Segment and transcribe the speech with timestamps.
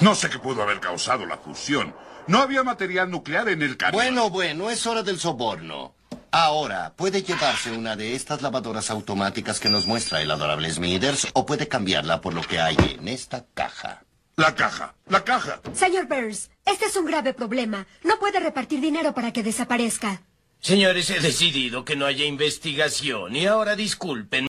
[0.00, 1.94] No sé qué pudo haber causado la fusión.
[2.26, 3.94] No había material nuclear en el cañón.
[3.94, 5.94] Bueno, bueno, es hora del soborno.
[6.30, 11.44] Ahora, puede llevarse una de estas lavadoras automáticas que nos muestra el adorable Smithers o
[11.44, 14.04] puede cambiarla por lo que hay en esta caja.
[14.36, 15.60] La caja, la caja.
[15.74, 17.86] Señor Burns, este es un grave problema.
[18.02, 20.22] No puede repartir dinero para que desaparezca.
[20.58, 24.46] Señores, he decidido que no haya investigación y ahora disculpen.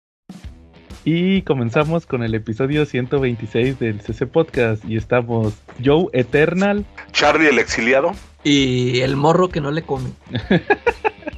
[1.03, 7.57] Y comenzamos con el episodio 126 del CC Podcast y estamos Joe Eternal, Charlie el
[7.57, 8.11] exiliado
[8.43, 10.11] y el morro que no le come.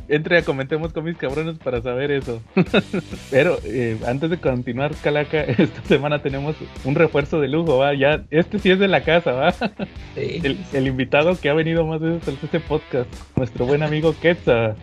[0.09, 2.41] entre a comentemos con mis cabrones para saber eso.
[3.31, 7.93] Pero eh, antes de continuar, Calaca, esta semana tenemos un refuerzo de lujo, ¿va?
[7.93, 9.54] Ya, este sí es de la casa, ¿va?
[10.16, 14.76] El, el, invitado que ha venido más veces al este podcast, nuestro buen amigo Quetzal.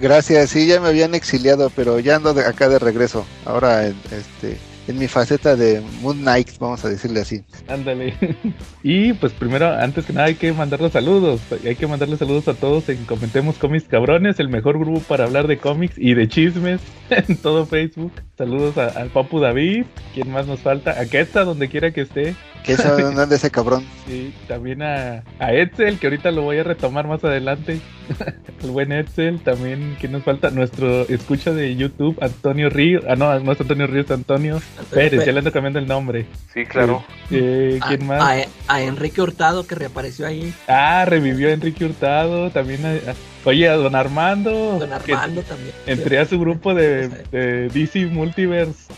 [0.00, 3.26] Gracias, sí, ya me habían exiliado, pero ya ando de acá de regreso.
[3.44, 4.58] Ahora, este,
[4.88, 7.44] en mi faceta de Moon Knight, vamos a decirle así.
[7.68, 8.14] Ándale.
[8.82, 11.40] Y pues primero, antes que nada, hay que mandarle saludos.
[11.66, 15.46] Hay que mandarle saludos a todos en Comentemos Cómics Cabrones, el mejor grupo para hablar
[15.46, 18.12] de cómics y de chismes en todo Facebook.
[18.38, 22.34] Saludos al Papu David, quien más nos falta, a Quetza, donde quiera que esté.
[22.64, 23.84] ¿Qué sabe dónde ese cabrón?
[24.06, 27.80] Sí, también a, a Edsel, que ahorita lo voy a retomar más adelante.
[28.62, 30.50] el buen Edsel, también, ¿quién nos falta?
[30.50, 33.04] Nuestro escucha de YouTube, Antonio Ríos.
[33.08, 36.26] Ah, no, no es Antonio Ríos, Antonio Pérez, ya le ando cambiando el nombre.
[36.52, 37.04] Sí, claro.
[37.30, 38.22] Eh, ¿Quién a, más?
[38.68, 40.52] A, a, Enrique Hurtado, que reapareció ahí.
[40.68, 44.78] Ah, revivió a Enrique Hurtado, también a, a Oye, a Don Armando.
[44.78, 45.72] Don Armando también.
[45.86, 48.92] Entré a su grupo de, de DC Multiverse.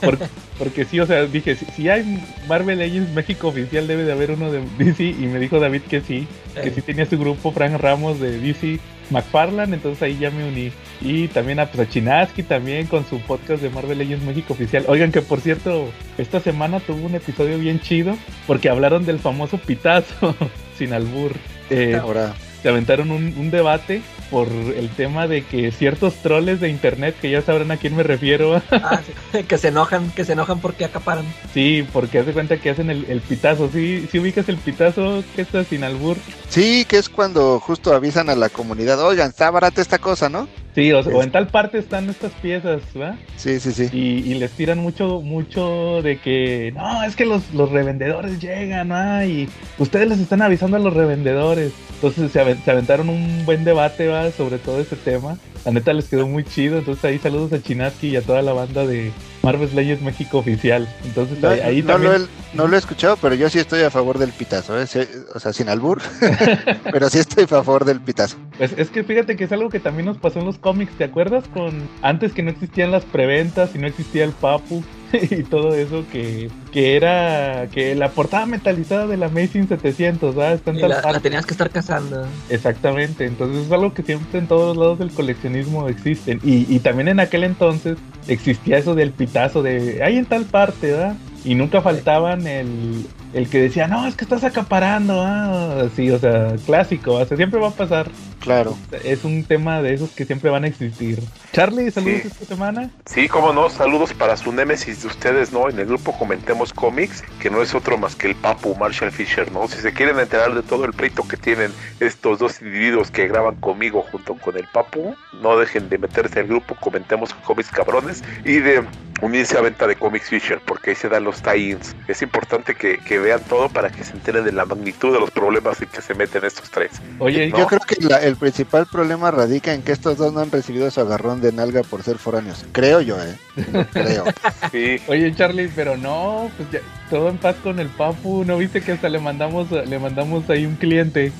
[0.00, 0.26] Porque,
[0.58, 4.30] porque, sí, o sea, dije, si, si, hay Marvel Legends México oficial, debe de haber
[4.30, 5.02] uno de DC.
[5.02, 6.60] Y me dijo David que sí, eh.
[6.62, 8.78] que sí tenía su grupo Frank Ramos de DC
[9.10, 10.70] McFarland, entonces ahí ya me uní.
[11.00, 14.84] Y también a, pues, a Chinaski también con su podcast de Marvel Legends México oficial.
[14.86, 19.58] Oigan que por cierto, esta semana tuvo un episodio bien chido porque hablaron del famoso
[19.58, 20.36] pitazo
[20.78, 21.32] sin albur.
[21.70, 22.34] Eh, Ahora
[22.68, 27.30] se aventaron un, un, debate por el tema de que ciertos troles de internet, que
[27.30, 28.60] ya sabrán a quién me refiero.
[28.70, 29.00] Ah,
[29.32, 29.42] sí.
[29.44, 31.24] que se enojan, que se enojan porque acaparan.
[31.52, 33.70] Sí, porque hace cuenta que hacen el, el pitazo.
[33.72, 36.16] ¿Sí, ¿Sí, ubicas el pitazo que está sin albur?
[36.48, 40.46] Sí, que es cuando justo avisan a la comunidad, oigan, está barata esta cosa, ¿no?
[40.78, 43.16] Sí, o, o, en tal parte están estas piezas, ¿verdad?
[43.34, 43.88] Sí, sí, sí.
[43.92, 48.92] Y, y, les tiran mucho, mucho de que, no, es que los, los revendedores llegan,
[48.92, 49.26] ¿ah?
[49.26, 51.72] Y ustedes les están avisando a los revendedores.
[51.94, 54.30] Entonces se, se aventaron un buen debate, ¿va?
[54.30, 55.36] Sobre todo ese tema.
[55.64, 56.78] La neta les quedó muy chido.
[56.78, 59.10] Entonces ahí saludos a Chinaski y a toda la banda de
[59.42, 60.88] Marvel's Legends México oficial.
[61.04, 62.12] Entonces no, ahí, ahí no también...
[62.12, 64.86] Lo he, no lo he escuchado, pero yo sí estoy a favor del pitazo, ¿eh?
[65.34, 66.00] o sea, sin albur,
[66.92, 68.36] pero sí estoy a favor del pitazo.
[68.56, 71.04] Pues es que fíjate que es algo que también nos pasó en los cómics, ¿te
[71.04, 71.44] acuerdas?
[71.48, 74.82] Con antes que no existían las preventas y no existía el papu
[75.30, 80.60] y todo eso que, que era que la portada metalizada de la Amazing 700 ¿sabes?
[80.66, 84.76] Y la, la, tenías que estar cazando exactamente entonces es algo que siempre en todos
[84.76, 90.02] lados del coleccionismo existen y, y también en aquel entonces existía eso del pitazo de
[90.02, 91.16] hay en tal parte ¿verdad?
[91.44, 96.18] y nunca faltaban el, el que decía, no, es que estás acaparando, ah, sí, o
[96.18, 98.10] sea, clásico, o sea, siempre va a pasar.
[98.40, 98.78] Claro.
[99.04, 101.20] Es un tema de esos que siempre van a existir.
[101.52, 102.28] Charlie, saludos sí.
[102.28, 102.90] esta semana.
[103.04, 105.68] Sí, cómo no, saludos para su némesis de ustedes, ¿no?
[105.68, 109.50] En el grupo Comentemos Cómics, que no es otro más que el Papu Marshall Fisher,
[109.52, 109.66] ¿no?
[109.68, 113.56] Si se quieren enterar de todo el pleito que tienen estos dos individuos que graban
[113.56, 118.58] conmigo junto con el Papu, no dejen de meterse al grupo Comentemos Cómics Cabrones y
[118.58, 118.84] de
[119.20, 121.94] unirse a venta de Comics Fisher, porque ahí se dan los tie-ins.
[122.06, 125.30] Es importante que, que, vean todo para que se enteren de la magnitud de los
[125.30, 126.92] problemas en que se meten estos tres.
[127.18, 127.58] Oye, ¿no?
[127.58, 130.90] yo creo que la, el principal problema radica en que estos dos no han recibido
[130.90, 132.64] su agarrón de nalga por ser foráneos.
[132.72, 133.36] Creo yo, ¿eh?
[133.92, 134.24] Creo.
[134.72, 135.00] sí.
[135.08, 136.80] Oye, Charlie, pero no, pues ya,
[137.10, 138.44] todo en paz con el Papu.
[138.44, 141.32] ¿No viste que hasta le mandamos, le mandamos ahí un cliente?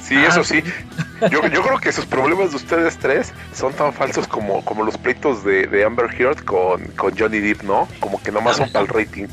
[0.00, 0.62] Sí, eso sí.
[1.30, 4.96] Yo, yo, creo que esos problemas de ustedes tres son tan falsos como, como los
[4.96, 7.88] pleitos de, de Amber Heard con, con Johnny Depp, ¿no?
[8.00, 9.26] Como que nomás son para el rating.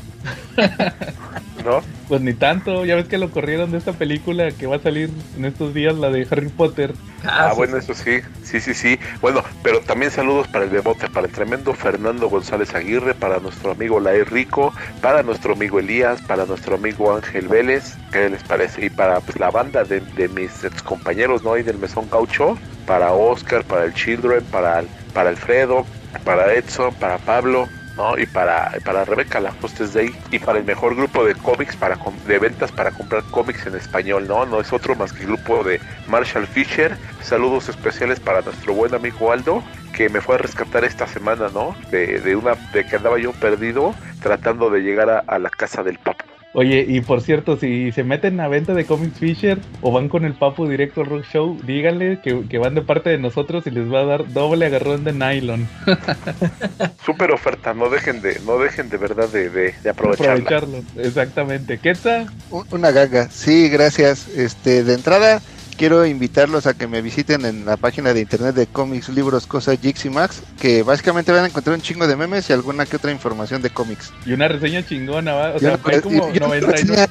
[1.64, 1.80] ¿No?
[2.08, 5.10] Pues ni tanto, ya ves que lo corrieron de esta película que va a salir
[5.36, 6.94] en estos días, la de Harry Potter.
[7.24, 8.98] Ah, ah bueno, eso sí, sí, sí, sí.
[9.20, 13.72] Bueno, pero también saludos para el bebote, para el tremendo Fernando González Aguirre, para nuestro
[13.72, 14.72] amigo Lae Rico,
[15.02, 18.86] para nuestro amigo Elías, para nuestro amigo Ángel Vélez, ¿qué les parece?
[18.86, 21.58] Y para pues, la banda de, de mis ex compañeros, ¿no?
[21.58, 22.56] Y del Mesón Gaucho,
[22.86, 25.84] para Oscar, para el Children, para, para Alfredo,
[26.24, 28.16] para Edson, para Pablo, ¿no?
[28.16, 31.76] Y para, para Rebeca, la hostess de ahí, y para el mejor grupo de cómics,
[31.76, 34.46] para de ventas para comprar cómics en español, ¿no?
[34.46, 36.96] No es otro más que el grupo de Marshall Fisher.
[37.20, 39.62] Saludos especiales para nuestro buen amigo Aldo,
[39.92, 41.76] que me fue a rescatar esta semana, ¿no?
[41.90, 45.82] De, de una, de que andaba yo perdido tratando de llegar a, a la casa
[45.82, 46.27] del papo.
[46.54, 50.24] Oye, y por cierto, si se meten a venta de Comics Fisher o van con
[50.24, 53.70] el Papu directo al Rock Show, díganle que, que van de parte de nosotros y
[53.70, 55.68] les va a dar doble agarrón de nylon.
[57.04, 60.32] Súper oferta, no dejen de, no dejen de verdad de, de, de aprovecharla.
[60.34, 61.78] Aprovecharlo, exactamente.
[61.78, 62.26] ¿Qué tal?
[62.50, 63.28] Un- Una gaga.
[63.30, 64.28] Sí, gracias.
[64.28, 65.40] Este, de entrada,
[65.78, 69.80] quiero invitarlos a que me visiten en la página de internet de cómics, libros, cosas,
[69.80, 72.96] Geeks y Max, que básicamente van a encontrar un chingo de memes y alguna que
[72.96, 74.12] otra información de cómics.
[74.26, 75.54] Y una reseña chingona, ¿va?
[75.54, 76.72] O sea, una- hay como y- y una 99,
[77.06, 77.08] reseña-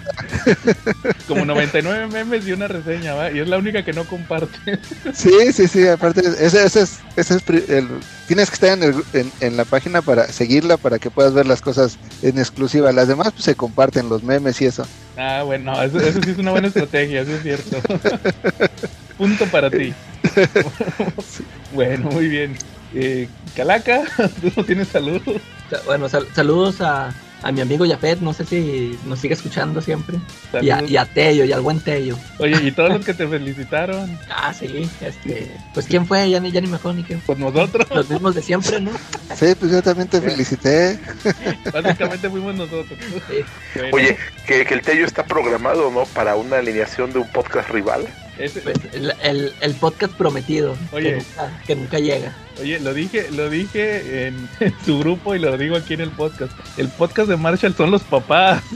[1.28, 3.31] como 99 memes y una reseña, ¿va?
[3.31, 4.58] Y es la única que no comparte.
[5.14, 7.88] Sí, sí, sí, aparte, ese, ese es, ese es el,
[8.28, 11.62] tienes que estar en, el en la página para seguirla, para que puedas ver las
[11.62, 12.92] cosas en exclusiva.
[12.92, 14.86] Las demás pues, se comparten los memes y eso.
[15.18, 17.78] Ah, bueno, eso, eso sí es una buena estrategia, sí es cierto.
[19.18, 19.94] Punto para ti.
[21.72, 22.54] bueno, muy bien.
[22.94, 24.04] Eh, Calaca,
[24.42, 25.22] tú no tienes salud.
[25.69, 29.81] Sa- Bueno, sal- saludos a, a mi amigo Yapet, no sé si nos sigue escuchando
[29.81, 30.18] siempre.
[30.62, 32.18] Y a, y a Tello, y al buen Tello.
[32.39, 35.51] Oye, y todos los que te felicitaron, Ah, sí, este.
[35.74, 37.22] Pues quién fue, ya ni, ya ni me acuerdo ni quién.
[37.25, 38.92] pues nosotros, Los mismos de siempre, ¿no?
[39.36, 41.00] Sí, pues yo también te felicité.
[41.74, 42.98] básicamente fuimos nosotros.
[43.30, 43.44] Sí.
[43.75, 46.06] Bueno, Oye, que, que el Tello está programado, ¿no?
[46.06, 48.07] Para una alineación de un podcast rival.
[48.39, 50.75] Ese- Pues el, el, el podcast prometido.
[50.92, 51.12] Oye.
[51.12, 52.36] Que nunca, que nunca llega.
[52.60, 56.12] Oye, lo dije, lo dije en, en su grupo y lo digo aquí en el
[56.12, 56.54] podcast.
[56.78, 58.63] El podcast de Marshall son los papás.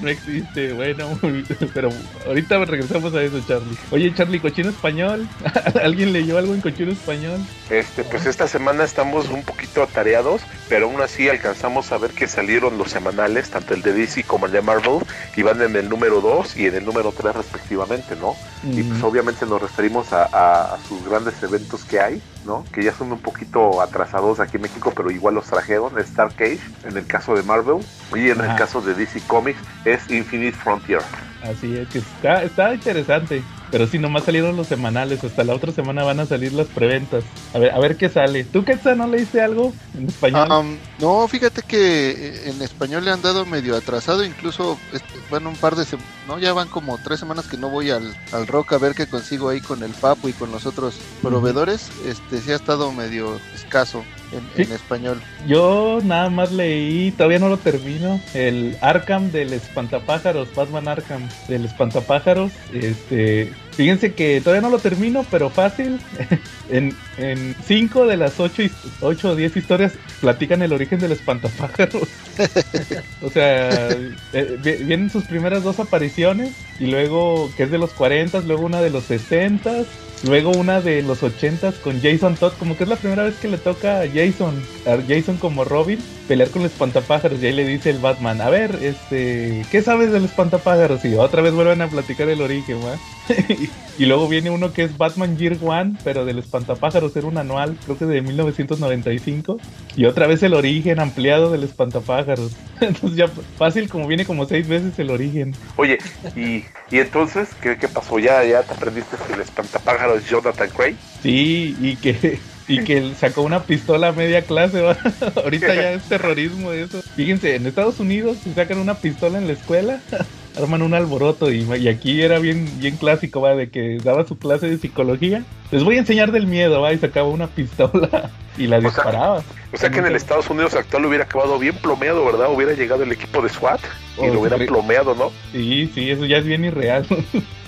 [0.00, 1.18] no existe, bueno,
[1.74, 1.88] pero
[2.26, 3.76] ahorita regresamos a eso, Charlie.
[3.90, 5.26] Oye, Charlie, cochino español.
[5.82, 7.40] ¿Alguien leyó algo en cochino español?
[7.70, 12.26] Este, pues esta semana estamos un poquito atareados, pero aún así alcanzamos a ver que
[12.26, 15.00] salieron los semanales, tanto el de DC como el de Marvel,
[15.36, 18.34] y van en el número 2 y en el número 3 respectivamente, ¿no?
[18.62, 22.64] Y pues obviamente nos referimos a, a- a sus grandes eventos que hay, ¿no?
[22.72, 26.58] Que ya son un poquito atrasados aquí en México, pero igual los trajeron, Star Cage,
[26.84, 27.78] en el caso de Marvel,
[28.14, 31.00] y en el caso de DC Comics es Infinite Frontier.
[31.42, 33.42] Así es, que está, está interesante.
[33.70, 35.22] Pero sí, nomás salieron los semanales.
[35.24, 37.24] Hasta la otra semana van a salir las preventas.
[37.52, 38.44] A ver, a ver qué sale.
[38.44, 40.78] ¿Tú, Quetzal, no leíste algo en español?
[41.00, 45.56] No, fíjate que eh, en español le han dado medio atrasado, incluso este, van un
[45.56, 48.74] par de semanas, no, ya van como tres semanas que no voy al, al rock
[48.74, 51.90] a ver qué consigo ahí con el Papu y con los otros proveedores.
[52.06, 54.62] Este sí ha estado medio escaso en, Sí.
[54.62, 55.20] en español.
[55.46, 61.64] Yo nada más leí, todavía no lo termino, el Arkham del Espantapájaros, Batman Arkham del
[61.64, 62.52] Espantapájaros.
[62.72, 65.98] Este, fíjense que todavía no lo termino, pero fácil.
[66.70, 68.62] en, en cinco de las ocho,
[69.00, 72.08] ocho o diez historias platican el origen del Espantapájaros.
[73.22, 73.88] o sea,
[74.32, 76.50] eh, vi- vienen sus primeras dos apariciones
[76.80, 79.84] y luego que es de los 40, luego una de los 60,
[80.24, 83.48] luego una de los 80 con Jason Todd, como que es la primera vez que
[83.48, 84.54] le toca a Jason,
[84.86, 88.50] a Jason como Robin, pelear con el espantapájaros y ahí le dice el Batman, a
[88.50, 91.04] ver, este, ¿qué sabes del espantapájaros?
[91.04, 92.96] Y otra vez vuelven a platicar el origen, ¿va?
[93.98, 97.76] y luego viene uno que es Batman Year One, pero del espantapájaros era un anual,
[97.84, 99.58] creo que de 1995,
[99.96, 102.52] y otra vez el origen ampliado del espantapájaros.
[102.80, 105.54] Entonces ya fácil como viene como seis veces el origen.
[105.76, 105.98] Oye,
[106.34, 108.18] y, y entonces, ¿qué, qué pasó?
[108.18, 110.96] ¿Ya, ¿Ya te aprendiste el espantapájaros es Jonathan Cray?
[111.22, 114.96] Sí, y que y que sacó una pistola a media clase, ¿va?
[115.36, 117.00] ahorita ya es terrorismo eso.
[117.14, 120.00] Fíjense, en Estados Unidos si sacan una pistola en la escuela,
[120.56, 124.36] arman un alboroto y, y aquí era bien bien clásico, va, de que daba su
[124.38, 125.44] clase de psicología.
[125.70, 129.44] Les voy a enseñar del miedo, va, y sacaba una pistola y la disparaba.
[129.72, 132.52] O sea que en el Estados Unidos actual hubiera acabado bien plomeado, ¿verdad?
[132.52, 133.80] Hubiera llegado el equipo de SWAT
[134.16, 134.66] y Oh, lo hubieran sí.
[134.66, 135.30] plomeado, ¿no?
[135.52, 137.06] Sí, sí, eso ya es bien irreal.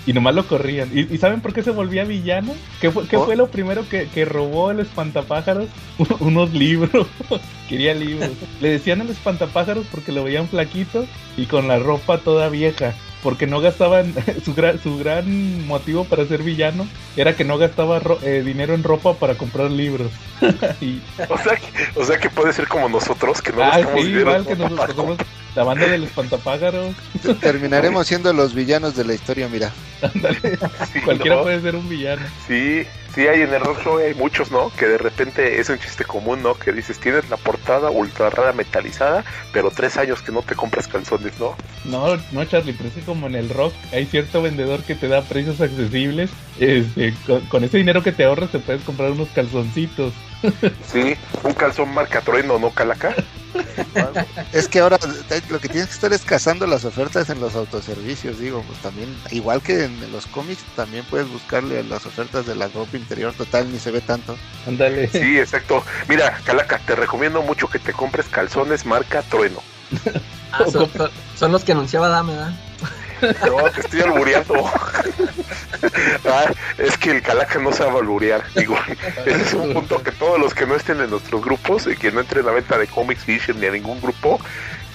[0.09, 0.89] Y nomás lo corrían.
[0.91, 2.55] ¿Y, y saben por qué se volvía villano?
[2.81, 5.67] ¿Qué fue, qué fue lo primero que, que robó el espantapájaros?
[6.19, 7.05] Unos libros.
[7.69, 8.31] Quería libros.
[8.59, 11.05] Le decían el espantapájaros porque lo veían flaquito
[11.37, 12.95] y con la ropa toda vieja.
[13.21, 14.13] Porque no gastaban,
[14.45, 18.73] su gran, su gran motivo para ser villano era que no gastaba ro- eh, dinero
[18.73, 20.11] en ropa para comprar libros.
[20.81, 24.01] y, O sea, que, o sea que puede ser como nosotros, que no ah, gastamos
[24.01, 25.17] sí, dinero igual que para nosotros somos
[25.55, 26.95] la banda del espantapájaros.
[27.41, 29.71] Terminaremos siendo los villanos de la historia, mira.
[30.01, 30.57] Ándale,
[30.93, 31.43] Sí, cualquiera ¿no?
[31.43, 32.21] puede ser un villano.
[32.47, 32.83] Sí,
[33.13, 34.71] sí, hay en el rock show hay muchos, ¿no?
[34.77, 36.55] Que de repente es un chiste común, ¿no?
[36.55, 39.23] Que dices, tienes la portada ultra rara metalizada,
[39.53, 41.55] pero tres años que no te compras calzones, ¿no?
[41.85, 45.21] No, no, Charlie, pero es como en el rock hay cierto vendedor que te da
[45.23, 46.29] precios accesibles.
[46.59, 47.13] Este,
[47.49, 50.13] con ese dinero que te ahorras te puedes comprar unos calzoncitos.
[50.91, 53.15] Sí, un calzón marca trueno, ¿no, Calaca?
[54.51, 54.97] Es que ahora
[55.49, 59.15] lo que tienes que estar es cazando las ofertas en los autoservicios, digo, pues también,
[59.31, 63.71] igual que en los cómics, también puedes buscarle las ofertas de la ropa interior, total,
[63.71, 64.37] ni se ve tanto.
[64.67, 65.09] Ándale.
[65.09, 65.83] Sí, exacto.
[66.07, 69.61] Mira, Calaca, te recomiendo mucho que te compres calzones marca trueno.
[70.51, 70.65] Ah,
[71.35, 72.53] son, los que anunciaba Dame, ¿verdad?
[73.21, 74.53] No, te estoy albureando.
[76.25, 78.43] Ah, es que el calaca no sabe alburear.
[78.53, 78.77] Digo,
[79.25, 82.11] ese es un punto que todos los que no estén en nuestros grupos y que
[82.11, 84.39] no entren a venta de Comics Vision ni a ningún grupo,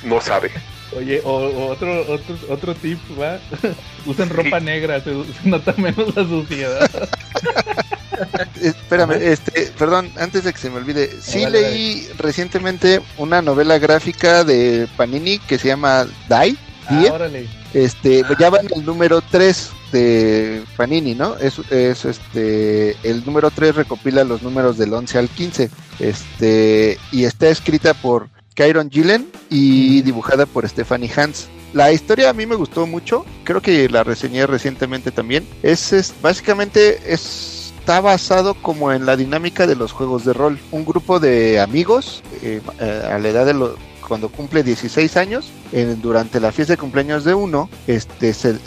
[0.04, 0.50] no sabe.
[0.96, 3.38] Oye, o, o otro, otro, otro tip, ¿va?
[4.06, 6.90] Usen ropa negra, se, se nota menos la suciedad.
[8.62, 14.44] Espérame, este, perdón, antes de que se me olvide, sí leí recientemente una novela gráfica
[14.44, 16.56] de Panini que se llama Die,
[16.90, 17.08] Die.
[17.08, 17.48] Ah, órale.
[17.72, 21.36] Este, ya va en el número 3 de Panini, ¿no?
[21.36, 25.70] Es, es este, el número 3 recopila los números del 11 al 15.
[26.00, 31.48] Este, y está escrita por Kyron Gillen y dibujada por Stephanie Hans.
[31.72, 35.46] La historia a mí me gustó mucho, creo que la reseñé recientemente también.
[35.62, 40.58] Es, es básicamente es, está basado como en la dinámica de los juegos de rol.
[40.70, 43.72] Un grupo de amigos eh, eh, a la edad de los
[44.06, 45.50] cuando cumple 16 años,
[46.00, 48.58] durante la fiesta de cumpleaños de uno, este, se,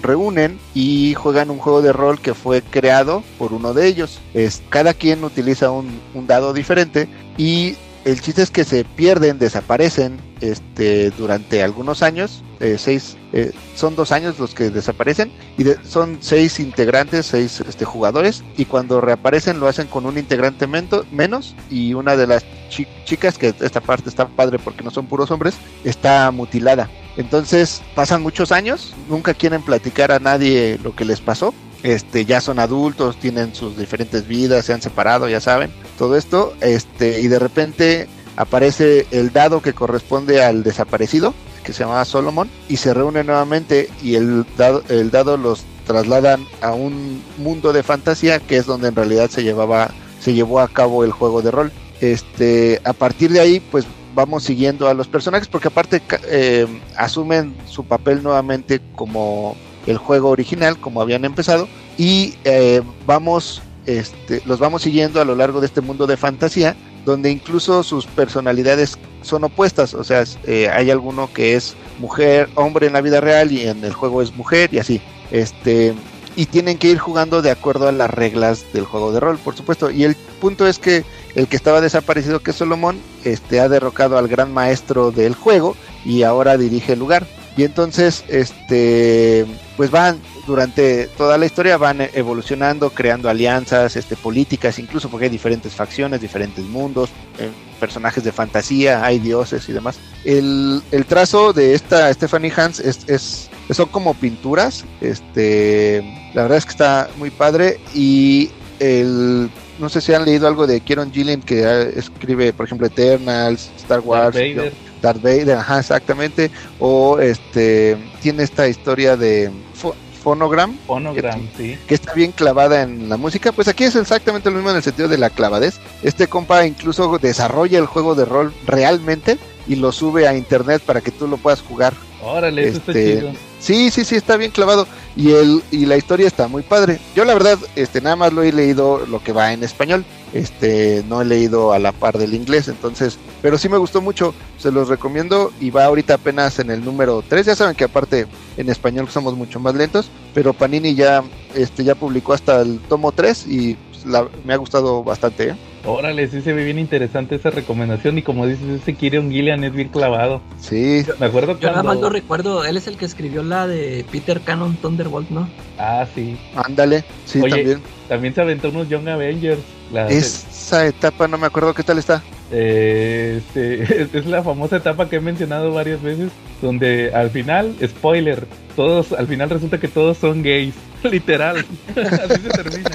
[0.00, 4.20] reúnen y juegan un juego de rol que fue creado por uno de ellos.
[4.34, 7.76] Es, cada quien utiliza un, un dado diferente y
[8.10, 12.42] el chiste es que se pierden, desaparecen este, durante algunos años.
[12.60, 17.84] eh, seis, eh, son dos años los que desaparecen y son seis integrantes, seis este,
[17.84, 22.88] jugadores y cuando reaparecen lo hacen con un integrante menos y una de las chi-
[23.04, 26.88] chicas, que esta parte está padre porque no son puros hombres, está mutilada.
[27.16, 31.52] Entonces pasan muchos años, nunca quieren platicar a nadie lo que les pasó.
[31.82, 36.54] Este, ya son adultos, tienen sus diferentes vidas, se han separado, ya saben, todo esto,
[36.60, 42.48] este, y de repente aparece el dado que corresponde al desaparecido, que se llamaba Solomon,
[42.68, 47.82] y se reúnen nuevamente y el dado, el dado los trasladan a un mundo de
[47.82, 51.50] fantasía que es donde en realidad se llevaba, se llevó a cabo el juego de
[51.50, 51.72] rol.
[52.00, 56.66] Este, a partir de ahí, pues vamos siguiendo a los personajes porque aparte eh,
[56.96, 59.56] asumen su papel nuevamente como
[59.88, 61.66] el juego original, como habían empezado,
[61.96, 66.76] y eh, vamos, este, los vamos siguiendo a lo largo de este mundo de fantasía,
[67.04, 72.86] donde incluso sus personalidades son opuestas, o sea, eh, hay alguno que es mujer, hombre
[72.86, 75.94] en la vida real y en el juego es mujer y así, este,
[76.36, 79.56] y tienen que ir jugando de acuerdo a las reglas del juego de rol, por
[79.56, 81.04] supuesto, y el punto es que
[81.34, 85.76] el que estaba desaparecido, que es Solomón, este, ha derrocado al gran maestro del juego
[86.04, 87.26] y ahora dirige el lugar.
[87.58, 89.44] Y entonces, este,
[89.76, 95.30] pues van durante toda la historia van evolucionando, creando alianzas, este, políticas, incluso porque hay
[95.30, 97.10] diferentes facciones, diferentes mundos,
[97.40, 97.50] eh,
[97.80, 99.98] personajes de fantasía, hay dioses y demás.
[100.24, 106.58] El, el trazo de esta Stephanie Hans es, es son como pinturas, este, la verdad
[106.58, 109.50] es que está muy padre y el
[109.80, 113.68] no sé si han leído algo de Kieron Gillen que ah, escribe, por ejemplo, Eternals,
[113.78, 114.87] Star Wars, Darth Vader.
[115.00, 116.50] Darth Vader, ajá, exactamente.
[116.78, 119.50] O este tiene esta historia de
[119.80, 121.78] Pho- Phonogram, Phonogram, sí.
[121.86, 123.52] que está bien clavada en la música.
[123.52, 125.78] Pues aquí es exactamente lo mismo en el sentido de la clavadez.
[126.02, 131.00] Este compa incluso desarrolla el juego de rol realmente y lo sube a internet para
[131.00, 131.94] que tú lo puedas jugar.
[132.22, 133.32] Órale, eso está Este, chido.
[133.60, 134.86] Sí, sí, sí, está bien clavado.
[135.16, 137.00] Y el, y la historia está muy padre.
[137.16, 140.04] Yo la verdad, este, nada más lo he leído lo que va en español.
[140.32, 144.34] Este, no he leído a la par del inglés, entonces, pero sí me gustó mucho,
[144.58, 147.46] se los recomiendo y va ahorita apenas en el número 3.
[147.46, 151.24] Ya saben que aparte en español somos mucho más lentos, pero Panini ya,
[151.54, 155.50] este, ya publicó hasta el tomo 3 y la- me ha gustado bastante.
[155.50, 155.54] ¿eh?
[155.84, 158.18] Órale, sí se ve bien interesante esa recomendación.
[158.18, 160.42] Y como dices, ese Kieron Gillian es bien clavado.
[160.60, 164.04] Sí, Me acuerdo Yo nada más lo recuerdo, él es el que escribió la de
[164.10, 165.48] Peter Cannon Thunderbolt, ¿no?
[165.78, 166.36] Ah, sí.
[166.54, 167.82] ándale, sí, Oye, también.
[168.08, 169.60] También se aventó unos Young Avengers.
[169.92, 172.22] La, Esa etapa no me acuerdo qué tal está.
[172.50, 176.30] eh, este, es, es la famosa etapa que he mencionado varias veces.
[176.60, 180.74] Donde al final, spoiler, todos, al final resulta que todos son gays.
[181.04, 181.58] Literal.
[181.96, 182.90] Así se termina.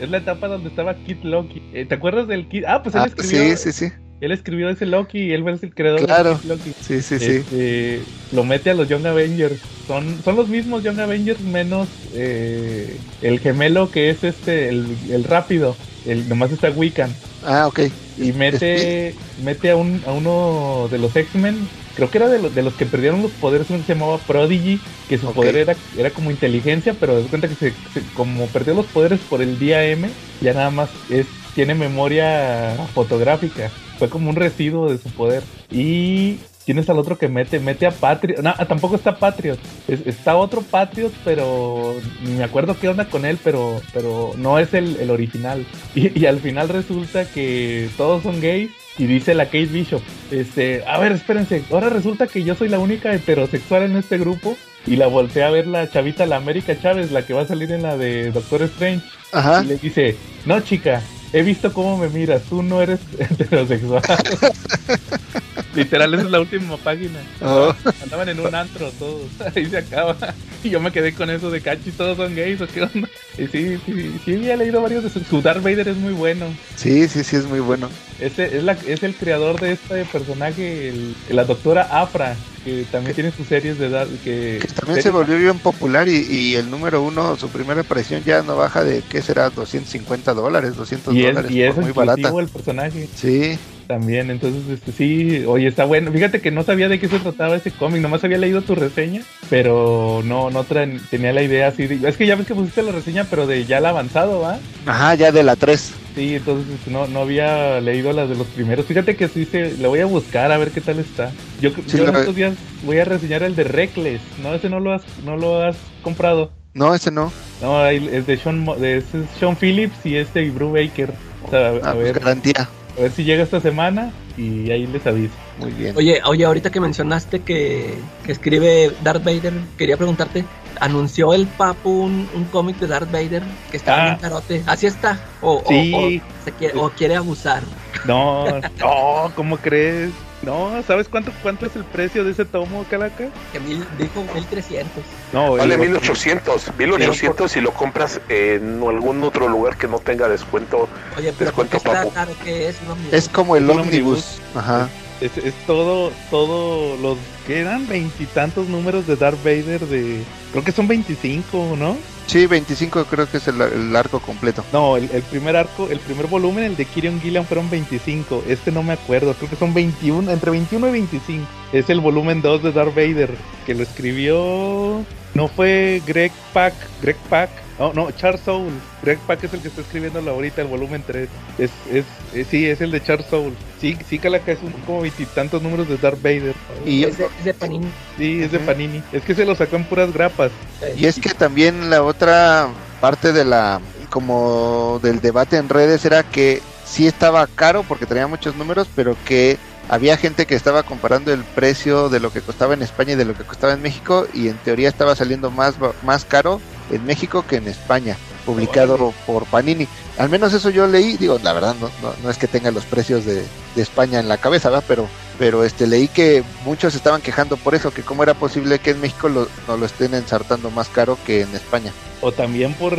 [0.00, 1.62] Es la etapa donde estaba Kid Loki.
[1.72, 2.64] Eh, ¿Te acuerdas del Kid?
[2.66, 3.56] Ah, pues él Ah, escribió.
[3.56, 3.92] sí, sí, sí.
[4.20, 6.30] Él escribió ese Loki y él fue el creador Claro.
[6.34, 6.72] de Kid Loki.
[6.80, 7.24] Sí, sí, sí.
[7.36, 8.00] Este,
[8.32, 9.60] lo mete a los Young Avengers.
[9.86, 15.24] Son, son los mismos Young Avengers menos eh, el gemelo que es este, el, el
[15.24, 15.76] rápido.
[16.06, 17.10] El, nomás está Wiccan.
[17.44, 17.80] Ah, ok.
[18.18, 21.56] Y mete, mete a, un, a uno de los X-Men.
[21.96, 24.18] Creo que era de, los de los que perdieron los poderes, uno que se llamaba
[24.18, 28.46] Prodigy, que su poder era, era como inteligencia, pero de cuenta que se, se- como
[28.48, 30.08] perdió los poderes por el día M,
[30.42, 33.70] ya nada más es, tiene memoria fotográfica.
[33.98, 35.42] Fue como un residuo de su poder.
[35.70, 38.40] Y tienes al otro que mete, mete a Patriot.
[38.42, 39.58] No, tampoco está Patriot.
[39.88, 44.58] Es- está otro Patriot, pero ni me acuerdo qué onda con él, pero, pero no
[44.58, 45.64] es el, el original.
[45.94, 50.82] Y, y al final resulta que todos son gays Y dice la Kate Bishop, este,
[50.86, 54.56] a ver, espérense, ahora resulta que yo soy la única heterosexual en este grupo.
[54.86, 57.72] Y la voltea a ver la chavita, la América Chávez, la que va a salir
[57.72, 59.04] en la de Doctor Strange.
[59.32, 59.64] Ajá.
[59.64, 64.02] Y le dice, no chica, he visto cómo me miras, tú no eres heterosexual.
[65.74, 67.20] Literal, esa es la última página.
[67.42, 67.74] Oh.
[68.02, 70.16] Andaban en un antro todos, ahí se acaba.
[70.64, 73.08] Y yo me quedé con eso de cachis, todos son gays o qué onda.
[73.36, 75.26] Y sí, sí, sí, había leído varios de sus.
[75.26, 76.46] Su Darth Vader es muy bueno.
[76.76, 77.90] Sí, sí, sí, es muy bueno.
[78.20, 83.14] Ese es, la, es el creador de este personaje, el- la doctora Afra, que también
[83.14, 84.10] tiene sus series de Darth.
[84.24, 88.22] Que, Que también se volvió bien popular y, y el número uno, su primera aparición
[88.24, 89.50] ya no baja de, ¿qué será?
[89.50, 91.50] 250 dólares, 200 Y es, dólares.
[91.50, 92.32] y es muy barata.
[92.40, 93.08] el personaje.
[93.14, 96.10] Sí, También, entonces, este, sí, oye, está bueno.
[96.10, 99.22] Fíjate que no sabía de qué se trataba ese cómic, nomás había leído tu reseña,
[99.50, 100.64] pero no, no
[101.10, 101.86] tenía la idea así.
[101.86, 104.58] de- es que ya ves que pusiste la reseña, pero de ya la avanzado, ¿va?
[104.86, 105.92] ajá, ya de la 3.
[106.16, 108.86] Sí, entonces este, no, no había leído las de los primeros.
[108.86, 111.30] Fíjate que sí, se, le voy a buscar a ver qué tal está.
[111.60, 112.54] Yo, Sí, yo en estos días
[112.84, 114.54] voy a reseñar el de Reckless, ¿no?
[114.54, 116.50] Ese no lo has, no lo has comprado.
[116.72, 117.30] No, ese no.
[117.60, 119.04] No, es de Sean, de, es
[119.38, 121.12] Sean Phillips y este Brew Baker.
[121.46, 122.68] O sea, a, Ah, pues ver, garantía.
[122.98, 125.34] a ver si llega esta semana y ahí les aviso.
[125.58, 125.96] Muy bien.
[125.96, 127.94] Oye, oye, ahorita que mencionaste que,
[128.24, 130.44] que escribe Darth Vader, quería preguntarte,
[130.80, 134.04] anunció el Papu un, un cómic de Darth Vader que estaba Ah.
[134.06, 134.62] bien carote.
[134.66, 135.18] ¿Así está?
[135.40, 135.92] ¿O, o- Sí.
[135.94, 137.62] o se quiere, o quiere abusar?
[138.04, 138.44] No,
[138.78, 140.10] no, ¿cómo crees?
[140.42, 143.30] No, ¿sabes cuánto cuánto es el precio de ese tomo, Calaca?
[143.52, 145.02] Que mil, dijo 1300.
[145.32, 150.28] No, Vale el- 1800, 1800 si lo compras en algún otro lugar que no tenga
[150.28, 150.88] descuento.
[151.16, 152.34] Oye, pero ¿por qué Descuento, está Papu.
[152.44, 152.76] ¿Qué es?
[152.86, 154.38] ¿Un Es como el Es un ómnibus.
[154.54, 154.88] Ajá.
[155.20, 160.72] Es, es todo, todo los que eran veintitantos números de Darth Vader de, creo que
[160.72, 161.96] son 25, ¿no?
[162.26, 164.64] Sí, 25 creo que es el, el arco completo.
[164.72, 168.44] No, el, el primer arco, el primer volumen, el de Kirion Gillian fueron 25.
[168.48, 171.46] Este no me acuerdo, creo que son 21, entre 21 y 25.
[171.72, 173.30] Es el volumen 2 de Darth Vader,
[173.64, 175.04] que lo escribió.
[175.34, 177.65] No fue Greg Pak, Greg Pak.
[177.78, 178.70] No, no, Charles Soule.
[179.02, 181.28] Greg Pak es el que está escribiendo ahorita el volumen 3.
[181.58, 183.54] Es, es, es- sí, es el de Charles Soule.
[183.80, 186.54] Sí, sí, Calaca, es un, como veintitantos números de Darth Vader.
[186.86, 187.88] Y, Es de, es de Panini.
[188.16, 188.58] Sí, es de.
[188.60, 189.02] Panini.
[189.12, 190.50] Es que se lo sacó en puras grapas.
[190.96, 192.68] y es que también la otra
[193.00, 198.26] parte de la como del debate en redes era que sí estaba caro porque tenía
[198.26, 199.58] muchos números, pero que
[199.88, 203.24] había gente que estaba comparando el precio de lo que costaba en España y de
[203.26, 207.04] lo que costaba en México y en teoría estaba saliendo más ba- más caro en
[207.04, 209.88] México que en España, publicado por Panini.
[210.18, 212.84] Al menos eso yo leí, digo, la verdad no, no, no es que tenga los
[212.84, 213.44] precios de,
[213.74, 214.84] de España en la cabeza, ¿verdad?
[214.86, 218.90] Pero pero este leí que muchos estaban quejando por eso, que cómo era posible que
[218.90, 221.92] en México lo, no lo estén ensartando más caro que en España.
[222.20, 222.98] O también por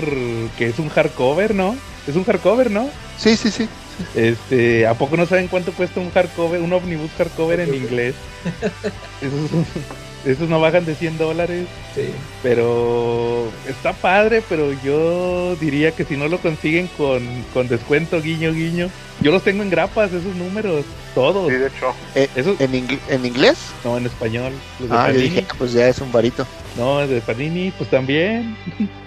[0.57, 1.75] que es un hardcover, ¿no?
[2.07, 2.89] Es un hardcover, ¿no?
[3.17, 3.67] Sí, sí, sí.
[4.13, 8.15] Este, ¿a poco no saben cuánto cuesta un hardcover, un omnibus hardcover en inglés?
[10.27, 12.09] Esos, no bajan de 100 dólares, Sí.
[12.43, 18.51] pero está padre, pero yo diría que si no lo consiguen con, con descuento, guiño,
[18.51, 18.89] guiño,
[19.21, 20.85] yo los tengo en grapas, esos números,
[21.15, 21.49] todos.
[21.49, 21.93] Sí, de hecho.
[22.35, 23.57] Esos, ¿En, ingl- en inglés?
[23.83, 24.51] no, en español.
[24.79, 26.45] Los Ah, yo dije, pues ya es un varito.
[26.75, 28.55] No, de Panini, pues también.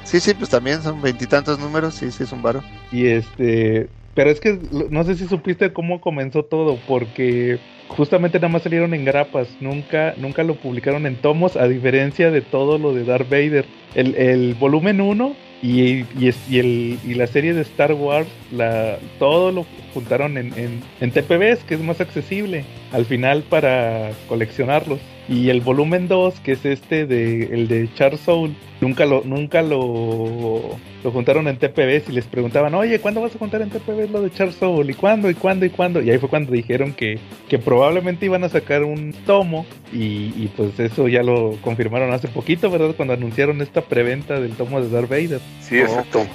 [0.05, 2.65] Sí, sí, pues también son veintitantos números, sí, sí es un varo.
[2.91, 4.59] Y este, pero es que
[4.91, 10.15] no sé si supiste cómo comenzó todo, porque justamente nada más salieron en grapas, nunca,
[10.17, 13.65] nunca lo publicaron en tomos, a diferencia de todo lo de Darth Vader.
[13.95, 19.53] El, el volumen 1 y, y, el, y la serie de Star Wars, la, todo
[19.53, 25.01] lo juntaron en, en, en TPBs, que es más accesible al final para coleccionarlos.
[25.29, 29.63] Y el volumen 2, que es este de el de Charles Soule, nunca lo nunca
[29.63, 30.61] lo,
[31.05, 34.23] lo juntaron en TPBs y les preguntaban, "Oye, ¿cuándo vas a juntar en TPBs lo
[34.23, 34.93] de Charles Soule?
[34.93, 35.31] ¿Y cuándo?
[35.31, 35.67] ¿Y cuándo?
[35.67, 39.67] ¿Y cuándo?" Y ahí fue cuando dijeron que que probablemente iban a sacar un tomo
[39.93, 42.95] y, y pues eso ya lo confirmaron hace poquito, ¿verdad?
[42.97, 45.41] Cuando anunciaron esta preventa del tomo de Darth Vader.
[45.61, 46.27] Sí, exacto.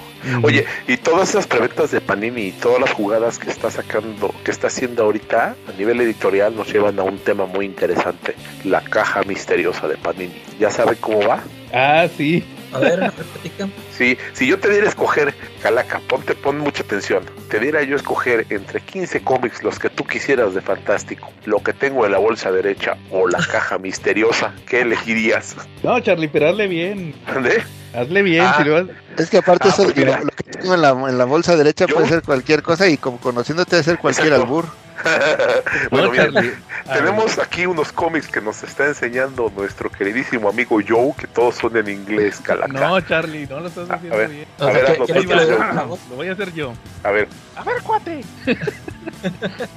[0.42, 4.50] Oye, y todas esas preventas de Panini y todas las jugadas que está sacando, que
[4.50, 9.22] está haciendo ahorita a nivel editorial nos llevan a un tema muy interesante, la caja
[9.22, 10.34] misteriosa de Panini.
[10.58, 11.42] ¿Ya sabe cómo va?
[11.72, 12.44] Ah, sí.
[12.72, 13.68] A ver, a ver, platica.
[13.96, 17.24] Sí, si yo te diera a escoger, Calaca, ponte, pon mucha atención.
[17.48, 21.60] Te diera yo a escoger entre 15 cómics los que tú quisieras de Fantástico, lo
[21.62, 25.56] que tengo en la bolsa derecha o la caja misteriosa, ¿qué elegirías?
[25.82, 27.14] No, Charlie, pero hazle bien.
[27.26, 27.62] ¿Ande?
[27.94, 28.54] Hazle bien, Ah.
[28.58, 30.18] si lo vas- Es que aparte Ah, eso, pues mira.
[30.18, 32.86] lo, lo que tengo en la, en la bolsa derecha Yo- puede ser cualquier cosa
[32.88, 34.44] y como conociéndote debe ser cualquier Exacto.
[34.44, 34.64] albur.
[35.90, 36.52] bueno, No, miren, Charlie.
[36.88, 41.56] A tenemos aquí unos cómics que nos está enseñando nuestro queridísimo amigo Joe, que todos
[41.56, 42.40] son en inglés.
[42.42, 42.72] Calaca.
[42.72, 44.30] No, Charlie, no lo estás A haciendo ver.
[44.30, 44.46] bien.
[44.58, 46.72] Lo voy a hacer yo.
[47.02, 48.22] A ver, A ver, cuate.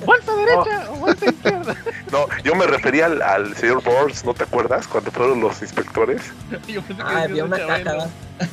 [0.06, 1.76] bolsa derecha o bolsa izquierda.
[2.12, 4.88] No, yo me refería al, al señor Burns, ¿no te acuerdas?
[4.88, 6.24] Cuando fueron los inspectores
[6.68, 8.08] Yo pensé que Ah, había una caja.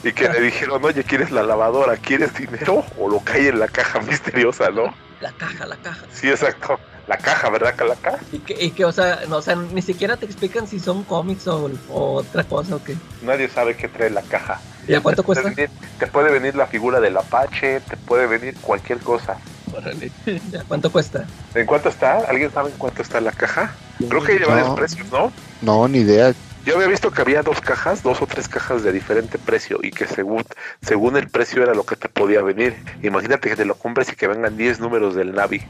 [0.04, 1.96] Y que le dijeron, oye, ¿quieres la lavadora?
[1.96, 2.84] ¿Quieres dinero?
[2.98, 4.94] O lo hay en la caja misteriosa, ¿no?
[5.20, 6.04] La caja, la caja.
[6.12, 6.78] Sí, exacto.
[7.06, 8.18] La caja, ¿verdad, Calaca?
[8.32, 11.04] Y que, y que o, sea, no, o sea, ni siquiera te explican si son
[11.04, 12.96] cómics o, o otra cosa o qué.
[13.22, 14.60] Nadie sabe qué trae la caja.
[14.88, 15.44] ¿Y a cuánto cuesta?
[15.50, 19.36] Te, venir- te puede venir la figura del Apache, te puede venir cualquier cosa.
[19.72, 20.10] Órale.
[20.26, 21.24] ¿Y a cuánto cuesta?
[21.54, 22.18] ¿En cuánto está?
[22.28, 23.72] ¿Alguien sabe en cuánto está la caja?
[24.08, 24.50] Creo que hay de No.
[24.50, 25.32] varios precios, ¿no?
[25.62, 26.34] No, ni idea.
[26.64, 29.92] Yo había visto que había dos cajas, dos o tres cajas de diferente precio y
[29.92, 30.44] que según,
[30.82, 32.76] según el precio era lo que te podía venir.
[33.02, 35.62] Imagínate que te lo compres y que vengan 10 números del Navi.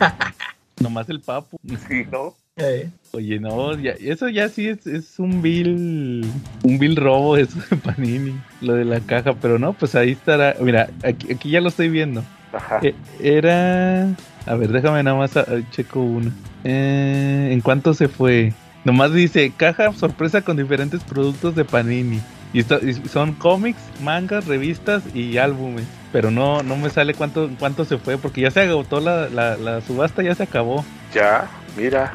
[0.80, 1.58] Nomás el papu.
[1.88, 2.34] Sí, ¿no?
[2.56, 6.24] Eh, Oye, no, ya- eso ya sí es, es un vil,
[6.62, 10.54] un vil robo eso de Panini, lo de la caja, pero no, pues ahí estará,
[10.60, 12.22] mira, aquí, aquí ya lo estoy viendo.
[12.52, 12.78] Ajá.
[12.82, 14.04] Eh, era,
[14.46, 16.30] a ver, déjame nada más, ah, checo uno.
[16.62, 18.52] Eh, ¿En cuánto se fue?
[18.84, 22.20] Nomás dice, caja sorpresa con diferentes productos de Panini.
[22.52, 25.86] Y, esto- y son cómics, mangas, revistas y álbumes.
[26.14, 29.56] Pero no, no me sale cuánto, cuánto se fue, porque ya se agotó la, la,
[29.56, 30.84] la subasta, ya se acabó.
[31.12, 32.12] Ya, mira.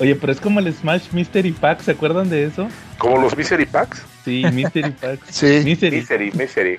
[0.00, 2.66] Oye, pero es como el Smash Mystery Pack, ¿se acuerdan de eso?
[2.96, 4.06] Como los Misery Packs.
[4.24, 5.20] Sí, Mystery Pack.
[5.28, 5.60] Sí.
[5.66, 6.78] Mystery, Misery, Misery.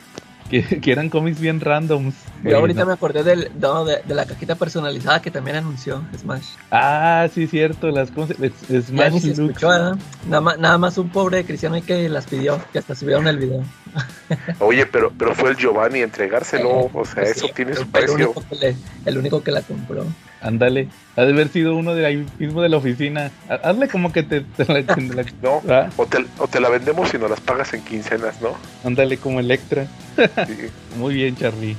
[0.50, 2.16] que, que eran cómics bien randoms.
[2.52, 2.86] Yo ahorita no.
[2.88, 6.46] me acordé del, no, de, de la cajita personalizada que también anunció Smash.
[6.72, 9.96] Ah, sí, cierto, las ¿cómo se- es- Smash se escuchó, ¿eh?
[10.28, 13.64] nada, más, nada más un pobre cristiano que las pidió, que hasta subieron el video.
[14.60, 16.90] Oye, pero, pero fue el Giovanni a entregárselo.
[16.94, 18.14] O sea, Pues eso sí, tiene su el precio.
[18.16, 18.76] único, que le-
[19.06, 20.06] el único que la compró.
[20.42, 23.32] Ándale, ha de haber sido uno de ahí mismo de la oficina.
[23.48, 25.62] Ha- Hazle como que te, te la, te la- ¿No?
[25.70, 28.50] Ah, O te, o te la vendemos y nos las pagas en quincenas, ¿no?
[28.84, 29.88] ándale como Electra.
[30.18, 30.58] Sí.
[30.98, 31.78] Muy bien, Charlie.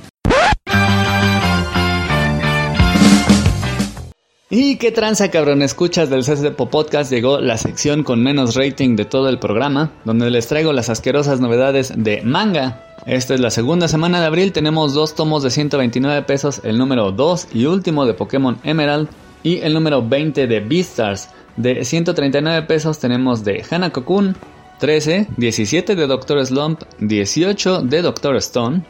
[4.47, 9.03] Y qué tranza cabrón, escuchas del CSPO Podcast llegó la sección con menos rating de
[9.03, 12.83] todo el programa, donde les traigo las asquerosas novedades de manga.
[13.07, 17.11] Esta es la segunda semana de abril, tenemos dos tomos de 129 pesos, el número
[17.11, 19.09] 2 y último de Pokémon Emerald
[19.41, 21.29] y el número 20 de Beastars.
[21.57, 24.35] De 139 pesos tenemos de Hanako-kun,
[24.79, 28.83] 13, 17 de Doctor Slump, 18 de Doctor Stone,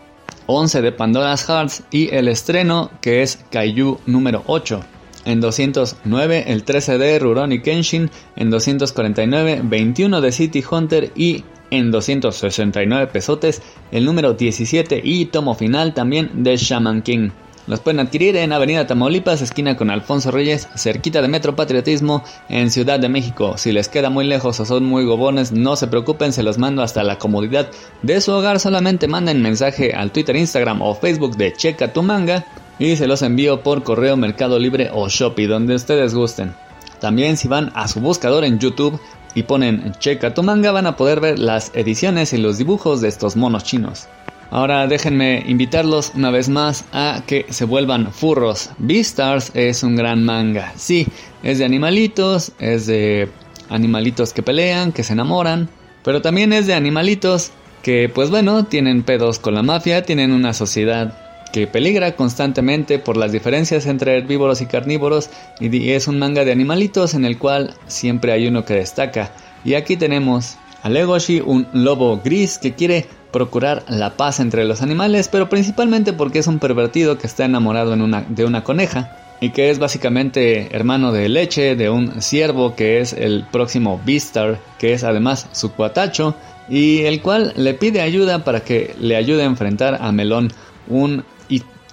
[0.47, 4.81] 11 de Pandora's Hearts y el estreno que es Kaiju número 8.
[5.25, 11.91] En 209 el 13 de Rurouni Kenshin, en 249 21 de City Hunter y en
[11.91, 13.61] 269 pesotes
[13.91, 17.29] el número 17 y tomo final también de Shaman King.
[17.67, 22.69] Los pueden adquirir en Avenida Tamaulipas, esquina con Alfonso Reyes, cerquita de Metro Patriotismo, en
[22.69, 23.57] Ciudad de México.
[23.57, 26.83] Si les queda muy lejos o son muy gobones, no se preocupen, se los mando
[26.83, 27.71] hasta la comodidad
[28.03, 28.59] de su hogar.
[28.59, 32.45] Solamente manden mensaje al Twitter, Instagram o Facebook de Checa tu manga
[32.79, 36.53] y se los envío por correo Mercado Libre o Shopee, donde ustedes gusten.
[36.99, 38.99] También si van a su buscador en YouTube
[39.33, 43.09] y ponen Checa tu manga van a poder ver las ediciones y los dibujos de
[43.09, 44.07] estos monos chinos.
[44.51, 48.69] Ahora déjenme invitarlos una vez más a que se vuelvan furros.
[48.77, 50.73] Beastars es un gran manga.
[50.77, 51.07] Sí,
[51.43, 53.29] es de animalitos, es de
[53.69, 55.69] animalitos que pelean, que se enamoran,
[56.03, 60.53] pero también es de animalitos que pues bueno, tienen pedos con la mafia, tienen una
[60.53, 61.24] sociedad
[61.55, 65.29] que peligra constantemente por las diferencias entre herbívoros y carnívoros
[65.61, 69.31] y es un manga de animalitos en el cual siempre hay uno que destaca.
[69.63, 74.81] Y aquí tenemos a Legoshi, un lobo gris que quiere procurar la paz entre los
[74.81, 79.69] animales, pero principalmente porque es un pervertido que está enamorado de una coneja y que
[79.69, 85.05] es básicamente hermano de leche de un ciervo que es el próximo Beastar, que es
[85.05, 86.35] además su cuatacho,
[86.67, 90.51] y el cual le pide ayuda para que le ayude a enfrentar a Melón,
[90.89, 91.23] un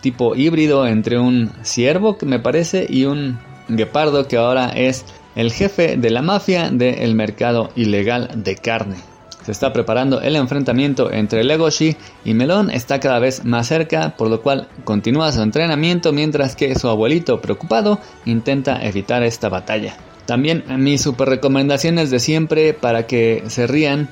[0.02, 3.38] tipo híbrido entre un ciervo que me parece y un
[3.68, 8.96] guepardo que ahora es el jefe de la mafia del mercado ilegal de carne.
[9.44, 14.28] Se está preparando el enfrentamiento entre Legoshi y Melón está cada vez más cerca, por
[14.28, 19.96] lo cual continúa su entrenamiento mientras que su abuelito preocupado intenta evitar esta batalla.
[20.26, 24.08] También mis super recomendaciones de siempre para que se rían,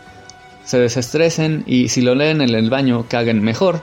[0.64, 3.83] se desestresen y si lo leen en el baño caguen mejor.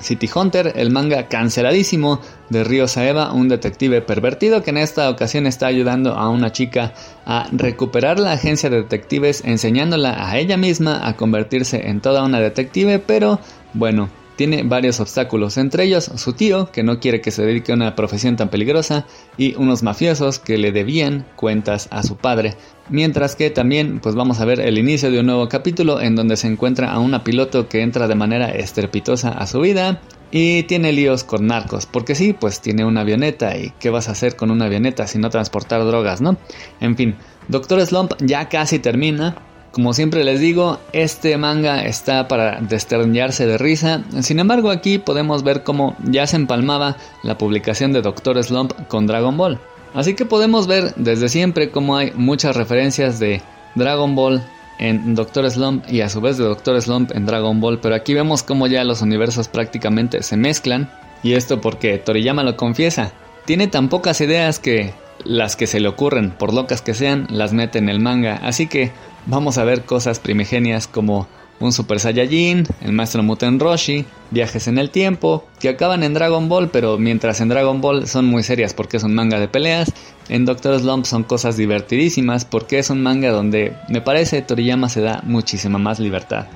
[0.00, 5.46] City Hunter, el manga canceladísimo de Ryo Saeva, un detective pervertido que en esta ocasión
[5.46, 6.92] está ayudando a una chica
[7.24, 12.40] a recuperar la agencia de detectives, enseñándola a ella misma a convertirse en toda una
[12.40, 13.40] detective, pero
[13.74, 17.74] bueno, tiene varios obstáculos, entre ellos su tío, que no quiere que se dedique a
[17.74, 22.54] una profesión tan peligrosa, y unos mafiosos que le debían cuentas a su padre.
[22.88, 26.36] Mientras que también pues vamos a ver el inicio de un nuevo capítulo en donde
[26.36, 30.92] se encuentra a una piloto que entra de manera estrepitosa a su vida y tiene
[30.92, 34.50] líos con narcos, porque sí, pues tiene una avioneta y qué vas a hacer con
[34.50, 36.36] una avioneta si no transportar drogas, ¿no?
[36.80, 37.16] En fin,
[37.48, 39.36] Doctor Slump ya casi termina.
[39.76, 44.02] Como siempre les digo, este manga está para desternillarse de risa.
[44.22, 49.06] Sin embargo, aquí podemos ver cómo ya se empalmaba la publicación de Doctor Slump con
[49.06, 49.60] Dragon Ball.
[49.92, 53.42] Así que podemos ver desde siempre cómo hay muchas referencias de
[53.74, 54.42] Dragon Ball
[54.78, 58.14] en Doctor Slump y a su vez de Doctor Slump en Dragon Ball, pero aquí
[58.14, 60.90] vemos cómo ya los universos prácticamente se mezclan,
[61.22, 63.12] y esto porque Toriyama lo confiesa,
[63.44, 67.52] tiene tan pocas ideas que las que se le ocurren, por locas que sean, las
[67.52, 68.92] mete en el manga, así que
[69.26, 71.26] vamos a ver cosas primigenias como
[71.58, 76.48] un Super Saiyajin, el Maestro Muten Roshi, viajes en el tiempo, que acaban en Dragon
[76.48, 79.92] Ball, pero mientras en Dragon Ball son muy serias porque es un manga de peleas,
[80.28, 85.00] en Doctor Slump son cosas divertidísimas porque es un manga donde me parece Toriyama se
[85.00, 86.46] da muchísima más libertad.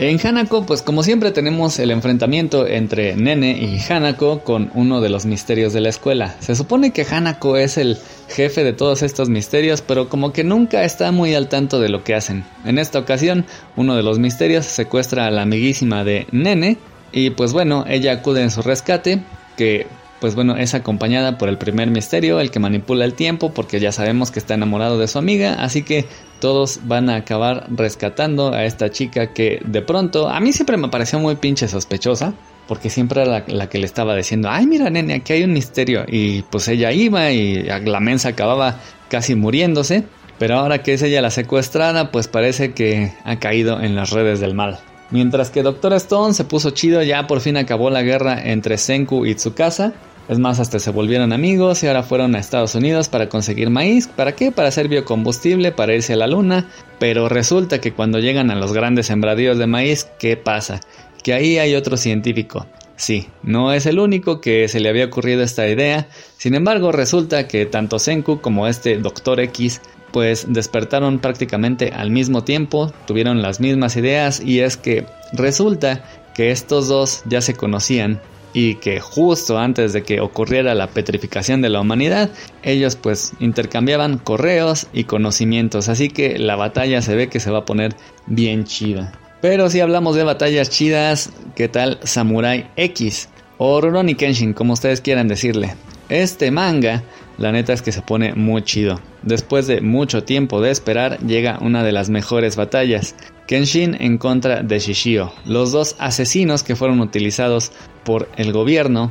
[0.00, 5.08] En Hanako, pues como siempre tenemos el enfrentamiento entre Nene y Hanako con uno de
[5.08, 6.36] los misterios de la escuela.
[6.38, 10.84] Se supone que Hanako es el jefe de todos estos misterios, pero como que nunca
[10.84, 12.44] está muy al tanto de lo que hacen.
[12.64, 16.76] En esta ocasión, uno de los misterios secuestra a la amiguísima de Nene
[17.10, 19.20] y pues bueno, ella acude en su rescate,
[19.56, 19.88] que
[20.20, 23.92] pues bueno, es acompañada por el primer misterio, el que manipula el tiempo, porque ya
[23.92, 26.06] sabemos que está enamorado de su amiga, así que
[26.40, 30.88] todos van a acabar rescatando a esta chica que de pronto a mí siempre me
[30.88, 32.34] pareció muy pinche sospechosa,
[32.66, 36.04] porque siempre era la, que le estaba diciendo, ay mira nene, aquí hay un misterio,
[36.06, 40.04] y pues ella iba y la mensa acababa casi muriéndose,
[40.38, 44.40] pero ahora que es ella la secuestrada, pues parece que ha caído en las redes
[44.40, 44.78] del mal.
[45.10, 49.24] Mientras que Doctor Stone se puso chido, ya por fin acabó la guerra entre Senku
[49.24, 49.94] y Tsukasa.
[50.28, 54.08] Es más, hasta se volvieron amigos y ahora fueron a Estados Unidos para conseguir maíz.
[54.08, 54.52] ¿Para qué?
[54.52, 56.68] Para hacer biocombustible, para irse a la luna.
[56.98, 60.80] Pero resulta que cuando llegan a los grandes sembradíos de maíz, ¿qué pasa?
[61.22, 62.66] Que ahí hay otro científico.
[62.96, 66.08] Sí, no es el único que se le había ocurrido esta idea.
[66.36, 69.80] Sin embargo, resulta que tanto Senku como este Doctor X
[70.12, 76.02] pues despertaron prácticamente al mismo tiempo, tuvieron las mismas ideas y es que resulta
[76.34, 78.20] que estos dos ya se conocían
[78.52, 82.30] y que justo antes de que ocurriera la petrificación de la humanidad,
[82.62, 87.58] ellos pues intercambiaban correos y conocimientos, así que la batalla se ve que se va
[87.58, 87.94] a poner
[88.26, 89.12] bien chida.
[89.40, 93.28] Pero si hablamos de batallas chidas, ¿qué tal Samurai X?
[93.58, 95.74] O Rurouni Kenshin, como ustedes quieran decirle.
[96.08, 97.02] Este manga
[97.38, 99.00] la neta es que se pone muy chido.
[99.22, 103.14] Después de mucho tiempo de esperar, llega una de las mejores batallas.
[103.48, 107.72] Kenshin en contra de Shishio, los dos asesinos que fueron utilizados
[108.04, 109.10] por el gobierno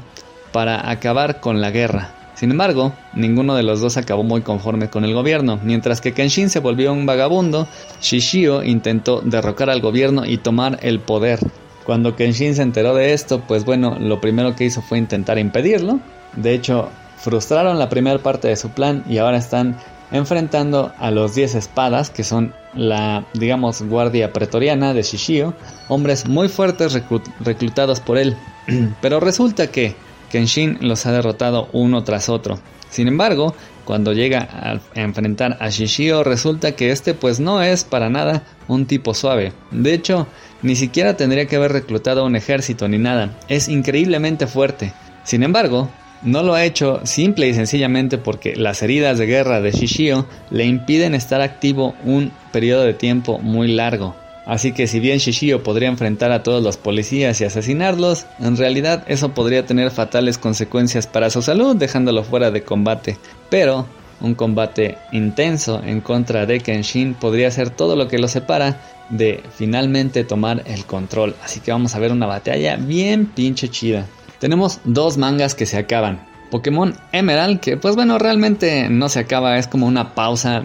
[0.51, 2.13] para acabar con la guerra.
[2.35, 5.59] Sin embargo, ninguno de los dos acabó muy conforme con el gobierno.
[5.63, 7.67] Mientras que Kenshin se volvió un vagabundo,
[7.99, 11.39] Shishio intentó derrocar al gobierno y tomar el poder.
[11.83, 15.99] Cuando Kenshin se enteró de esto, pues bueno, lo primero que hizo fue intentar impedirlo.
[16.35, 19.77] De hecho, frustraron la primera parte de su plan y ahora están
[20.11, 25.53] enfrentando a los 10 espadas, que son la, digamos, guardia pretoriana de Shishio,
[25.87, 26.99] hombres muy fuertes
[27.39, 28.35] reclutados por él.
[29.01, 29.95] Pero resulta que
[30.31, 32.59] Kenshin los ha derrotado uno tras otro.
[32.89, 33.53] Sin embargo,
[33.85, 38.85] cuando llega a enfrentar a Shishio, resulta que este pues no es para nada un
[38.85, 39.53] tipo suave.
[39.71, 40.27] De hecho,
[40.61, 43.37] ni siquiera tendría que haber reclutado un ejército ni nada.
[43.47, 44.93] Es increíblemente fuerte.
[45.23, 45.89] Sin embargo,
[46.21, 50.65] no lo ha hecho simple y sencillamente porque las heridas de guerra de Shishio le
[50.65, 54.15] impiden estar activo un periodo de tiempo muy largo.
[54.45, 59.03] Así que si bien Shishio podría enfrentar a todos los policías y asesinarlos, en realidad
[59.07, 63.17] eso podría tener fatales consecuencias para su salud dejándolo fuera de combate.
[63.49, 63.85] Pero
[64.21, 69.43] un combate intenso en contra de Kenshin podría ser todo lo que lo separa de
[69.55, 71.35] finalmente tomar el control.
[71.43, 74.07] Así que vamos a ver una batalla bien pinche chida
[74.39, 76.25] tenemos dos mangas que se acaban.
[76.49, 80.63] Pokémon Emerald, que pues bueno, realmente no se acaba, es como una pausa.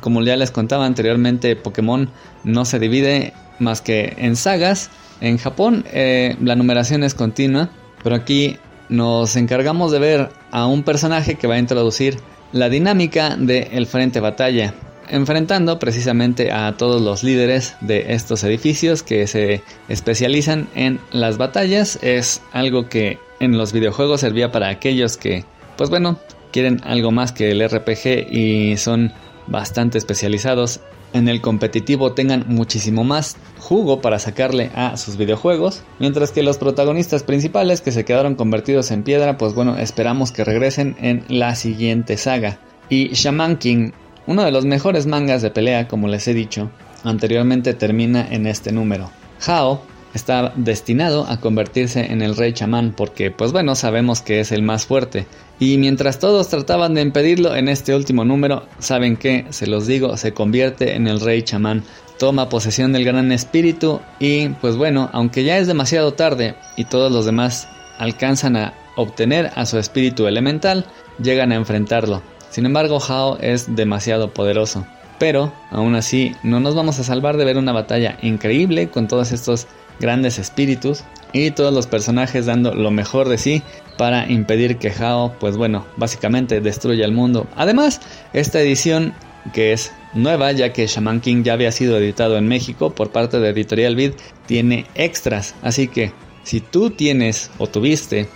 [0.00, 2.10] Como ya les contaba anteriormente, Pokémon
[2.44, 4.90] no se divide más que en sagas.
[5.20, 7.70] En Japón eh, la numeración es continua,
[8.02, 8.58] pero aquí
[8.88, 12.18] nos encargamos de ver a un personaje que va a introducir
[12.52, 14.74] la dinámica del frente batalla
[15.08, 21.98] enfrentando precisamente a todos los líderes de estos edificios que se especializan en las batallas.
[22.02, 25.44] Es algo que en los videojuegos servía para aquellos que,
[25.76, 26.18] pues bueno,
[26.52, 29.12] quieren algo más que el RPG y son
[29.46, 30.80] bastante especializados
[31.12, 36.58] en el competitivo tengan muchísimo más jugo para sacarle a sus videojuegos, mientras que los
[36.58, 41.54] protagonistas principales que se quedaron convertidos en piedra, pues bueno, esperamos que regresen en la
[41.54, 42.58] siguiente saga.
[42.88, 43.92] Y Shaman King
[44.26, 46.70] uno de los mejores mangas de pelea, como les he dicho
[47.04, 49.10] anteriormente, termina en este número.
[49.44, 49.82] Hao,
[50.14, 54.62] está destinado a convertirse en el rey chamán porque pues bueno sabemos que es el
[54.62, 55.26] más fuerte.
[55.58, 60.16] Y mientras todos trataban de impedirlo en este último número saben que se los digo
[60.16, 61.82] se convierte en el rey chamán.
[62.18, 67.10] Toma posesión del gran espíritu y pues bueno aunque ya es demasiado tarde y todos
[67.10, 70.86] los demás alcanzan a obtener a su espíritu elemental
[71.20, 74.86] llegan a enfrentarlo sin embargo Hao es demasiado poderoso
[75.18, 79.32] pero aún así no nos vamos a salvar de ver una batalla increíble con todos
[79.32, 79.66] estos
[80.00, 83.62] grandes espíritus y todos los personajes dando lo mejor de sí
[83.96, 87.46] para impedir que Hao, pues bueno, básicamente destruya el mundo.
[87.54, 88.00] Además,
[88.32, 89.14] esta edición
[89.52, 93.38] que es nueva ya que Shaman King ya había sido editado en México por parte
[93.38, 94.14] de Editorial Vid
[94.46, 96.12] tiene extras, así que
[96.44, 98.28] si tú tienes o tuviste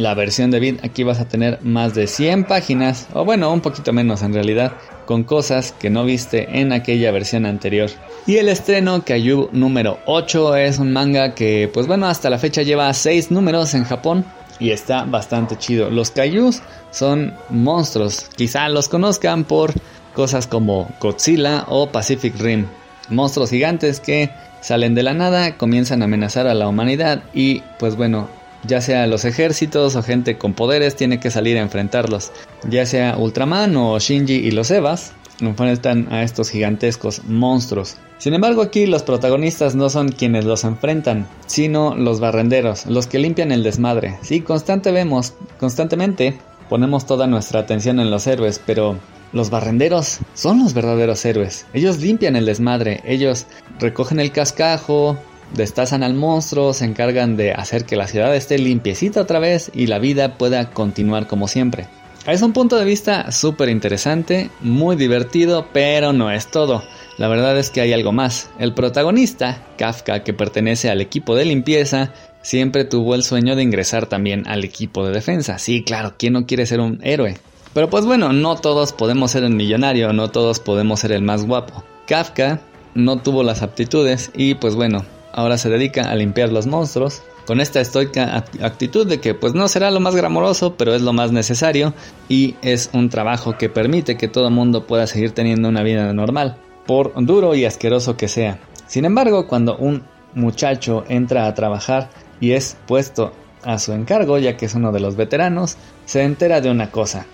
[0.00, 3.60] la versión de Vid, aquí vas a tener más de 100 páginas, o bueno, un
[3.60, 4.72] poquito menos en realidad,
[5.04, 7.90] con cosas que no viste en aquella versión anterior.
[8.26, 12.62] Y el estreno Kaiju número 8 es un manga que pues bueno hasta la fecha
[12.62, 14.24] lleva 6 números en Japón
[14.58, 15.90] y está bastante chido.
[15.90, 19.74] Los Kaijus son monstruos, quizá los conozcan por
[20.14, 22.66] cosas como Godzilla o Pacific Rim.
[23.10, 24.30] Monstruos gigantes que
[24.62, 29.06] salen de la nada, comienzan a amenazar a la humanidad y pues bueno, ya sea
[29.06, 32.32] los ejércitos o gente con poderes tiene que salir a enfrentarlos,
[32.68, 37.96] ya sea Ultraman o Shinji y los Evas, enfrentan a estos gigantescos monstruos.
[38.18, 43.18] Sin embargo, aquí los protagonistas no son quienes los enfrentan, sino los barrenderos, los que
[43.18, 44.18] limpian el desmadre.
[44.22, 48.96] Sí, constante vemos, constantemente ponemos toda nuestra atención en los héroes, pero
[49.32, 51.66] los barrenderos son los verdaderos héroes.
[51.72, 53.46] Ellos limpian el desmadre, ellos
[53.78, 55.16] recogen el cascajo,
[55.54, 59.86] destazan al monstruo, se encargan de hacer que la ciudad esté limpiecita otra vez y
[59.86, 61.88] la vida pueda continuar como siempre.
[62.26, 66.82] Es un punto de vista súper interesante, muy divertido, pero no es todo.
[67.16, 68.50] La verdad es que hay algo más.
[68.58, 74.06] El protagonista, Kafka, que pertenece al equipo de limpieza, siempre tuvo el sueño de ingresar
[74.06, 75.58] también al equipo de defensa.
[75.58, 77.38] Sí, claro, ¿quién no quiere ser un héroe?
[77.72, 81.46] Pero pues bueno, no todos podemos ser el millonario, no todos podemos ser el más
[81.46, 81.84] guapo.
[82.06, 82.60] Kafka
[82.94, 87.60] no tuvo las aptitudes y pues bueno, ahora se dedica a limpiar los monstruos con
[87.60, 91.32] esta estoica actitud de que pues no será lo más glamoroso, pero es lo más
[91.32, 91.94] necesario
[92.28, 96.58] y es un trabajo que permite que todo mundo pueda seguir teniendo una vida normal,
[96.86, 98.60] por duro y asqueroso que sea.
[98.86, 104.56] Sin embargo, cuando un muchacho entra a trabajar y es puesto a su encargo, ya
[104.56, 107.26] que es uno de los veteranos, se entera de una cosa.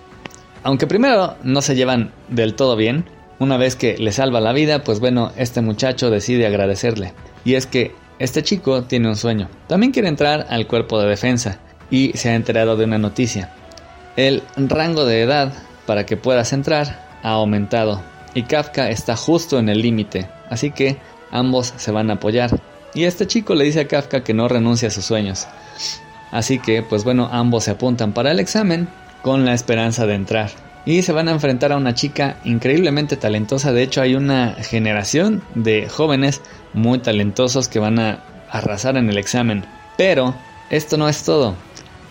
[0.63, 3.05] Aunque primero no se llevan del todo bien,
[3.39, 7.13] una vez que le salva la vida, pues bueno, este muchacho decide agradecerle.
[7.47, 9.47] Y es que este chico tiene un sueño.
[9.67, 13.53] También quiere entrar al cuerpo de defensa y se ha enterado de una noticia.
[14.17, 15.53] El rango de edad
[15.85, 20.97] para que puedas entrar ha aumentado y Kafka está justo en el límite, así que
[21.31, 22.59] ambos se van a apoyar.
[22.93, 25.47] Y este chico le dice a Kafka que no renuncie a sus sueños.
[26.31, 28.89] Así que, pues bueno, ambos se apuntan para el examen
[29.21, 30.51] con la esperanza de entrar.
[30.87, 33.73] Y se van a enfrentar a una chica increíblemente talentosa.
[33.73, 36.41] De hecho, hay una generación de jóvenes
[36.73, 39.65] muy talentosos que van a arrasar en el examen.
[39.97, 40.33] Pero
[40.69, 41.55] esto no es todo.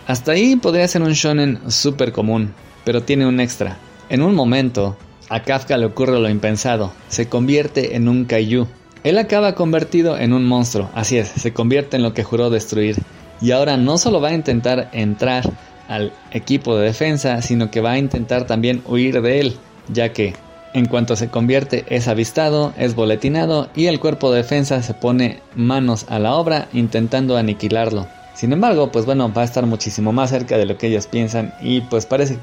[0.05, 2.53] Hasta ahí podría ser un shonen súper común,
[2.85, 3.77] pero tiene un extra.
[4.09, 4.95] En un momento,
[5.27, 8.67] a Kafka le ocurre lo impensado, se convierte en un kaiju.
[9.03, 12.97] Él acaba convertido en un monstruo, así es, se convierte en lo que juró destruir.
[13.41, 15.51] Y ahora no solo va a intentar entrar
[15.87, 20.33] al equipo de defensa, sino que va a intentar también huir de él, ya que
[20.73, 25.39] en cuanto se convierte es avistado, es boletinado y el cuerpo de defensa se pone
[25.55, 28.07] manos a la obra intentando aniquilarlo.
[28.35, 31.55] Sin embargo, pues bueno, va a estar muchísimo más cerca de lo que ellos piensan
[31.59, 32.37] y pues parece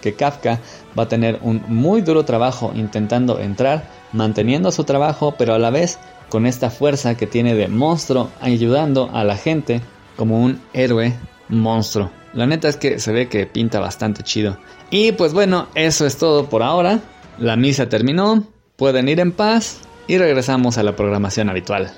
[0.00, 0.58] que Kafka
[0.98, 5.70] va a tener un muy duro trabajo intentando entrar, manteniendo su trabajo, pero a la
[5.70, 9.80] vez con esta fuerza que tiene de monstruo ayudando a la gente
[10.16, 11.14] como un héroe
[11.48, 12.10] monstruo.
[12.32, 14.58] La neta es que se ve que pinta bastante chido.
[14.90, 17.00] Y pues bueno, eso es todo por ahora.
[17.38, 21.92] La misa terminó, pueden ir en paz y regresamos a la programación habitual.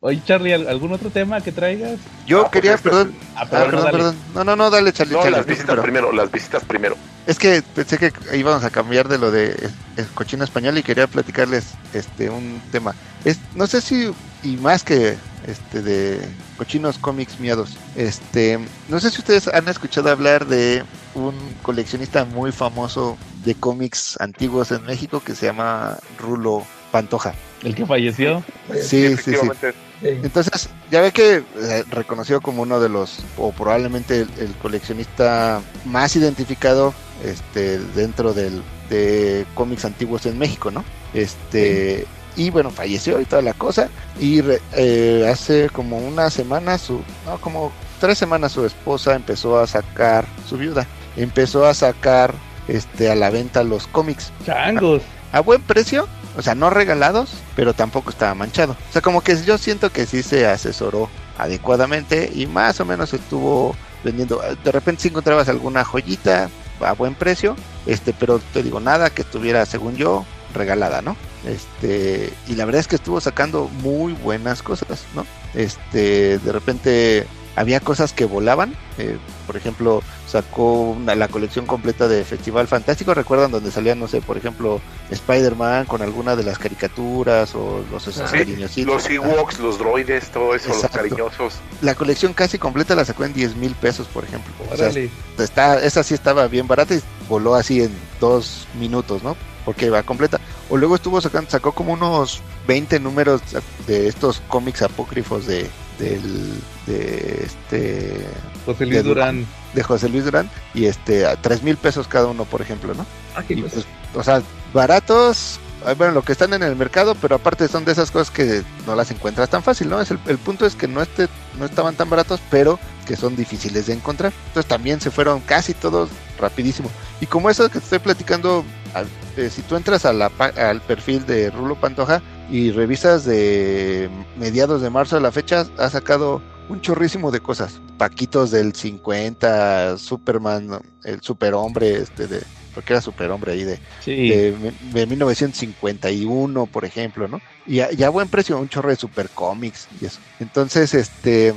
[0.00, 1.98] Oye, Charlie, ¿algún otro tema que traigas?
[2.26, 3.12] Yo ah, quería, perdón.
[3.34, 5.14] Ah, perdón, ah, perdón, No, no, no, dale, Charlie.
[5.14, 6.96] No, las visitas primero, las visitas primero.
[7.26, 9.68] Es que pensé que íbamos a cambiar de lo de
[10.14, 12.94] cochino español y quería platicarles este un tema.
[13.24, 14.12] Es, no sé si,
[14.44, 15.16] y más que
[15.46, 16.20] este de
[16.56, 20.82] cochinos cómics miados, este, no sé si ustedes han escuchado hablar de
[21.14, 27.34] un coleccionista muy famoso de cómics antiguos en México que se llama Rulo Pantoja.
[27.62, 28.42] ¿El que falleció?
[28.74, 29.70] Sí, sí, sí.
[30.02, 36.14] Entonces, ya ve que eh, reconocido como uno de los, o probablemente el, coleccionista más
[36.16, 36.92] identificado
[37.24, 40.84] este, dentro del, de cómics antiguos en México, ¿no?
[41.14, 42.06] Este,
[42.36, 43.88] y bueno, falleció y toda la cosa.
[44.20, 49.58] Y re- eh, hace como una semana, su, no, como tres semanas su esposa empezó
[49.58, 52.34] a sacar, su viuda, empezó a sacar
[52.68, 55.02] este a la venta los cómics Changos.
[55.32, 58.72] a buen precio, o sea, no regalados, pero tampoco estaba manchado.
[58.90, 61.08] O sea, como que yo siento que sí se asesoró
[61.38, 63.74] adecuadamente y más o menos estuvo
[64.04, 64.42] vendiendo.
[64.64, 67.56] De repente si encontrabas alguna joyita a buen precio,
[67.86, 71.16] este, pero te digo nada que estuviera, según yo, regalada, ¿no?
[71.46, 75.24] Este, y la verdad es que estuvo sacando muy buenas cosas, ¿no?
[75.54, 79.16] Este, de repente había cosas que volaban, eh,
[79.46, 84.20] por ejemplo, sacó una- la colección completa de Festival Fantástico, recuerdan donde salían, no sé,
[84.20, 84.80] por ejemplo,
[85.10, 88.92] Spider-Man con alguna de las caricaturas o los esos Sí, cariñositos.
[88.94, 90.98] los Ewoks, los droides, todo eso, Exacto.
[90.98, 91.54] los cariñosos.
[91.80, 94.52] La colección casi completa la sacó en 10 mil pesos, por ejemplo.
[94.70, 95.08] O sea, Órale.
[95.38, 97.90] está, esa sí estaba bien barata y voló así en
[98.20, 99.34] dos minutos, ¿no?
[99.66, 100.40] Porque va completa.
[100.70, 103.42] O luego estuvo sacando, sacó como unos 20 números
[103.86, 106.52] de estos cómics apócrifos de del
[106.86, 108.26] de este
[108.66, 109.46] José Luis de Durán.
[109.72, 113.06] de José Luis Durán y este a tres mil pesos cada uno por ejemplo no
[113.34, 114.42] Aquí, y pues, o sea
[114.74, 118.30] baratos ah, bueno lo que están en el mercado pero aparte son de esas cosas
[118.30, 121.28] que no las encuentras tan fácil no es el, el punto es que no esté
[121.58, 124.32] no estaban tan baratos pero que son difíciles de encontrar.
[124.48, 126.90] Entonces también se fueron casi todos rapidísimo.
[127.20, 128.64] Y como eso que te estoy platicando
[128.96, 133.24] al- eh, si tú entras a la pa- al perfil de Rulo Pantoja y revisas
[133.24, 137.80] de mediados de marzo a la fecha ha sacado un chorrísimo de cosas.
[137.98, 142.42] Paquitos del 50, Superman, el superhombre, este de,
[142.74, 144.28] porque era superhombre ahí de, Sí.
[144.30, 147.40] de, de 1951, por ejemplo, ¿no?
[147.66, 150.20] Y a, y a buen precio, un chorro de super cómics y eso.
[150.40, 151.54] Entonces, este,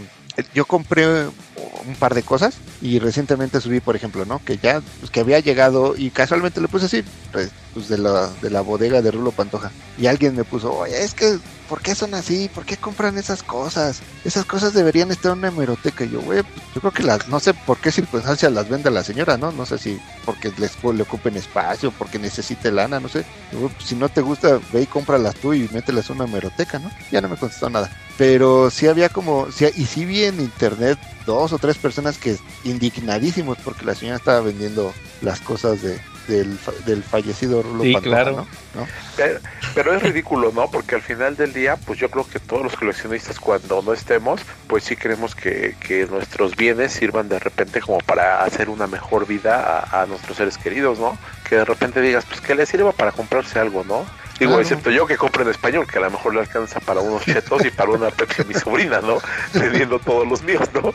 [0.53, 4.41] yo compré un par de cosas y recientemente subí, por ejemplo, ¿no?
[4.43, 8.29] Que ya, pues, que había llegado y casualmente le puse así, pues, pues, de la,
[8.41, 9.71] de la bodega de Rulo Pantoja.
[9.97, 11.39] Y alguien me puso, oye, es que,
[11.70, 12.49] ¿por qué son así?
[12.53, 14.01] ¿Por qué compran esas cosas?
[14.26, 16.03] Esas cosas deberían estar en una hemeroteca.
[16.03, 19.03] Yo, güey, pues, yo creo que las, no sé por qué circunstancias las vende la
[19.03, 19.51] señora, ¿no?
[19.51, 23.24] No sé si porque les le ocupen espacio, porque necesite lana, no sé.
[23.51, 26.91] Pues, si no te gusta, ve y cómpralas tú y mételas en una hemeroteca, ¿no?
[27.11, 27.89] Ya no me contestó nada.
[28.17, 32.38] Pero sí había como, sí, y sí vi en internet dos o tres personas que
[32.63, 37.93] indignadísimos porque la señora estaba vendiendo las cosas de, del, fa- del fallecido Rulo Sí,
[37.93, 38.32] Pantoja, claro.
[38.75, 38.82] ¿no?
[38.82, 38.88] ¿no?
[39.17, 39.39] Pero,
[39.75, 40.69] pero es ridículo, ¿no?
[40.71, 44.41] Porque al final del día, pues yo creo que todos los coleccionistas cuando no estemos,
[44.67, 49.27] pues sí queremos que, que nuestros bienes sirvan de repente como para hacer una mejor
[49.27, 51.17] vida a, a nuestros seres queridos, ¿no?
[51.49, 54.05] Que de repente digas, pues que le sirva para comprarse algo, ¿no?
[54.39, 54.61] Digo, Claro.
[54.61, 57.65] excepto yo que compro en español, que a lo mejor le alcanza para unos chetos
[57.65, 59.17] y para una Pepsi a mi sobrina, ¿no?
[59.51, 60.93] Teniendo todos los míos, ¿no?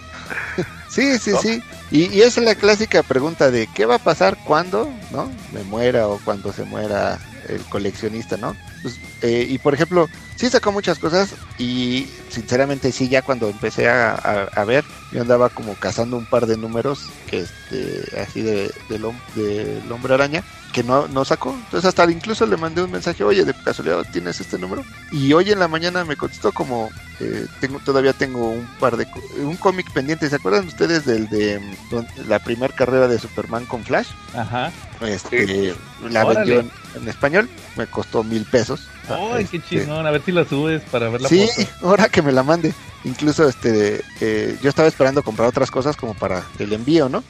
[0.88, 1.40] Sí, sí, ¿No?
[1.42, 1.62] sí.
[1.90, 5.30] Y, esa es la clásica pregunta de qué va a pasar cuando, ¿no?
[5.52, 7.18] Me muera o cuando se muera
[7.48, 8.56] el coleccionista, ¿no?
[8.82, 13.88] Pues, eh, y por ejemplo, sí sacó muchas cosas y sinceramente sí, ya cuando empecé
[13.88, 18.72] a, a- ver, yo andaba como cazando un par de números que este, así de,
[18.88, 20.42] del, hom- del hombre araña
[20.74, 21.52] que no, no sacó.
[21.54, 24.84] Entonces hasta incluso le mandé un mensaje, oye, de casualidad tienes este número.
[25.12, 29.06] Y hoy en la mañana me contestó como, eh, tengo todavía tengo un par de
[29.38, 30.28] un cómic pendiente.
[30.28, 34.08] ¿Se acuerdan ustedes del de mm, don- la primera carrera de Superman con Flash?
[34.36, 34.72] Ajá.
[35.00, 35.74] Este,
[36.10, 36.56] la Órale.
[36.56, 36.60] vendió
[36.96, 38.88] en, en español, me costó mil pesos.
[39.08, 40.06] Ay, qué Este, chingón.
[40.06, 41.68] A ver si la subes para ver la sí, foto.
[41.88, 42.72] ahora que me la mande.
[43.04, 47.22] Incluso este, eh, yo estaba esperando comprar otras cosas como para el envío, ¿no?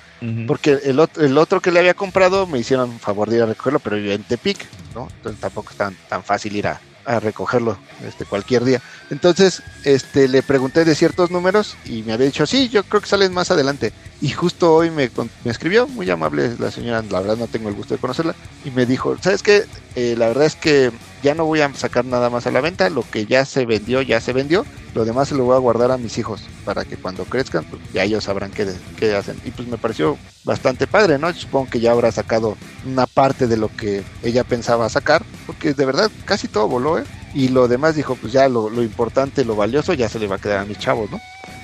[0.47, 3.79] Porque el, el otro que le había comprado me hicieron favor de ir a recogerlo,
[3.81, 4.57] pero yo en Tepic,
[4.95, 5.09] ¿no?
[5.17, 8.81] Entonces tampoco es tan, tan fácil ir a, a recogerlo este, cualquier día.
[9.11, 13.09] Entonces este, le pregunté de ciertos números y me había dicho, sí, yo creo que
[13.09, 13.93] salen más adelante.
[14.25, 15.11] Y justo hoy me,
[15.45, 18.71] me escribió, muy amable la señora, la verdad no tengo el gusto de conocerla, y
[18.71, 19.67] me dijo, ¿sabes qué?
[19.97, 20.91] Eh, la verdad es que
[21.23, 24.01] ya no voy a sacar nada más a la venta, lo que ya se vendió,
[24.01, 24.65] ya se vendió,
[24.95, 27.83] lo demás se lo voy a guardar a mis hijos para que cuando crezcan, pues
[27.93, 28.67] ya ellos sabrán qué,
[28.97, 29.39] qué hacen.
[29.45, 31.31] Y pues me pareció bastante padre, ¿no?
[31.35, 32.57] Supongo que ya habrá sacado
[32.87, 37.05] una parte de lo que ella pensaba sacar, porque de verdad casi todo voló, ¿eh?
[37.35, 40.37] Y lo demás dijo, pues ya lo, lo importante, lo valioso, ya se le va
[40.37, 41.21] a quedar a mis chavos, ¿no?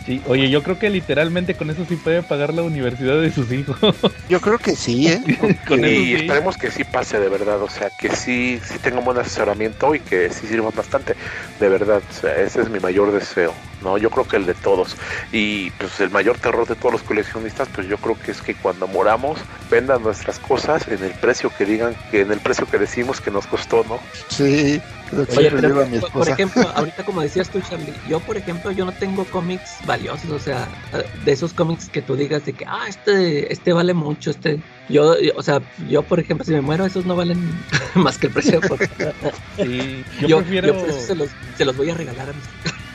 [0.07, 3.53] Sí, oye, yo creo que literalmente con eso sí puede pagar la universidad de sus
[3.53, 3.76] hijos.
[4.28, 5.22] Yo creo que sí, ¿eh?
[5.68, 6.14] con y sí.
[6.14, 9.94] esperemos que sí pase de verdad, o sea, que sí, sí tenga un buen asesoramiento
[9.94, 11.16] y que sí sirva bastante,
[11.59, 13.55] de verdad, o sea, ese es mi mayor deseo.
[13.82, 13.98] ¿no?
[13.98, 14.96] Yo creo que el de todos.
[15.32, 18.55] Y pues el mayor terror de todos los coleccionistas, pues yo creo que es que
[18.55, 19.40] cuando moramos
[19.70, 23.30] vendan nuestras cosas en el precio que digan, que en el precio que decimos que
[23.30, 23.98] nos costó, ¿no?
[24.28, 24.80] Sí,
[25.12, 28.20] lo que Oye, pero, digo a mi por- ejemplo, ahorita como decías tú, Charlie, yo
[28.20, 30.70] por ejemplo, yo no tengo cómics valiosos, o sea,
[31.14, 35.18] de esos cómics que tú digas de que, ah, este, este vale mucho, este, yo,
[35.20, 37.64] yo- o sea, yo por ejemplo, si me muero, esos no valen
[37.96, 38.61] más que el precio.
[38.61, 38.78] por-
[39.56, 40.66] Sí, yo, yo, prefiero.
[40.68, 42.48] yo por eso se los, se los voy a regalar a mis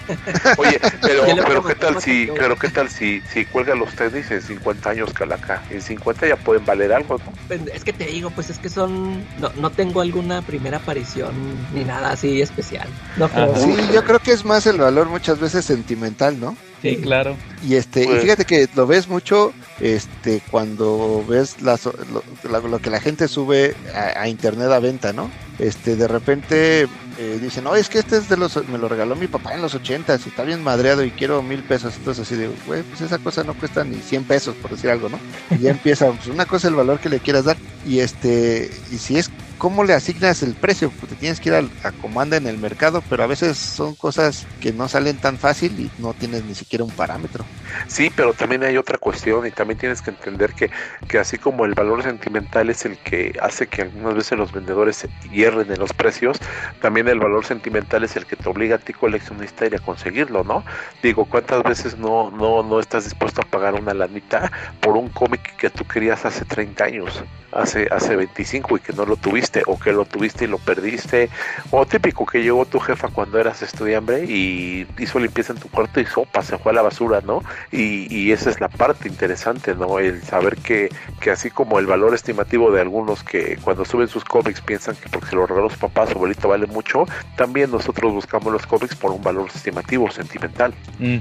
[0.57, 4.41] Oye, pero, pero qué tal si, pero qué tal si, si cuelga los tenis en
[4.41, 7.33] 50 años Calaca, en 50 ya pueden valer algo, ¿no?
[7.47, 11.33] Pues, Es que te digo, pues es que son, no, no tengo alguna primera aparición
[11.73, 12.87] ni nada así especial.
[13.17, 13.55] No creo.
[13.55, 16.55] Sí, yo creo que es más el valor muchas veces sentimental, ¿no?
[16.89, 17.35] Sí, claro.
[17.67, 22.67] Y este, y Pues- fíjate que lo ves mucho este cuando ves las- lo, lo-
[22.67, 25.29] lo que la gente sube a, a internet a venta, ¿no?
[25.59, 26.81] Este, de repente
[27.17, 29.61] eh, dicen, no, es que este es de los, me lo regaló mi papá en
[29.61, 31.93] los ochentas y está bien madreado y quiero mil pesos.
[31.97, 35.07] Entonces así digo, güey, pues esa cosa no cuesta ni 100 pesos, por decir algo,
[35.09, 35.17] ¿no?
[35.49, 37.55] Y ya empieza, pues una cosa es el valor que le quieras dar
[37.85, 41.91] y este, y si es cómo le asignas el precio, porque tienes que ir a,
[41.93, 45.79] como anda en el mercado, pero a veces son cosas que no salen tan fácil
[45.79, 47.45] y no tienes ni siquiera un parámetro.
[47.87, 50.69] Sí, pero también hay otra cuestión y también tienes que entender que,
[51.07, 55.07] que así como el valor sentimental es el que hace que algunas veces los vendedores
[55.31, 56.37] hierren en los precios,
[56.81, 59.79] también el valor sentimental es el que te obliga a ti coleccionista a ir a
[59.79, 60.63] conseguirlo, ¿no?
[61.01, 65.55] Digo, ¿cuántas veces no, no, no estás dispuesto a pagar una lanita por un cómic
[65.57, 67.23] que tú querías hace 30 años?
[67.51, 71.29] Hace, hace 25 y que no lo tuviste, o que lo tuviste y lo perdiste,
[71.71, 75.99] o típico que llegó tu jefa cuando eras estudiante y hizo limpieza en tu cuarto
[75.99, 77.43] y sopa, se fue a la basura, ¿no?
[77.71, 79.99] Y, y esa es la parte interesante, ¿no?
[79.99, 80.89] El saber que,
[81.19, 85.09] que así como el valor estimativo de algunos que cuando suben sus cómics piensan que
[85.09, 88.95] porque se los regaló su papá, su abuelito vale mucho, también nosotros buscamos los cómics
[88.95, 90.73] por un valor estimativo, sentimental.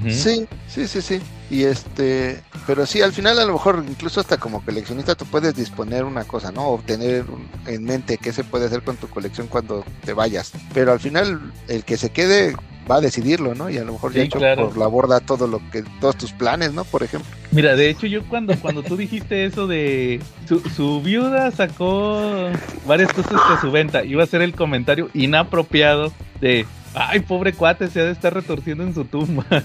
[0.09, 1.21] Sí, sí, sí, sí.
[1.49, 5.55] Y este, pero sí, al final a lo mejor incluso hasta como coleccionista tú puedes
[5.55, 6.67] disponer una cosa, ¿no?
[6.69, 7.23] O tener
[7.67, 10.53] en mente qué se puede hacer con tu colección cuando te vayas.
[10.73, 12.55] Pero al final el que se quede
[12.89, 13.69] va a decidirlo, ¿no?
[13.69, 14.69] Y a lo mejor ya Sí, echó claro.
[14.69, 16.83] por la borda todo lo que, todos tus planes, ¿no?
[16.83, 17.29] Por ejemplo.
[17.51, 22.49] Mira, de hecho yo cuando, cuando tú dijiste eso de su, su viuda sacó
[22.87, 26.65] varias cosas de su venta, iba a ser el comentario inapropiado de,
[26.95, 29.45] ay, pobre cuate, se ha de estar retorciendo en su tumba.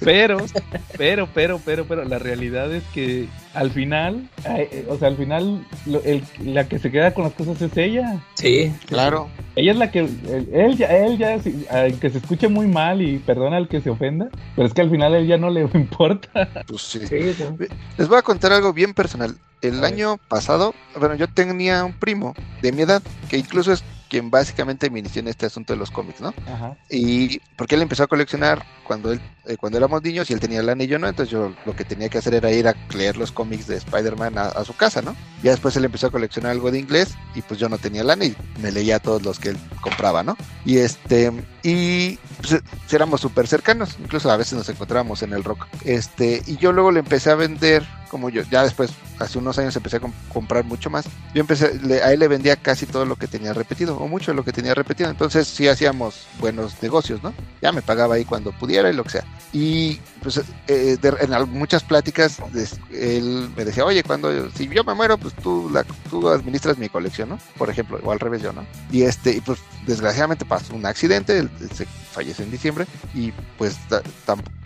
[0.00, 0.38] Pero,
[0.96, 5.64] pero, pero, pero, pero, la realidad es que al final, eh, o sea, al final
[5.86, 8.20] lo- el- la que se queda con las cosas es ella.
[8.34, 9.28] Sí, Claro.
[9.56, 11.38] Ella es la que, él, él ya, él ya,
[11.70, 14.80] al que se escuche muy mal y perdona al que se ofenda, pero es que
[14.80, 16.48] al final a él ya no le importa.
[16.66, 17.00] Pues sí.
[17.06, 17.44] sí, sí.
[17.98, 19.36] Les voy a contar algo bien personal.
[19.62, 19.92] El A ver.
[19.92, 24.90] año pasado, bueno, yo tenía un primo de mi edad, que incluso es quien básicamente
[24.90, 26.34] me inició en este asunto de los cómics, ¿no?
[26.46, 26.76] Ajá.
[26.90, 30.60] Y porque él empezó a coleccionar cuando él eh, cuando éramos niños y él tenía
[30.60, 31.08] el anillo, ¿no?
[31.08, 34.36] Entonces yo lo que tenía que hacer era ir a leer los cómics de Spider-Man
[34.36, 35.16] a, a su casa, ¿no?
[35.42, 38.26] Ya después él empezó a coleccionar algo de inglés y pues yo no tenía lana
[38.26, 40.36] y me leía todos los que él compraba, ¿no?
[40.66, 41.32] Y este
[41.62, 45.66] y pues, eh, éramos súper cercanos, incluso a veces nos encontrábamos en el rock.
[45.84, 48.90] Este y yo luego le empecé a vender como yo ya después
[49.20, 51.04] hace unos años empecé a com- comprar mucho más.
[51.32, 54.36] Yo empecé a él le vendía casi todo lo que tenía repetido o mucho de
[54.36, 55.10] lo que tenía repetido.
[55.10, 57.32] Entonces sí hacíamos buenos negocios, ¿no?
[57.62, 59.24] Ya me pagaba ahí cuando pudiera y lo que sea.
[59.52, 62.38] Y pues eh, de- en muchas pláticas
[62.92, 66.88] él me decía, oye, cuando si yo me muero, pues tú, la, tú administras mi
[66.88, 67.38] colección, ¿no?
[67.58, 68.64] Por ejemplo, o al revés yo, ¿no?
[68.90, 73.76] Y este, y pues desgraciadamente pasó un accidente, él se falleció en diciembre y pues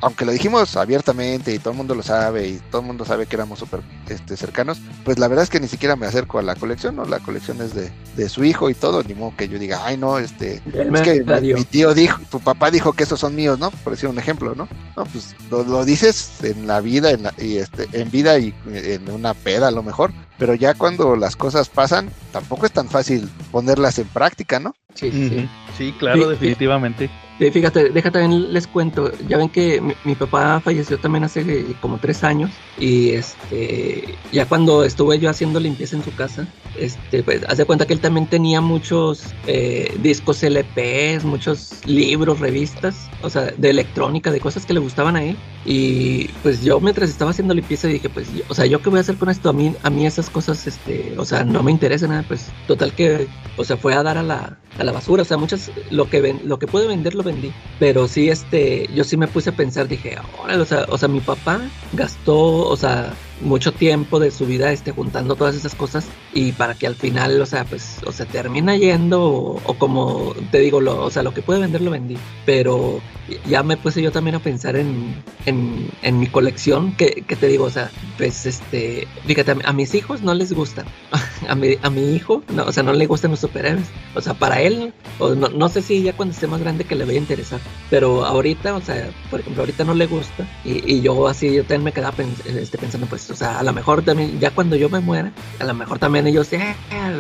[0.01, 3.27] aunque lo dijimos abiertamente y todo el mundo lo sabe y todo el mundo sabe
[3.27, 6.43] que éramos súper este, cercanos, pues la verdad es que ni siquiera me acerco a
[6.43, 7.05] la colección, ¿no?
[7.05, 9.97] La colección es de, de su hijo y todo, ni modo que yo diga, ay
[9.97, 11.25] no, este, es que
[11.57, 13.71] mi, tío dijo, tu papá dijo que esos son míos, ¿no?
[13.71, 14.69] Por decir un ejemplo, ¿no?
[14.97, 18.55] No, pues lo, lo dices en la vida, en, la- y este, en vida y
[18.67, 22.89] en una peda a lo mejor, pero ya cuando las cosas pasan, tampoco es tan
[22.89, 24.75] fácil ponerlas en práctica, ¿no?
[24.95, 25.95] Sí, sí, sí.
[25.99, 27.11] Claro, Sí, definitivamente.
[27.37, 31.41] Sí, fíjate, deja también les cuento, ya ven que mi, mi papá falleció también hace
[31.73, 36.55] eh, como tres años y este ya cuando estuve yo haciendo limpieza en su casa,
[36.75, 43.11] este pues hace cuenta que él también tenía muchos eh, discos LPs, muchos libros, revistas,
[43.19, 45.43] o sea, de electrónica, de cosas que le gustaban a él.
[45.65, 48.99] Y pues yo mientras estaba haciendo limpieza dije, pues, yo- o sea, yo qué voy
[48.99, 51.73] a hacer con esto, a mí a mí esas cosas este, o sea, no me
[51.73, 55.23] interesa nada, pues total que o sea, fue a dar a la a la basura,
[55.23, 57.34] o sea, muchas lo que ven, lo que pude vender lo vendí,
[57.79, 61.09] pero sí este yo sí me puse a pensar, dije, órale, o sea, o sea,
[61.09, 66.07] mi papá gastó, o sea, mucho tiempo de su vida este, juntando todas esas cosas
[66.33, 70.59] y para que al final, o sea, pues, o sea, termina yendo o, como te
[70.59, 72.17] digo, lo, o sea, lo que puede vender lo vendí,
[72.47, 73.01] pero
[73.49, 75.15] ya me puse yo también a pensar en,
[75.47, 79.95] en, en mi colección, que, que, te digo, o sea, pues, este, fíjate, a, mis
[79.95, 80.87] hijos no les gustan,
[81.49, 84.35] a mi, a mi hijo, no, o sea, no le gustan los superhéroes, o sea,
[84.35, 87.19] para él, o no, no sé si ya cuando esté más grande que le vaya
[87.19, 87.61] a interesar,
[87.91, 91.63] pero ahorita, o sea, por ejemplo, ahorita no le gusta y, y yo así, yo
[91.63, 92.15] también me quedaba
[92.47, 95.65] este, pensando, pues, o sea, a lo mejor también, ya cuando yo me muera, a
[95.65, 96.77] lo mejor también ellos, eh,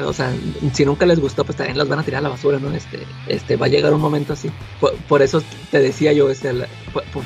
[0.07, 0.33] o sea,
[0.73, 2.73] si nunca les gustó, pues también los van a tirar a la basura, ¿no?
[2.73, 4.49] Este, este, va a llegar un momento así.
[5.09, 5.43] Por, eso
[5.73, 6.53] te decía yo, este,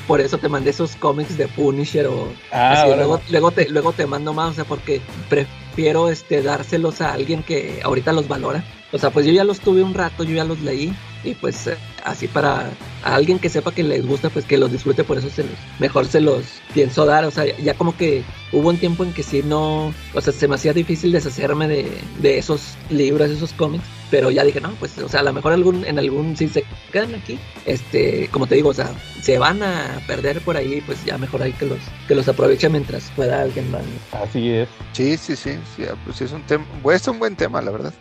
[0.07, 4.07] por, eso te mandé esos cómics de Punisher o ah, luego, luego, te, luego te
[4.07, 8.65] mando más, o sea, porque prefiero este, dárselos a alguien que ahorita los valora.
[8.91, 11.67] O sea, pues yo ya los tuve un rato, yo ya los leí y pues
[11.67, 12.71] eh, así para
[13.03, 16.07] alguien que sepa que les gusta, pues que los disfrute, por eso se los, mejor
[16.07, 16.45] se los
[16.75, 18.23] pienso dar, o sea, ya como que
[18.53, 21.91] hubo un tiempo en que sí no, o sea, se me hacía difícil deshacerme de,
[22.21, 25.53] de esos libros, esos cómics, pero ya dije, no, pues, o sea, a lo mejor
[25.53, 28.91] algún, en algún, si se quedan aquí, este, como te digo, o sea,
[29.23, 32.69] se van a perder por ahí, pues ya mejor hay que los, que los aproveche
[32.69, 33.83] mientras pueda alguien más.
[34.13, 34.69] Así es.
[34.93, 37.95] Sí, sí, sí, sí pues es un tema, es un buen tema, la verdad.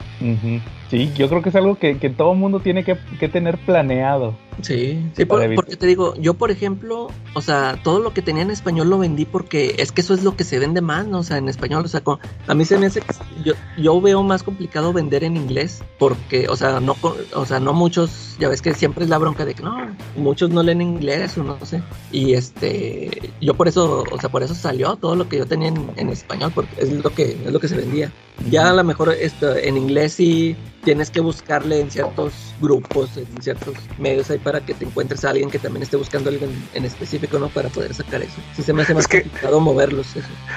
[0.90, 3.87] Sí, yo creo que es algo que, que todo mundo tiene que, que tener planeado.
[4.62, 8.50] Sí, sí porque te digo, yo por ejemplo, o sea, todo lo que tenía en
[8.50, 11.20] español lo vendí porque es que eso es lo que se vende más, ¿no?
[11.20, 12.02] O sea, en español, o sea,
[12.48, 13.02] a mí se me hace
[13.44, 16.96] yo, yo veo más complicado vender en inglés porque, o sea, no,
[17.34, 20.50] o sea, no muchos, ya ves que siempre es la bronca de que no, muchos
[20.50, 21.82] no leen inglés o no sé.
[22.12, 25.68] Y este, yo por eso, o sea, por eso salió todo lo que yo tenía
[25.68, 28.12] en, en español porque es lo que es lo que se vendía.
[28.50, 30.56] Ya a lo mejor esto, en inglés sí
[30.88, 35.32] tienes que buscarle en ciertos grupos, en ciertos medios ahí para que te encuentres a
[35.32, 37.50] alguien que también esté buscando algo en, específico, ¿no?
[37.50, 38.40] Para poder sacar eso.
[38.56, 40.16] Si se me hace más complicado moverlos.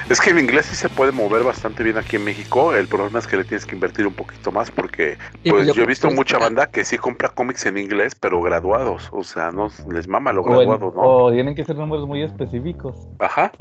[0.09, 2.73] Es que el inglés sí se puede mover bastante bien aquí en México.
[2.73, 5.83] El problema es que le tienes que invertir un poquito más porque pues, pues yo,
[5.83, 9.09] he visto mucha banda que sí compra cómics en inglés, pero graduados.
[9.11, 11.01] O sea, no les mama lo graduado, ¿no?
[11.01, 12.95] O tienen que ser números muy específicos.
[13.19, 13.51] Ajá.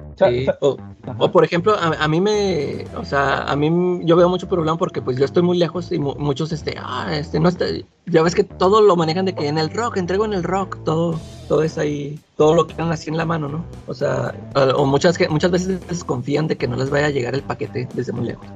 [0.60, 3.70] O, por ejemplo, a, mí me, o sea, a mí
[4.10, 7.38] yo veo mucho problema porque pues yo estoy muy lejos y muchos este, ah, este
[7.38, 7.66] no está,
[8.06, 10.82] ya ves que todo lo manejan de que en el rock, entrego en el rock,
[10.84, 13.64] todo, todo es ahí, todo lo que tienen así en la mano, ¿no?
[13.88, 14.32] O sea,
[14.76, 18.12] o muchas, muchas veces desconfían de que no les vaya a llegar el paquete desde
[18.12, 18.46] muy lejos.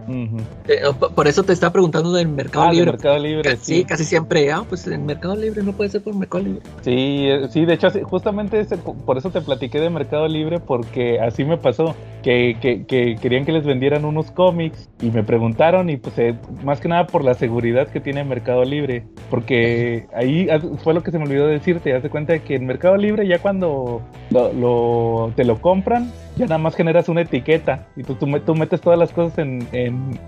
[0.69, 0.81] Eh,
[1.13, 2.93] por eso te estaba preguntando del Mercado ah, Libre.
[2.93, 3.85] Mercado Libre, sí.
[3.85, 6.63] casi siempre, ah, pues en Mercado Libre no puede ser por Mercado Libre.
[6.83, 8.65] Sí, eh, sí, de hecho, justamente
[9.05, 13.45] por eso te platiqué de Mercado Libre, porque así me pasó, que, que, que querían
[13.45, 17.25] que les vendieran unos cómics y me preguntaron y pues eh, más que nada por
[17.25, 20.47] la seguridad que tiene Mercado Libre, porque ahí
[20.85, 23.39] fue lo que se me olvidó decirte, haz cuenta de que en Mercado Libre ya
[23.39, 28.81] cuando lo, te lo compran, ya nada más generas una etiqueta y tú, tú, metes
[28.81, 29.67] todas las cosas en,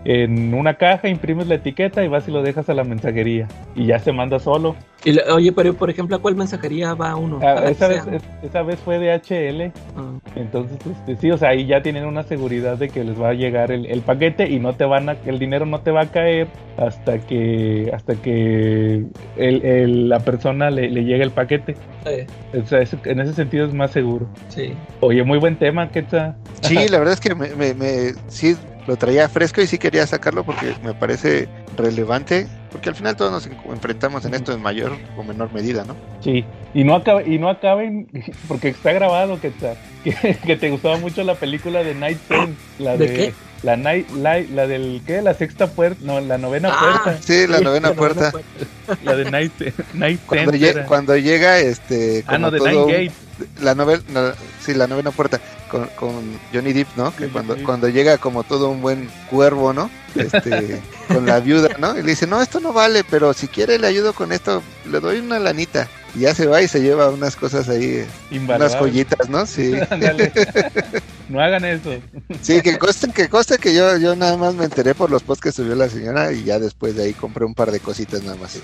[0.04, 3.86] en, una caja, imprimes la etiqueta y vas y lo dejas a la mensajería y
[3.86, 4.76] ya se manda solo.
[5.04, 7.38] Y, oye, pero por ejemplo, ¿a cuál mensajería va uno?
[7.42, 8.02] Ah, esa, vez,
[8.42, 9.72] esa vez fue de HL.
[9.96, 10.18] Ah.
[10.34, 13.34] Entonces, este, sí, o sea, ahí ya tienen una seguridad de que les va a
[13.34, 16.06] llegar el, el, paquete y no te van a, el dinero no te va a
[16.06, 21.74] caer hasta que hasta que el, la persona le, le llegue el paquete.
[22.54, 24.28] O sea, en ese sentido es más seguro.
[24.48, 24.72] Sí.
[25.00, 26.36] Oye, muy buen tema, Ketsa.
[26.60, 30.44] Sí, la verdad es que me, me, sí lo traía fresco y sí quería sacarlo
[30.44, 35.22] porque me parece relevante, porque al final todos nos enfrentamos en esto en mayor o
[35.24, 35.96] menor medida, ¿no?
[36.20, 36.44] Sí,
[36.74, 38.08] y no, acabe, y no acaben,
[38.48, 39.52] porque está grabado que,
[40.44, 42.18] que, te gustaba mucho la película de Night
[42.78, 43.34] La de, qué?
[43.62, 45.22] La, night, la, la del, ¿qué?
[45.22, 47.22] La sexta puerta, no, la novena ah, puerta.
[47.22, 48.32] Sí, la novena puerta.
[49.02, 49.52] La de Night,
[49.94, 50.52] night cuando,
[50.86, 52.22] cuando llega, este...
[52.28, 53.12] ah, no, de Night Gate.
[53.60, 57.14] La novena, sí, la novena puerta con, con Johnny Depp, ¿no?
[57.14, 59.90] Que cuando, cuando llega como todo un buen cuervo, ¿no?
[60.14, 61.98] Este, con la viuda, ¿no?
[61.98, 65.00] Y le dice, no, esto no vale, pero si quiere le ayudo con esto, le
[65.00, 65.88] doy una lanita.
[66.16, 69.44] Y ya se va y se lleva unas cosas ahí, unas joyitas, ¿no?
[69.44, 69.72] Sí.
[71.28, 71.90] no hagan eso.
[72.40, 75.42] Sí, que coste, que coste que yo, yo nada más me enteré por los posts
[75.42, 78.36] que subió la señora y ya después de ahí compré un par de cositas nada
[78.36, 78.58] más.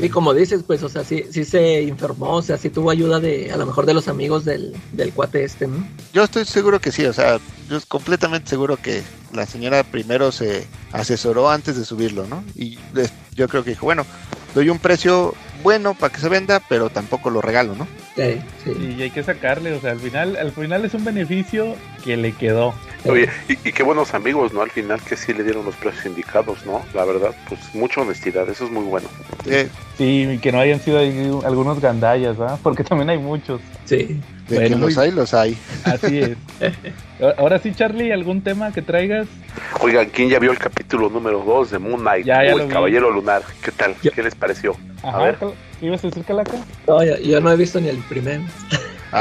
[0.00, 3.20] Y como dices, pues, o sea, sí, sí se informó, o sea, sí tuvo ayuda
[3.20, 5.86] de, a lo mejor de los amigos del, del cuate este, ¿no?
[6.12, 7.38] Yo estoy seguro que sí, o sea,
[7.68, 9.02] yo estoy completamente seguro que
[9.32, 12.42] la señora primero se asesoró antes de subirlo, ¿no?
[12.56, 12.78] Y
[13.34, 14.04] yo creo que dijo, bueno,
[14.54, 17.86] doy un precio bueno para que se venda, pero tampoco lo regalo, ¿no?
[18.14, 18.94] Sí, sí.
[18.98, 22.32] Y hay que sacarle, o sea, al final, al final es un beneficio que le
[22.32, 22.74] quedó.
[23.12, 24.62] Oye, y, qué buenos amigos, ¿no?
[24.62, 26.84] Al final que sí le dieron los precios indicados, ¿no?
[26.94, 29.08] La verdad, pues mucha honestidad, eso es muy bueno.
[29.44, 32.58] Sí, Sí, y que no hayan sido ahí algunos gandallas, ¿verdad?
[32.62, 33.60] Porque también hay muchos.
[33.86, 34.20] Sí.
[34.48, 35.56] De Bueno, que los hay, los hay.
[35.84, 36.36] Así es.
[37.38, 39.26] Ahora sí, Charlie, ¿algún tema que traigas?
[39.80, 42.26] Oigan, ¿quién ya vio el capítulo número 2 de Moon Knight?
[42.26, 42.68] Ya, ya.
[42.68, 43.42] Caballero Lunar.
[43.62, 43.94] ¿Qué tal?
[44.02, 44.10] Ya.
[44.10, 44.76] ¿Qué les pareció?
[45.02, 45.36] A Ajá, ver.
[45.38, 46.52] Cal- ¿qué ibas a decir, Calaca?
[46.86, 48.42] No, yo, yo no he visto ni el primero.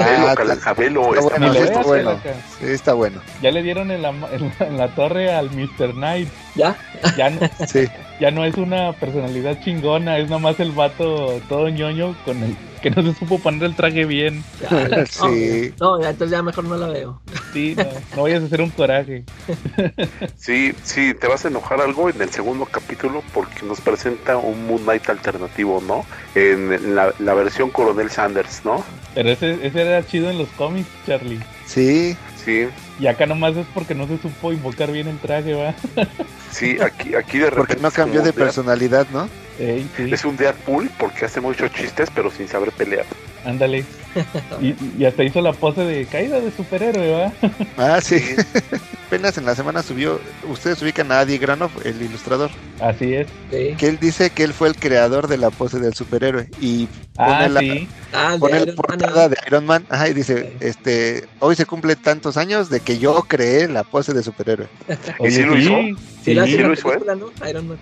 [0.04, 2.22] Velo, Ah, Calaca, velo, está está bueno, está bueno.
[2.60, 3.22] Sí, está bueno.
[3.42, 5.94] Ya le dieron en la, en la, en la torre al Mr.
[5.94, 6.30] Knight.
[6.56, 6.76] ¿Ya?
[7.18, 7.88] Ya no, Sí.
[8.20, 12.56] Ya no es una personalidad chingona, es nomás el vato todo ñoño con el
[12.86, 14.44] que no se supo poner el traje bien.
[14.62, 15.74] Ya, Sí.
[15.80, 17.20] No, ya, entonces ya mejor no la veo.
[17.52, 17.84] Sí, no,
[18.16, 19.24] no vayas a hacer un coraje.
[20.38, 24.68] Sí, sí, te vas a enojar algo en el segundo capítulo porque nos presenta un
[24.68, 26.06] Moon Knight alternativo, ¿no?
[26.36, 28.84] En la, la versión Coronel Sanders, ¿no?
[29.16, 31.40] Pero ese, ese era chido en los cómics, Charlie.
[31.66, 32.16] Sí.
[32.46, 32.68] Sí,
[33.00, 35.74] Y acá nomás es porque no se supo invocar bien el traje, va.
[36.52, 37.56] sí, aquí, aquí de repente.
[37.58, 39.28] Porque no es cambió de personalidad, ¿no?
[39.60, 43.06] Ey, sí, Es un Deadpool porque hace muchos chistes, pero sin saber pelear.
[43.44, 43.84] ándale.
[44.62, 47.34] Y, y hasta hizo la pose de caída de superhéroe, va.
[47.78, 48.24] Ah, sí.
[49.08, 52.50] Apenas en la semana subió, ustedes ubican a Adi Granov, el ilustrador,
[52.80, 53.28] Así es.
[53.52, 53.76] Sí.
[53.78, 56.88] que él dice que él fue el creador de la pose del superhéroe y
[57.18, 57.88] Ah, pone la, sí.
[58.14, 60.66] Ah, pone la Man, portada de Iron Man, ajá, y dice, Sí.
[60.66, 64.68] este, hoy se cumplen tantos años de que yo creé la pose de superhéroe.
[65.24, 65.76] ¿Y sí lo hizo?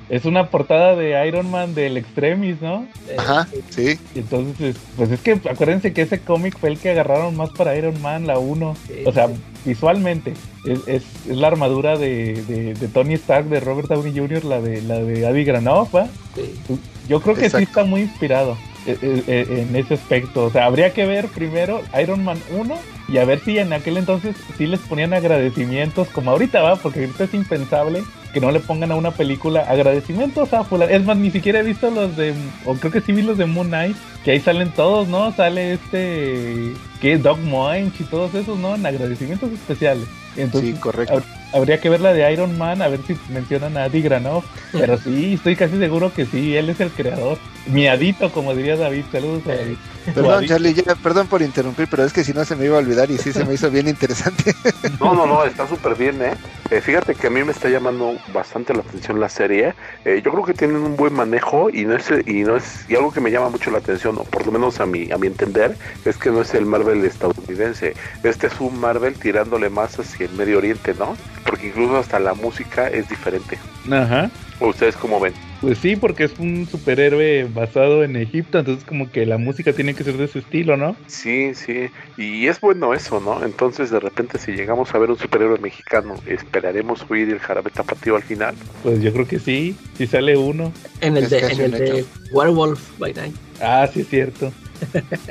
[0.09, 2.87] Es una portada de Iron Man del Extremis, ¿no?
[3.17, 3.97] Ajá, sí.
[4.13, 7.49] Y entonces, es- pues es que acuérdense que ese cómic fue el que agarraron más
[7.51, 8.75] para Iron Man, la 1.
[8.87, 9.33] Sí, O sea, sí.
[9.65, 10.33] Visualmente,
[10.65, 14.61] es, es, es la armadura de, de, de Tony Stark, de Robert Downey Jr., la
[14.61, 16.07] de, la de Granov, ¿va?
[16.35, 16.79] sí.
[17.07, 20.45] Yo creo que sí está muy inspirado eh, eh, eh, en ese aspecto.
[20.45, 22.75] O sea, habría que ver primero Iron Man 1
[23.09, 27.01] y a ver si en aquel entonces sí les ponían agradecimientos, como ahorita va, porque
[27.01, 28.03] ahorita es impensable
[28.33, 30.91] que no le pongan a una película agradecimientos a fulano.
[30.91, 32.33] Es más, ni siquiera he visto los de,
[32.65, 35.31] o creo que sí vi los de Moon Knight, que ahí salen todos, ¿no?
[35.33, 38.75] Sale este, que Doc Moench y todos esos, ¿no?
[38.75, 40.05] En agradecimientos especiales.
[40.35, 41.13] Entonces, Sí, correcto.
[41.17, 41.23] hab-
[41.55, 44.43] habría que ver la de Iron Man, a ver si mencionan a Adi Granov.
[44.71, 47.37] Pero sí, estoy casi seguro que sí, él es el creador.
[47.67, 49.03] Miadito, como diría David.
[49.11, 49.75] Saludos a David.
[50.13, 50.45] Perdón.
[50.47, 53.09] Charlie, ya, perdón por interrumpir, pero es que si no se me iba a olvidar
[53.11, 54.53] y sí se me hizo bien interesante.
[54.99, 56.33] No, no, no, está súper bien, ¿eh?
[56.71, 59.73] Eh, Fíjate que a mí me está llamando bastante la atención la serie.
[60.05, 62.95] Eh, yo creo que tienen un buen manejo y no es y no es y
[62.95, 65.27] algo que me llama mucho la atención, o por lo menos a mi a mi
[65.27, 67.93] entender, es que no es el Marvel estadounidense.
[68.23, 71.17] Este es un Marvel tirándole más hacia el Medio Oriente, ¿no?
[71.45, 73.57] Porque incluso hasta la música es diferente.
[73.91, 74.29] Ajá.
[74.59, 75.33] ¿O ustedes cómo ven?
[75.63, 79.95] Pues sí, porque es un superhéroe basado en Egipto, entonces como que la música tiene
[79.95, 80.97] que ser de ese estilo, ¿no?
[81.07, 81.87] Sí, sí,
[82.17, 83.41] y es bueno eso, ¿no?
[83.45, 88.17] Entonces de repente si llegamos a ver un superhéroe mexicano, ¿esperaremos oír el jarabe tapatío
[88.17, 88.55] al final?
[88.83, 90.73] Pues yo creo que sí, si sale uno.
[90.99, 92.05] En el de, en el de.
[92.33, 94.51] Werewolf by Night, Ah, sí es cierto.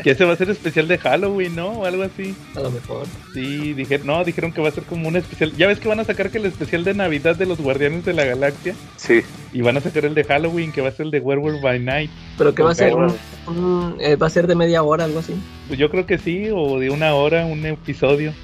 [0.02, 1.68] que ese va a ser especial de Halloween, ¿no?
[1.68, 2.34] O algo así.
[2.56, 3.06] a lo mejor.
[3.34, 5.52] Sí, dije, no, dijeron que va a ser como un especial.
[5.56, 8.14] Ya ves que van a sacar que el especial de Navidad de los Guardianes de
[8.14, 8.74] la Galaxia.
[8.96, 9.20] Sí,
[9.52, 11.78] Y van a sacar el de Halloween, que va a ser el de Werewolf by
[11.80, 12.10] Night.
[12.38, 15.34] Pero que va a ser un- eh, va a ser de media hora, algo así.
[15.72, 18.34] Pues yo creo que sí, o de una hora, un episodio.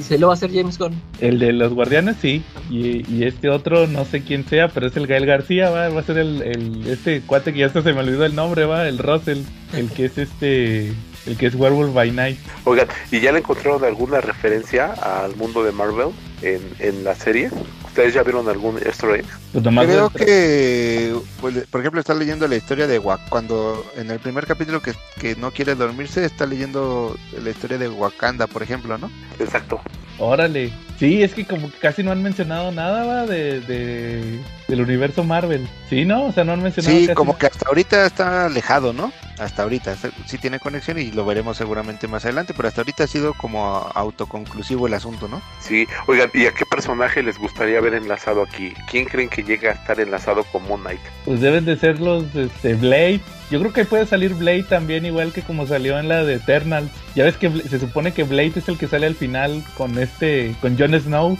[0.00, 0.94] Sí lo va a hacer James Gunn.
[1.20, 4.96] El de los guardianes sí, y, y este otro no sé quién sea, pero es
[4.96, 7.92] el Gael García, va, va a ser el, el- este cuate que ya hasta se
[7.92, 9.38] me olvidó el nombre, va, el Russell,
[9.74, 10.92] el que es este,
[11.26, 12.38] el que es Werewolf by Night.
[12.62, 16.10] Oigan, ¿y ya le encontraron alguna referencia al mundo de Marvel
[16.42, 17.50] en, en la serie?
[17.96, 19.24] ¿Ustedes ya vieron algún easter egg?
[19.52, 23.86] Pues nomás Creo de- que, pues, por ejemplo, está leyendo la historia de Wak cuando
[23.96, 28.48] en el primer capítulo que, que no quiere dormirse, está leyendo la historia de Wakanda,
[28.48, 29.10] por ejemplo, ¿no?
[29.38, 29.80] Exacto.
[30.18, 30.72] Órale.
[30.98, 35.24] Sí, es que como que casi no han mencionado nada, va, de, de- del universo
[35.24, 35.68] Marvel.
[35.90, 36.24] Sí, ¿no?
[36.24, 37.38] O sea, no han mencionado Sí, casi como nada.
[37.38, 39.12] que hasta ahorita está alejado, ¿no?
[39.38, 39.94] Hasta ahorita,
[40.24, 43.90] sí tiene conexión y lo veremos seguramente más adelante, pero hasta ahorita ha sido como
[43.94, 45.42] autoconclusivo el asunto, ¿no?
[45.60, 48.72] Sí, oigan, ¿y a qué personaje les gustaría ver enlazado aquí?
[48.90, 51.00] ¿Quién creen que llega a estar enlazado con Moon Knight?
[51.26, 53.20] Pues deben de ser los este, Blade.
[53.50, 56.88] Yo creo que puede salir Blade también, igual que como salió en la de Eternal.
[57.14, 60.56] Ya ves que se supone que Blade es el que sale al final con este,
[60.60, 61.38] con Jon Snow,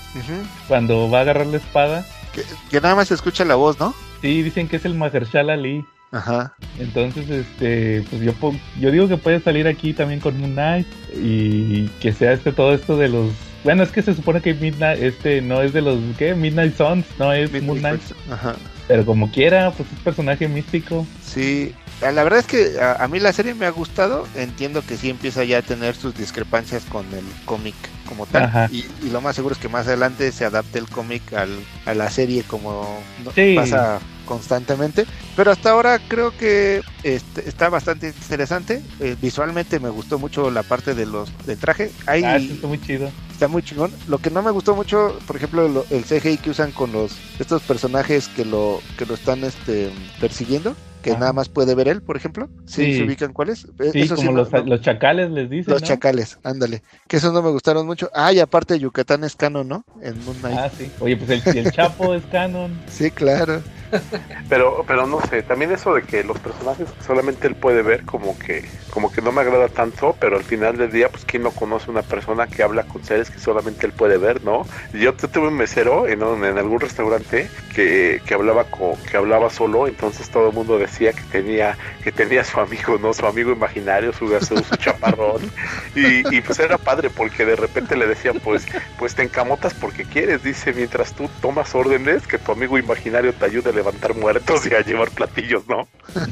[0.68, 2.06] cuando va a agarrar la espada.
[2.32, 3.94] que, que nada más se escucha la voz, ¿no?
[4.22, 5.84] Sí, dicen que es el Mahershala Ali.
[6.12, 6.54] Ajá.
[6.78, 8.32] Entonces, este, pues yo,
[8.78, 12.72] yo digo que puede salir aquí también con Moon Knight y que sea este todo
[12.72, 13.32] esto de los.
[13.64, 16.34] Bueno, es que se supone que Midnight, este no es de los ¿qué?
[16.36, 18.00] Midnight Suns, no es Moon Knight,
[18.30, 18.54] Ajá.
[18.88, 21.06] Pero como quiera, pues es personaje místico.
[21.24, 24.26] Sí, la verdad es que a, a mí la serie me ha gustado.
[24.36, 27.74] Entiendo que sí empieza ya a tener sus discrepancias con el cómic
[28.08, 28.68] como tal.
[28.72, 31.50] Y, y lo más seguro es que más adelante se adapte el cómic al,
[31.86, 32.98] a la serie como
[33.34, 33.54] Sí.
[33.56, 35.06] pasa constantemente.
[35.34, 38.82] Pero hasta ahora creo que este, está bastante interesante.
[39.00, 41.90] Eh, visualmente me gustó mucho la parte de los del traje.
[42.06, 43.10] Hay, Ah, sí, está muy chido.
[43.36, 43.92] Está muy chingón.
[44.08, 47.12] Lo que no me gustó mucho, por ejemplo, lo- el CGI que usan con los
[47.38, 51.20] estos personajes que lo que lo están este persiguiendo, que Ajá.
[51.20, 52.48] nada más puede ver él, por ejemplo.
[52.64, 52.96] ¿Sí, Sí.
[52.96, 53.66] se ubican cuáles?
[53.78, 55.70] Eh, Sí, eso como los, no- los chacales les dicen.
[55.72, 55.86] los ¿no?
[55.88, 56.82] chacales, ándale.
[57.06, 58.10] Que esos no me gustaron mucho.
[58.14, 59.84] Ah, y aparte Yucatán es canon, ¿no?
[60.02, 60.58] En Moon Knight.
[60.58, 60.90] Ah, sí.
[61.00, 62.72] Oye, pues el, el Chapo es canon.
[62.90, 63.62] Sí, claro.
[64.48, 68.38] Pero, pero no sé, también eso de que los personajes solamente él puede ver, como
[68.38, 71.50] que, como que no me agrada tanto, pero al final del día, pues quién no
[71.52, 74.66] conoce una persona que habla con seres que solamente él puede ver, ¿no?
[74.92, 79.88] Yo tuve un mesero en, en algún restaurante que, que hablaba con, que hablaba solo,
[79.88, 83.12] entonces todo el mundo decía que tenía, que tenía su amigo, ¿no?
[83.14, 85.52] Su amigo imaginario, su su, su chaparrón.
[85.94, 88.66] Y, y pues era padre porque de repente le decían, pues,
[88.96, 93.44] pues te encamotas porque quieres, dice, mientras tú tomas órdenes, que tu amigo imaginario te
[93.46, 95.86] ayude levantar muertos y a llevar platillos, ¿no?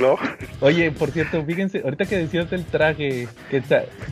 [0.00, 0.16] ¿No?
[0.60, 3.62] Oye, por cierto, fíjense, ahorita que decías del traje, que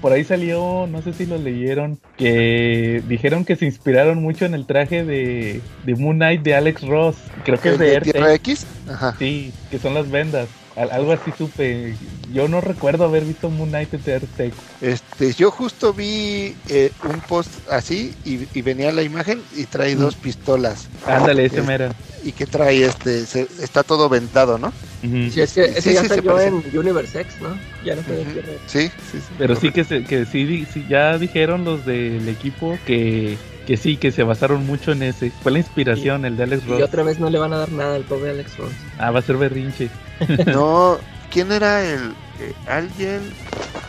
[0.01, 4.55] por ahí salió, no sé si lo leyeron, que dijeron que se inspiraron mucho en
[4.55, 7.17] el traje de, de Moon Knight de Alex Ross.
[7.45, 8.01] Creo que es ¿El de de.
[8.01, 8.67] Tierra X?
[8.89, 9.17] Ajá.
[9.19, 10.49] Sí, que son las vendas.
[10.81, 11.95] Al- algo así supe.
[12.33, 14.53] Yo no recuerdo haber visto Moon Knight de Erte.
[14.81, 19.95] Este, yo justo vi eh, un post así y, y venía la imagen y trae
[19.95, 20.89] dos pistolas.
[21.07, 21.93] Ándale, ese mera.
[22.25, 24.69] Y que trae este, se- está todo vendado, ¿no?
[25.03, 25.31] Ujú.
[25.31, 26.49] Sí, es que ese Sí, ya sí, se salió parece.
[26.71, 27.49] en Universe X, ¿no?
[27.85, 28.11] Ya no Ujú.
[28.33, 28.61] Tierra X.
[28.67, 29.35] Sí, sí, sí.
[29.39, 33.37] Pero sí que, se- que sí, sí, ya dijeron los del equipo que,
[33.71, 35.31] que sí, que se basaron mucho en ese.
[35.31, 36.83] Fue la inspiración, el de Alex Y Ross.
[36.83, 38.73] otra vez no le van a dar nada al pobre Alex Ross.
[38.99, 39.89] Ah, va a ser berrinche.
[40.47, 40.99] No,
[41.31, 43.21] ¿quién era el eh, alguien?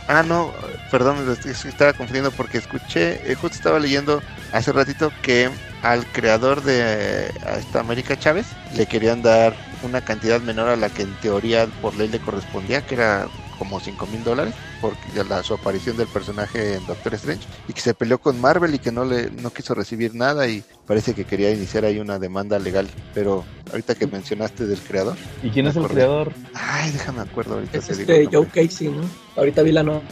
[0.07, 0.53] Ah, no,
[0.91, 4.21] perdón, estaba confundiendo porque escuché, eh, justo estaba leyendo
[4.53, 5.49] hace ratito que
[5.81, 10.75] al creador de eh, a esta América Chávez le querían dar una cantidad menor a
[10.75, 13.25] la que en teoría por ley le correspondía, que era
[13.57, 14.93] como 5 mil dólares por
[15.29, 18.79] la, su aparición del personaje en Doctor Strange y que se peleó con Marvel y
[18.79, 22.57] que no le no quiso recibir nada y parece que quería iniciar ahí una demanda
[22.59, 26.33] legal pero ahorita que mencionaste del creador ¿Y quién es el creador?
[26.53, 27.77] Ay, déjame acuerdo ahorita.
[27.77, 28.47] Es te digo este Joe.
[28.47, 29.01] Casey, ¿no?
[29.35, 30.03] Ahorita vi la nota.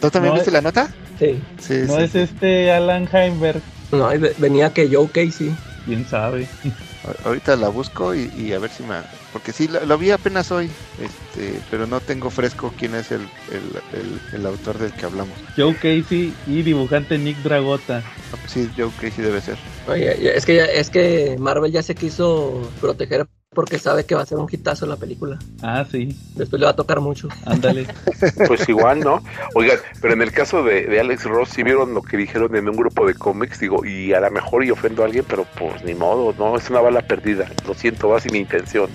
[0.00, 0.88] ¿Tú también No, viste la nota?
[1.18, 1.40] Sí.
[1.60, 2.18] Sí, No sí, es sí.
[2.20, 3.60] este Alan Heimberg.
[3.92, 4.08] No,
[4.38, 5.54] venía que Joe Casey.
[5.84, 6.48] Quién sabe.
[7.24, 8.96] Ahorita la busco y, y a ver si me...
[9.32, 13.20] Porque sí, lo, lo vi apenas hoy, este, pero no tengo fresco quién es el,
[13.50, 15.36] el, el- el autor del que hablamos.
[15.56, 18.02] Joe Casey y dibujante Nick Dragota.
[18.46, 19.56] Sí, Joe Casey debe ser.
[19.88, 23.26] Oye, es que, ya- es que Marvel ya se quiso proteger
[23.56, 25.38] porque sabe que va a ser un hitazo la película.
[25.62, 26.14] Ah, sí.
[26.34, 27.28] Después le va a tocar mucho.
[27.46, 27.86] Ándale.
[28.46, 29.22] Pues igual, ¿no?
[29.54, 32.68] Oigan, pero en el caso de, de Alex Ross, si vieron lo que dijeron en
[32.68, 35.82] un grupo de cómics, digo, y a lo mejor y ofendo a alguien, pero pues
[35.84, 36.56] ni modo, ¿no?
[36.56, 37.46] Es una bala perdida.
[37.66, 38.90] Lo siento, va sin intención.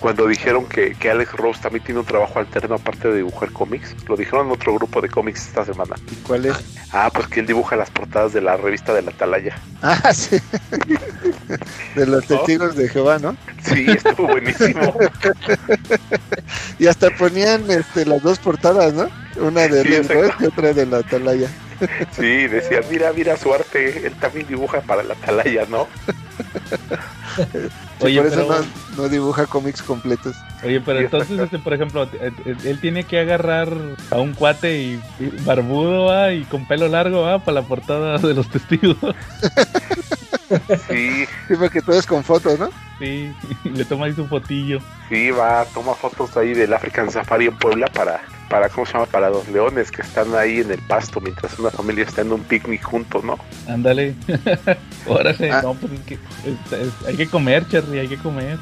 [0.00, 3.94] Cuando dijeron que, que Alex Ross también tiene un trabajo alterno aparte de dibujar cómics,
[4.08, 5.94] lo dijeron en otro grupo de cómics esta semana.
[6.10, 6.56] ¿Y cuál es?
[6.92, 9.58] Ah, pues que él dibuja las portadas de la revista de la Atalaya.
[9.82, 10.38] Ah, sí.
[11.94, 13.36] De los testigos de Jehová, ¿no?
[13.62, 14.94] Sí, estuvo buenísimo.
[16.78, 19.08] Y hasta ponían este, las dos portadas, ¿no?
[19.36, 20.12] Una de Sí.
[20.14, 21.48] Ross y otra de la Atalaya.
[22.12, 25.86] Sí, decía, mira, mira su arte, él también dibuja para la Atalaya, ¿no?
[28.00, 28.60] Sí, Oye, por eso pero-
[28.96, 30.34] no, no dibuja cómics completos.
[30.64, 32.32] Oye, pero entonces, este, por ejemplo, eh,
[32.64, 33.68] él tiene que agarrar
[34.10, 36.32] a un cuate y, y barbudo ¿va?
[36.32, 37.38] y con pelo largo ¿va?
[37.38, 38.96] para la portada de los testigos.
[40.88, 42.70] Sí, Sí, porque todo es con fotos, ¿no?
[42.98, 43.32] Sí,
[43.64, 44.80] le toma ahí su fotillo.
[45.08, 48.20] sí, va, toma fotos ahí del African Safari en Puebla para,
[48.50, 49.06] para, ¿cómo se llama?
[49.06, 52.42] Para los leones que están ahí en el pasto mientras una familia está en un
[52.42, 53.38] picnic juntos, ¿no?
[53.68, 54.14] Ándale.
[55.06, 55.60] Órale, Ah.
[55.62, 58.58] no, pues es que es- es- hay que comer, Cherry, hay que comer.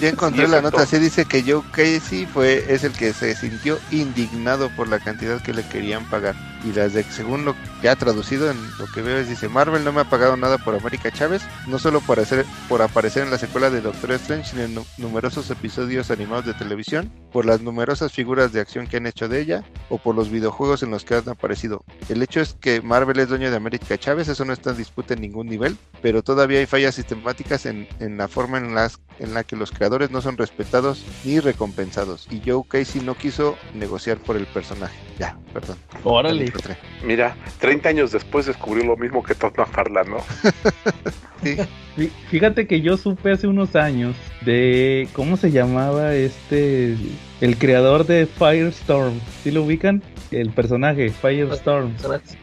[0.00, 3.78] Ya encontré la nota, sí dice que Joe Casey fue, es el que se sintió
[3.90, 6.34] indignado por la cantidad que le querían pagar.
[6.64, 9.84] Y las de, según lo que ha traducido en lo que veo, es dice, Marvel
[9.84, 13.30] no me ha pagado nada por América Chávez, no solo por, hacer, por aparecer en
[13.30, 17.60] la secuela de Doctor Strange, sino en nu- numerosos episodios animados de televisión, por las
[17.60, 21.04] numerosas figuras de acción que han hecho de ella, o por los videojuegos en los
[21.04, 21.84] que han aparecido.
[22.08, 25.14] El hecho es que Marvel es dueño de América Chávez, eso no está en disputa
[25.14, 29.32] en ningún nivel, pero todavía hay fallas sistemáticas en, en la forma en, las, en
[29.32, 32.26] la que los creadores no son respetados ni recompensados.
[32.30, 34.96] Y Joe Casey no quiso negociar por el personaje.
[35.18, 35.76] Ya, perdón.
[36.04, 36.52] Órale.
[37.04, 40.18] Mira, 30 años después descubrió lo mismo que Todd McFarlane, ¿no?
[41.42, 41.56] Sí.
[41.96, 46.96] Fí- Fíjate que yo supe hace unos años de cómo se llamaba este
[47.40, 49.20] el creador de Firestorm.
[49.44, 50.02] ¿Sí lo ubican?
[50.32, 51.92] El personaje Firestorm.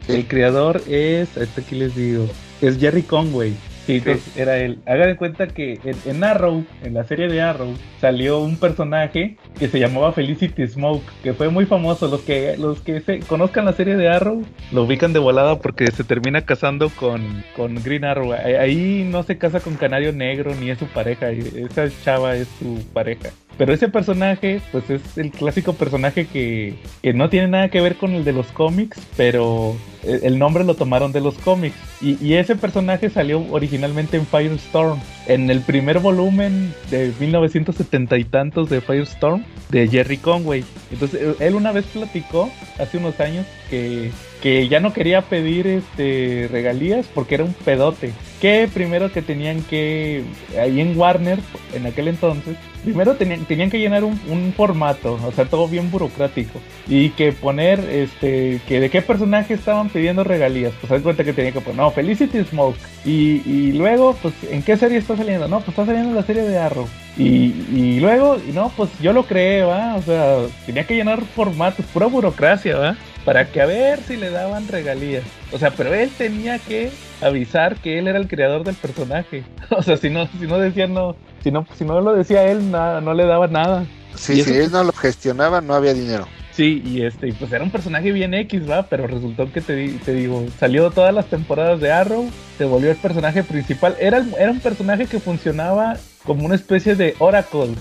[0.08, 2.26] El creador es, este aquí les digo,
[2.62, 3.54] es Jerry Conway.
[3.86, 4.80] Sí, entonces era él.
[4.84, 9.36] Hagan de cuenta que en, en Arrow, en la serie de Arrow, salió un personaje
[9.58, 12.08] que se llamaba Felicity Smoke, que fue muy famoso.
[12.08, 15.86] Los que los que se conozcan la serie de Arrow lo ubican de volada porque
[15.92, 18.32] se termina casando con, con Green Arrow.
[18.32, 22.84] Ahí no se casa con Canario Negro ni es su pareja, esa chava es su
[22.92, 23.30] pareja.
[23.58, 27.96] Pero ese personaje, pues es el clásico personaje que, que no tiene nada que ver
[27.96, 31.74] con el de los cómics, pero el el nombre lo tomaron de los cómics.
[32.02, 35.00] Y, y ese personaje salió originalmente en Firestorm.
[35.26, 40.64] En el primer volumen de 1970 y tantos de Firestorm de Jerry Conway.
[40.92, 44.10] Entonces él- él una vez platicó hace unos años que,
[44.46, 48.12] que ya no quería pedir este regalías porque era un pedote.
[48.40, 50.22] Que primero que tenían que,
[50.60, 51.40] ahí en Warner,
[51.74, 56.60] en aquel entonces, primero tenían, tenían que llenar un, formato, o sea, todo bien burocrático.
[56.86, 60.72] Y que poner, este, que de qué personaje estaban pidiendo regalías.
[60.80, 62.76] Pues haz cuenta que tenía que poner, no, Felicity Smoke.
[63.04, 65.48] Y, y luego, pues, ¿en qué serie está saliendo?
[65.48, 66.86] No, pues está saliendo la serie de Arrow.
[67.18, 69.96] Y, y luego, no, pues yo lo creé, ¿va?
[69.96, 70.36] O sea,
[70.66, 72.96] tenía que llenar formatos, pura burocracia, ¿va?
[73.26, 75.24] Para que a ver si le daban regalías.
[75.52, 79.44] O sea, pero él tenía que avisar que él era el creador del personaje.
[79.70, 82.70] O sea, si no, si no decía no, si no, si no lo decía él,
[82.70, 83.84] nada, no le daba nada.
[84.14, 86.26] Sí, si él no lo gestionaba, no había dinero.
[86.52, 90.14] Sí, y este, pues era un personaje bien X, va, pero resultó que te, te
[90.14, 93.94] digo, salió todas las temporadas de Arrow, se volvió el personaje principal.
[94.00, 95.96] Era, el- era un personaje que funcionaba
[96.26, 97.74] como una especie de Oracle,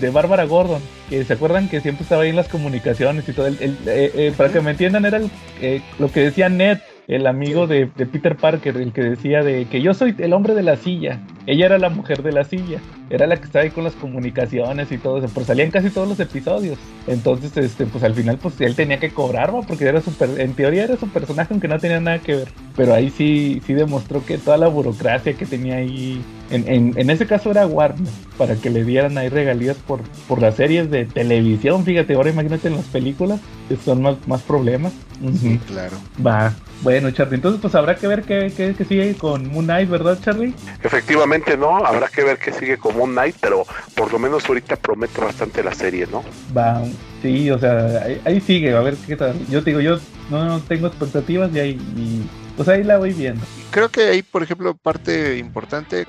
[0.00, 3.46] de Bárbara Gordon, que se acuerdan que siempre estaba ahí en las comunicaciones y todo.
[3.46, 5.20] El, eh, eh, para que me entiendan, era
[5.60, 9.80] eh, lo que decía Ned, el amigo de, Peter Parker, el que decía de que
[9.80, 11.20] yo soy el hombre de la silla.
[11.46, 12.80] Ella era la mujer de la silla.
[13.08, 15.28] Era la que estaba ahí con las comunicaciones y todo eso.
[15.32, 16.78] Pero salían casi todos los episodios.
[17.06, 20.84] Entonces, este, pues al final, pues él tenía que cobrar, porque era super, en teoría
[20.84, 22.48] era su personaje, aunque no tenía nada que ver.
[22.76, 27.10] Pero ahí sí, sí demostró que toda la burocracia que tenía ahí, en, en, en
[27.10, 31.04] ese caso era Warner, para que le dieran ahí regalías por, por las series de
[31.04, 31.84] televisión.
[31.84, 34.92] Fíjate, ahora imagínate en las películas, que son más, más problemas.
[35.20, 35.58] Ujú.
[35.66, 35.96] Claro.
[36.24, 39.90] Va, bueno, Charlie, entonces pues habrá que ver qué, qué, qué sigue con Moon Knight,
[39.90, 40.54] ¿verdad, Charlie?
[40.82, 41.84] Efectivamente, ¿no?
[41.84, 45.62] Habrá que ver qué sigue con Moon Knight, pero por lo menos ahorita promete bastante
[45.64, 46.22] la serie, ¿no?
[46.56, 46.82] Va,
[47.20, 49.34] sí, o sea, ahí, ahí sigue, a ver qué tal.
[49.48, 49.98] Yo te digo, yo
[50.30, 52.22] no, no tengo expectativas y ahí, y,
[52.56, 53.44] pues ahí la voy viendo.
[53.70, 56.06] Creo que ahí, por ejemplo, parte importante,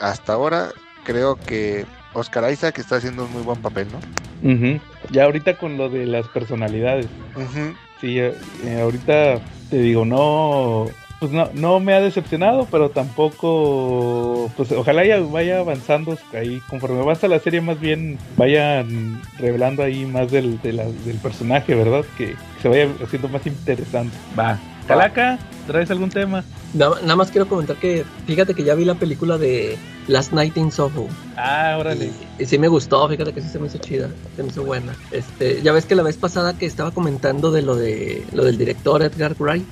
[0.00, 0.68] hasta ahora,
[1.04, 1.84] creo que
[2.14, 3.98] Oscar Isaac está haciendo un muy buen papel, ¿no?
[5.10, 7.06] Ya ahorita con lo de las personalidades.
[7.34, 7.74] Ujú.
[8.00, 8.34] Sí, eh,
[8.64, 9.40] eh, ahorita
[9.70, 10.86] te digo, no,
[11.18, 17.00] pues no, no me ha decepcionado, pero tampoco, pues ojalá ya vaya avanzando ahí, conforme
[17.00, 22.04] avanza la serie más bien vayan revelando ahí más del, de la- del personaje, ¿verdad?
[22.16, 24.16] Que se vaya haciendo más interesante.
[24.38, 24.58] Va.
[24.86, 25.38] Calaca,
[25.68, 26.44] ¿traes algún tema?
[26.74, 30.56] Nada, nada más quiero comentar que fíjate que ya vi la película de Last Night
[30.56, 31.06] in Soho.
[31.36, 32.10] Ah, órale.
[32.38, 34.64] Y, y sí me gustó, fíjate que sí se me hizo chida, se me hizo
[34.64, 34.96] buena.
[35.12, 38.58] Este, ya ves que la vez pasada que estaba comentando de lo de lo del
[38.58, 39.66] director Edgar Wright,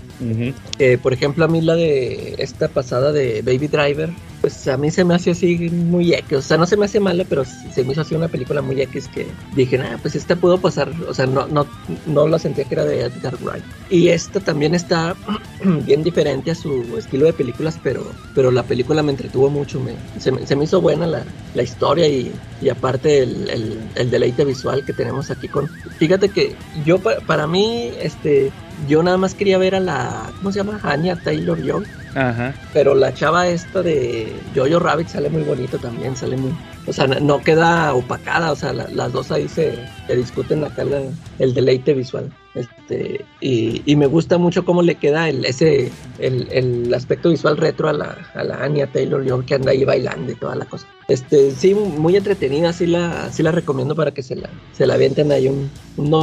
[0.79, 4.91] que por ejemplo a mí la de esta pasada de Baby Driver, pues a mí
[4.91, 7.83] se me hace así muy X, o sea, no se me hace mala, pero se
[7.85, 11.15] me hizo así una película muy X que dije, ah, pues esta pudo pasar, o
[11.15, 11.67] sea, no, no,
[12.07, 13.65] no la sentía que era de Edgar Wright.
[13.91, 15.17] Y esta también está
[15.87, 19.95] bien diferente a su estilo de películas, pero, pero la película me entretuvo mucho, me,
[20.21, 21.25] se, me, se me hizo buena la,
[21.55, 25.69] la historia y, y aparte el, el, el deleite visual que tenemos aquí con...
[25.99, 28.51] Fíjate que yo pa- para mí, este,
[28.89, 30.81] yo nada más quería ver a la, ¿cómo se llama?
[30.83, 31.85] Anya Taylor Joy.
[32.15, 32.55] Ajá.
[32.73, 36.51] Pero la chava esta de Jojo Rabbit sale muy bonito también, sale muy...
[36.87, 39.73] O sea, no- no queda opacada, o sea, la- las dos ahí se,
[40.07, 41.03] se discuten acá la-
[41.39, 42.31] el deleite visual.
[42.57, 47.59] Este, y, y me gusta mucho cómo le queda el, ese, el, el aspecto visual
[47.59, 50.89] retro a la, a la Anya Taylor-Joy que anda ahí bailando y toda la cosa.
[51.07, 54.95] Este, sí, muy entretenida, sí la, sí la recomiendo para que se la, se la
[54.95, 56.19] avienten ahí un, un.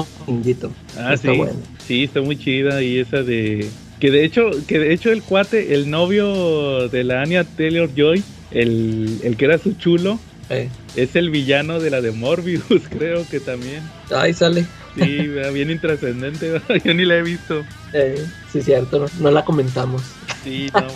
[0.97, 1.38] Ah, Está sí.
[1.38, 1.53] bueno.
[1.86, 3.69] Sí, está muy chida y esa de
[3.99, 8.23] que de hecho, que de hecho el cuate, el novio de la Anya Taylor Joy,
[8.51, 10.19] el, el que era su chulo,
[10.50, 13.82] Eh, es el villano de la de Morbius, creo que también.
[14.16, 14.66] ahí sale.
[14.96, 17.64] Sí, bien intrascendente, yo ni la he visto.
[17.94, 20.04] Eh, sí, cierto, no, no la comentamos.
[20.44, 20.88] Sí, no,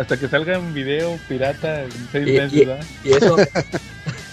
[0.00, 2.84] hasta que salga un video pirata en seis Y- meses, y- ¿verdad?
[3.04, 3.36] Y eso,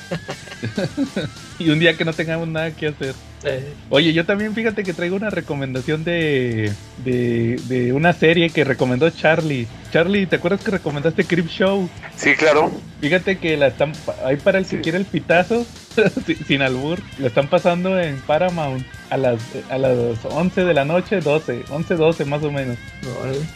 [1.59, 3.13] Y un día que no tengamos nada que hacer.
[3.43, 6.71] eh, Oye, yo también fíjate que traigo una recomendación de,
[7.03, 9.67] de, de una serie que recomendó Charlie.
[9.91, 11.89] Charlie, ¿te acuerdas que recomendaste Crip Show?
[12.15, 12.71] Sí, claro.
[13.01, 13.91] Fíjate que la están,
[14.23, 15.65] ahí para el que quiere el pitazo,
[16.47, 18.85] sin- albur, la están pasando en Paramount.
[19.09, 19.39] a las,
[19.71, 22.77] a las 11 de la noche, 12, 11, 12 más o menos.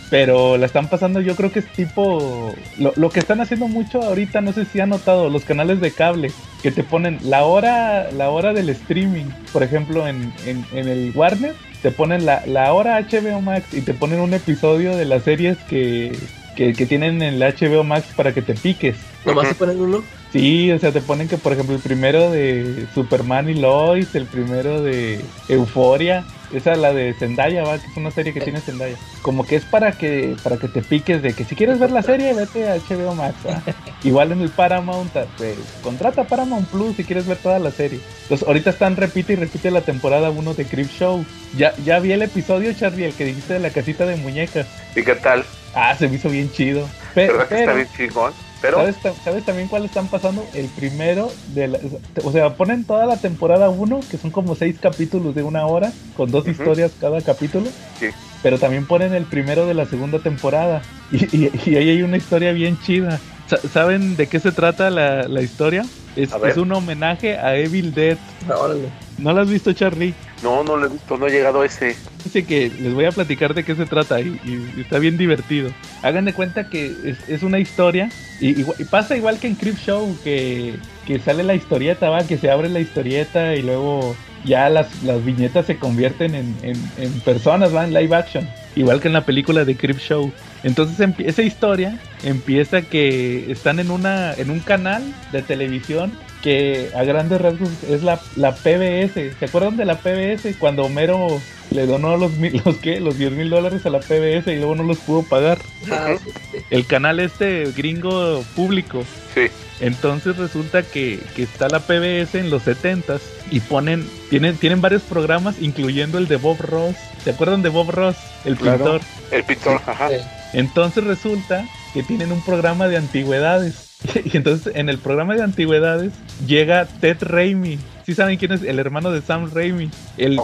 [0.09, 2.55] Pero la están pasando, yo creo que es tipo.
[2.79, 5.91] Lo, lo que están haciendo mucho ahorita, no sé si han notado, los canales de
[5.91, 6.31] cable,
[6.63, 9.25] que te ponen la hora, la hora del streaming.
[9.51, 13.81] Por ejemplo, en, en, en el Warner, te ponen la, la hora HBO Max y
[13.81, 16.17] te ponen un episodio de las series que,
[16.55, 18.95] que, que tienen en el HBO Max para que te piques.
[19.25, 20.03] Nomás se ponen uno.
[20.31, 24.25] Sí, o sea, te ponen que, por ejemplo, el primero de Superman y Lois, el
[24.25, 28.59] primero de Euforia, esa es la de Zendaya, va, que es una serie que tiene
[28.59, 28.95] Zendaya.
[29.21, 32.01] Como que es para que para que te piques de que si quieres ver la
[32.01, 33.61] serie, vete a HBO Max, ¿va?
[34.03, 37.99] Igual en el Paramount, pues, contrata Paramount Plus si quieres ver toda la serie.
[38.23, 41.23] Entonces, ahorita están repite y repite la temporada 1 de Crip Show.
[41.55, 44.65] Ya, ya vi el episodio, Charlie, el que dijiste de la casita de muñecas.
[44.95, 45.43] ¿Y qué tal?
[45.75, 46.87] Ah, se me hizo bien chido.
[47.13, 48.33] Pe- ¿Verdad que está pero- bien chingón?
[48.63, 50.47] Pero, ¿Sabes, ta- sabes también cuál están pasando?
[50.53, 51.79] El primero de la,
[52.23, 55.91] o sea, ponen toda la temporada 1, que son como seis capítulos de una hora,
[56.15, 57.65] con dos historias cada capítulo.
[57.99, 58.05] Sí.
[58.41, 60.81] Pero también ponen el primero de la segunda temporada.
[61.11, 63.19] Y, y- y ahí hay una historia bien chida.
[63.47, 65.83] Sa- ¿Saben de qué se trata la, la historia?
[66.15, 68.17] Es, es un homenaje a Evil Dead.
[68.47, 68.87] Órale.
[69.17, 70.13] ¿No lo has visto, Charlie?
[70.41, 71.95] no, no lo he visto, no he llegado a ese.
[72.25, 75.69] Dice que les voy a platicar de qué se trata y, y está bien divertido.
[76.01, 78.09] Hagan de cuenta que es, es una historia
[78.41, 78.55] y,
[78.89, 82.67] pasa igual que en Crip Show, que, que sale la historieta, va, que se abre
[82.69, 87.85] la historieta y luego ya las, las viñetas se convierten en, en- en personas, va,
[87.85, 88.45] en live action.
[88.75, 90.33] Igual que en la película de Crip Show.
[90.63, 96.11] Entonces esa historia empieza que están en una en un canal de televisión
[96.43, 99.13] que a grandes rasgos es la, la PBS.
[99.39, 101.41] ¿Se acuerdan de la PBS cuando Homero
[101.71, 102.99] le donó los mil- los qué?
[102.99, 105.57] los 10 mil dólares a la PBS y luego no los pudo pagar?
[105.89, 106.57] Ah, sí, sí.
[106.69, 109.03] El canal este gringo público.
[109.33, 109.47] Sí.
[109.79, 115.01] Entonces resulta que, que está la PBS en los 70s y ponen, tienen, tienen varios
[115.03, 116.95] programas, incluyendo el de Bob Ross.
[117.23, 118.77] ¿Se acuerdan de Bob Ross, el Claro.
[118.77, 119.01] pintor?
[119.31, 120.09] El pintor, ajá.
[120.53, 123.82] Entonces resulta que tienen un programa de antigüedades.
[124.25, 126.11] Y entonces en el programa de antigüedades
[126.47, 127.79] llega Ted Raimi.
[128.05, 129.89] ¿Sí saben quién es el hermano de Sam Raimi?
[130.17, 130.37] El,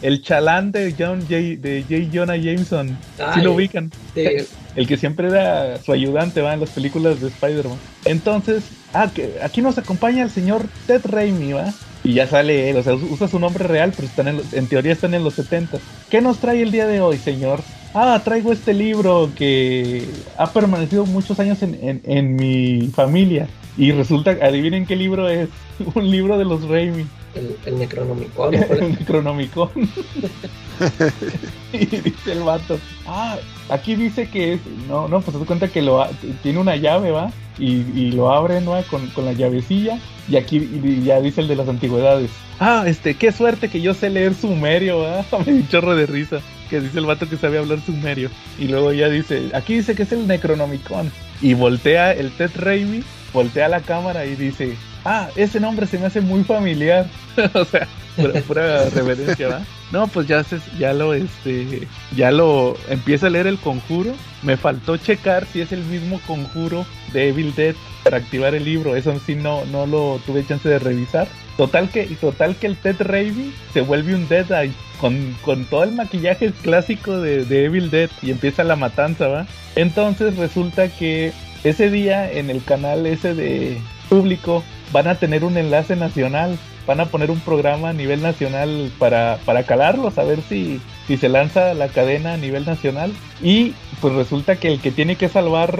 [0.00, 1.34] el chalán de John J.
[1.60, 2.10] de J.
[2.12, 2.88] Jonah Jameson.
[3.16, 3.42] ¿Sí Ay.
[3.42, 3.90] lo ubican?
[4.14, 4.26] Sí,
[4.74, 7.78] El que siempre era su ayudante, va, en las películas de Spider-Man.
[8.06, 11.72] Entonces, ah, que aquí nos acompaña el señor Ted Raimi, va.
[12.02, 14.66] Y ya sale él, o sea, usa su nombre real, pero están en, los- en
[14.66, 15.78] teoría están en los 70.
[16.10, 17.60] ¿Qué nos trae el día de hoy, señor?
[17.94, 20.04] Ah, traigo este libro que
[20.36, 23.46] ha permanecido muchos años en, en- en mi familia.
[23.76, 25.48] Y resulta, adivinen qué libro es.
[25.94, 27.06] Un libro de los Raimi.
[27.34, 28.54] el, el Necronomicon.
[28.54, 29.70] El Necronomicon.
[31.72, 33.36] y dice el vato, ah,
[33.68, 36.04] aquí dice que es, no, no, pues se cuenta que lo
[36.42, 37.30] tiene una llave, ¿va?
[37.58, 38.82] Y, y lo abren, ¿va?
[38.84, 39.98] Con, con la llavecilla.
[40.28, 42.30] Y aquí y ya dice el de las antigüedades.
[42.60, 45.24] Ah, este, qué suerte que yo sé leer sumerio, ¿va?
[45.46, 46.40] Me chorro de risa.
[46.70, 48.30] Que dice el vato que sabe hablar sumerio.
[48.58, 51.10] Y luego ya dice, aquí dice que es el Necronomicon.
[51.40, 53.02] Y voltea el Ted Raimi,
[53.32, 57.06] voltea la cámara y dice, ah, ese nombre se me hace muy familiar.
[57.54, 57.86] o sea,
[58.16, 59.62] pura, pura reverencia, ¿va?
[59.92, 61.86] No, pues ya se, ya lo este
[62.16, 64.12] ya lo empieza a leer el conjuro.
[64.42, 68.96] Me faltó checar si es el mismo conjuro de Evil Dead para activar el libro.
[68.96, 71.28] Eso sí no no lo tuve chance de revisar.
[71.56, 75.92] Total que total que el Ted Raimi se vuelve un Deadeye con, con todo el
[75.92, 79.46] maquillaje clásico de, Evil Dead y empieza la matanza, ¿va?
[79.76, 81.32] Entonces resulta que
[81.62, 83.78] ese día en el canal ese de
[84.08, 88.90] público van a tener un enlace nacional, van a poner un programa a nivel nacional
[88.98, 93.12] para, para calarlos, a ver si, si se lanza la cadena a nivel nacional.
[93.42, 95.78] Y pues resulta que el que tiene que salvar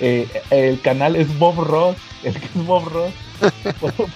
[0.00, 3.12] eh, el canal es Bob Ross, el que es Bob Ross.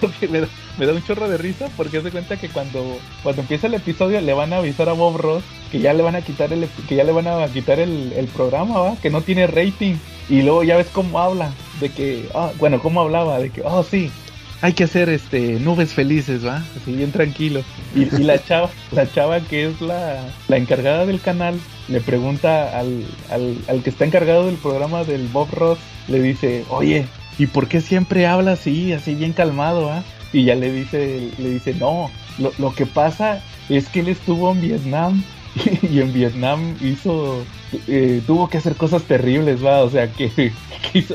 [0.01, 0.41] Porque me
[0.87, 4.33] da, un chorro de risa porque se cuenta que cuando, cuando empieza el episodio le
[4.33, 7.05] van a avisar a Bob Ross que ya le van a quitar el que ya
[7.05, 8.97] le van a quitar el, el programa, ¿va?
[8.97, 9.97] que no tiene rating.
[10.29, 13.85] Y luego ya ves cómo habla, de que, ah, bueno, cómo hablaba, de que, oh
[13.85, 14.11] sí,
[14.61, 16.65] hay que hacer este nubes felices, ¿va?
[16.77, 17.63] Así bien tranquilo.
[17.95, 22.79] Y, y la chava, la chava que es la, la encargada del canal, le pregunta
[22.79, 27.07] al, al, al que está encargado del programa del Bob Ross, le dice, oye,
[27.39, 30.03] ¿y por qué siempre habla así, así bien calmado, ah?
[30.33, 34.53] Y ya le dice, le dice, no, lo, lo que pasa es que él estuvo
[34.53, 35.23] en Vietnam
[35.83, 37.45] y en Vietnam hizo,
[37.89, 40.31] eh, tuvo que hacer cosas terribles, va, o sea, que,
[40.93, 41.15] que hizo,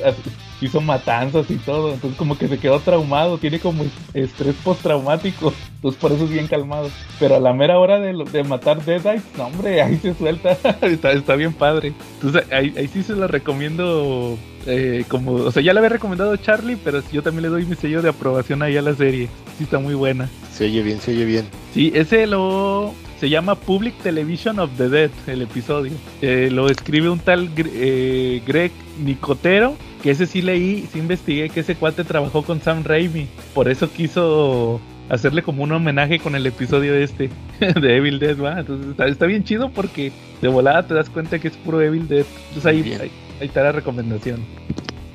[0.61, 5.99] hizo matanzas y todo, entonces como que se quedó traumado, tiene como estrés postraumático, entonces
[5.99, 6.89] por eso es bien calmado.
[7.19, 11.11] Pero a la mera hora de, de matar Deadeye, no hombre, ahí se suelta, está,
[11.11, 11.93] está bien padre.
[12.15, 16.35] Entonces ahí, ahí sí se lo recomiendo, eh, como, o sea, ya le había recomendado
[16.37, 19.63] Charlie, pero yo también le doy mi sello de aprobación ahí a la serie, sí
[19.63, 20.29] está muy buena.
[20.51, 21.47] Se oye bien, se oye bien.
[21.73, 25.91] Sí, ese lo se llama Public Television of the Dead, el episodio.
[26.23, 31.61] Eh, lo escribe un tal eh, Greg Nicotero, que ese sí leí, sí investigué que
[31.61, 33.27] ese cuate trabajó con Sam Raimi.
[33.53, 37.29] Por eso quiso hacerle como un homenaje con el episodio este
[37.59, 38.59] de Evil Dead, ¿va?
[38.59, 40.11] Entonces está, está bien chido porque
[40.41, 42.25] de volada te das cuenta que es puro Evil Dead.
[42.49, 44.39] Entonces ahí, ahí, ahí está la recomendación.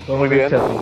[0.06, 0.50] ¿Cómo Muy bien.
[0.50, 0.76] Charlie?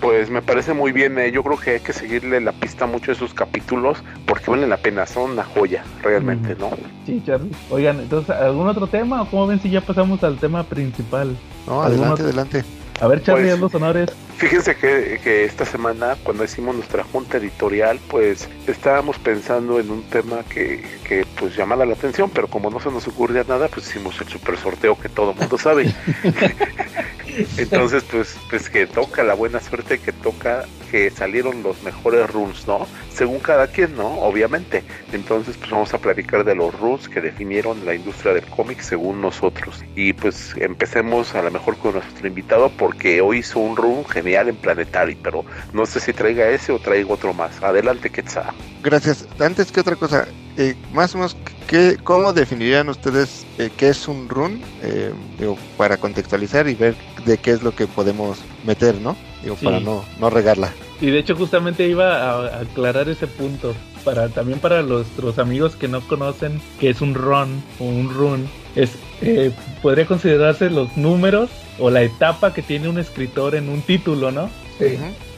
[0.00, 3.10] Pues me parece muy bien, eh, yo creo que hay que seguirle la pista mucho
[3.10, 6.54] a esos capítulos porque valen la pena, son una joya, realmente.
[6.56, 6.70] ¿no?
[7.04, 7.50] Sí, Charlie.
[7.68, 11.36] Oigan, entonces, ¿algún otro tema o cómo ven si ya pasamos al tema principal?
[11.66, 12.24] No, ¿Algún adelante, otro?
[12.26, 12.64] adelante.
[13.00, 14.08] A ver, Charlie, Pues- los honores.
[14.38, 20.04] Fíjense que, que esta semana, cuando hicimos nuestra junta editorial, pues estábamos pensando en un
[20.04, 23.88] tema que, que pues llamara la atención, pero como no se nos ocurría nada, pues
[23.88, 25.92] hicimos el super sorteo que todo mundo sabe.
[27.56, 32.66] Entonces, pues, pues que toca la buena suerte que toca que salieron los mejores runes,
[32.66, 32.86] ¿no?
[33.12, 34.06] Según cada quien, ¿no?
[34.20, 34.82] Obviamente.
[35.12, 39.20] Entonces, pues vamos a platicar de los runes que definieron la industria del cómic según
[39.20, 39.84] nosotros.
[39.94, 44.27] Y pues empecemos a lo mejor con nuestro invitado porque hoy hizo un rune genial
[44.34, 47.62] en Planetary, pero no sé si traiga ese o traigo otro más.
[47.62, 48.46] Adelante, Quetzal.
[48.82, 49.26] Gracias.
[49.40, 50.26] Antes que otra cosa,
[50.56, 51.36] eh, más o menos,
[51.66, 54.60] ¿qué, ¿cómo definirían ustedes eh, qué es un run?
[54.82, 56.94] Eh, digo, para contextualizar y ver
[57.24, 59.16] de qué es lo que podemos meter, ¿no?
[59.42, 59.64] Digo, Sí.
[59.64, 60.72] para no, no regarla.
[61.00, 63.74] Y de hecho justamente iba a, a aclarar ese punto.
[64.04, 68.48] Para, también para nuestros amigos que no conocen qué es un run o un run.
[68.74, 69.50] Es, eh,
[69.82, 74.50] podría considerarse los números o la etapa que tiene un escritor en un título, ¿no?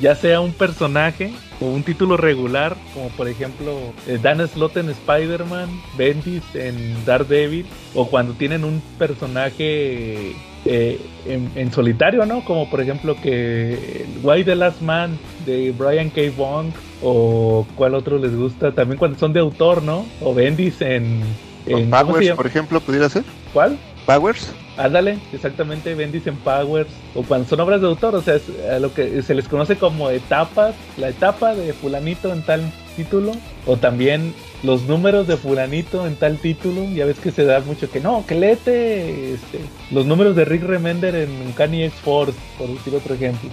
[0.00, 4.90] Ya sea un personaje o un título regular, como por ejemplo eh, Dan Slott en
[4.90, 10.34] Spider-Man, Bendis en Daredevil, o cuando tienen un personaje
[10.66, 12.44] eh, en, en solitario, ¿no?
[12.44, 16.22] Como por ejemplo que Why the Last Man de Brian K.
[16.36, 16.66] Wong,
[17.02, 20.04] o cuál otro les gusta, también cuando son de autor, ¿no?
[20.20, 21.22] O Bendis en...
[21.66, 23.24] en ¿cómo se Powers, por ejemplo, pudiera ser.
[23.52, 23.78] ¿Cuál?
[24.06, 24.52] Powers.
[24.80, 28.48] Ándale, exactamente, Bendis en Powers, o cuando son obras de autor, o sea, es
[28.80, 32.62] lo que se les conoce como etapas, la etapa de fulanito en tal
[32.96, 33.32] título,
[33.66, 34.32] o también
[34.62, 38.24] los números de fulanito en tal título, ya ves que se da mucho que no,
[38.26, 39.58] que léete este,
[39.90, 43.50] los números de Rick Remender en Uncanny X-Force, por decir otro ejemplo.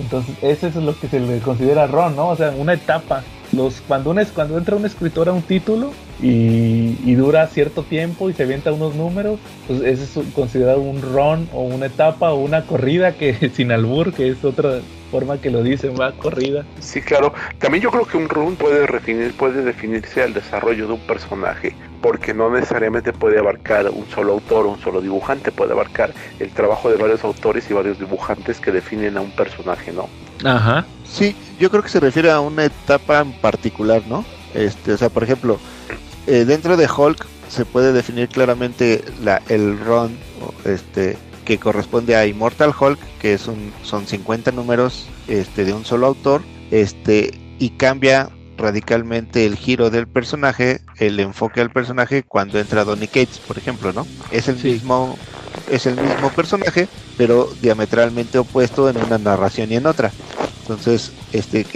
[0.00, 2.28] Entonces, ese es lo que se le considera ron, ¿no?
[2.28, 3.22] O sea, una etapa.
[3.52, 8.30] Los, cuando, un, cuando entra un escritor a un título y, y dura cierto tiempo
[8.30, 12.36] y se avienta unos números, pues ese es considerado un run o una etapa o
[12.36, 16.64] una corrida que sin albur, que es otra forma que lo dicen, va, corrida.
[16.78, 17.34] Sí, claro.
[17.58, 21.74] También yo creo que un run puede definir, puede definirse al desarrollo de un personaje,
[22.00, 26.50] porque no necesariamente puede abarcar un solo autor o un solo dibujante, puede abarcar el
[26.50, 30.08] trabajo de varios autores y varios dibujantes que definen a un personaje, ¿no?
[30.44, 30.86] Ajá.
[31.04, 34.24] Sí, yo creo que se refiere a una etapa en particular, ¿no?
[34.54, 35.58] Este, o sea, por ejemplo,
[36.26, 40.16] eh, dentro de Hulk se puede definir claramente la, el run,
[40.64, 45.84] este, que corresponde a Immortal Hulk, que es un, son 50 números, este, de un
[45.84, 48.30] solo autor, este, y cambia
[48.60, 53.92] radicalmente el giro del personaje, el enfoque al personaje cuando entra Donny Cates, por ejemplo,
[53.92, 54.10] ¿no?
[54.30, 54.68] Es el Sí.
[54.68, 55.20] mismo,
[55.66, 60.14] es el mismo personaje, pero diametralmente opuesto en una narración y en otra.
[60.58, 61.66] Entonces, este,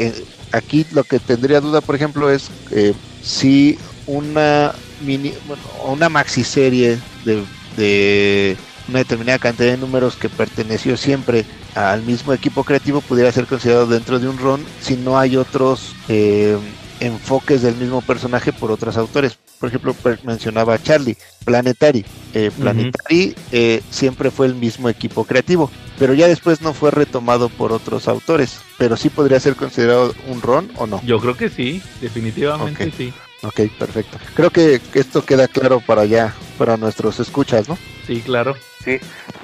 [0.52, 6.44] aquí lo que tendría duda, por ejemplo, es eh, si una mini, bueno, una maxi
[6.44, 13.00] serie de, de una determinada cantidad de números que perteneció siempre al mismo equipo creativo
[13.00, 16.56] pudiera ser considerado dentro de un run si no hay otros eh,
[17.00, 19.38] enfoques del mismo personaje por otros autores.
[19.58, 19.94] Por ejemplo,
[20.24, 22.04] mencionaba Charlie, Planetary.
[22.34, 27.48] Eh, Planetary eh, siempre fue el mismo equipo creativo, pero ya después no fue retomado
[27.48, 28.60] por otros autores.
[28.78, 31.00] Pero sí podría ser considerado un run o no.
[31.04, 33.12] Yo creo que sí, definitivamente sí.
[33.42, 34.18] Ok, perfecto.
[34.34, 37.76] Creo que, que esto queda claro para allá, para nuestros escuchas, ¿no?
[38.06, 38.54] Sí, claro.
[38.84, 38.98] Sí,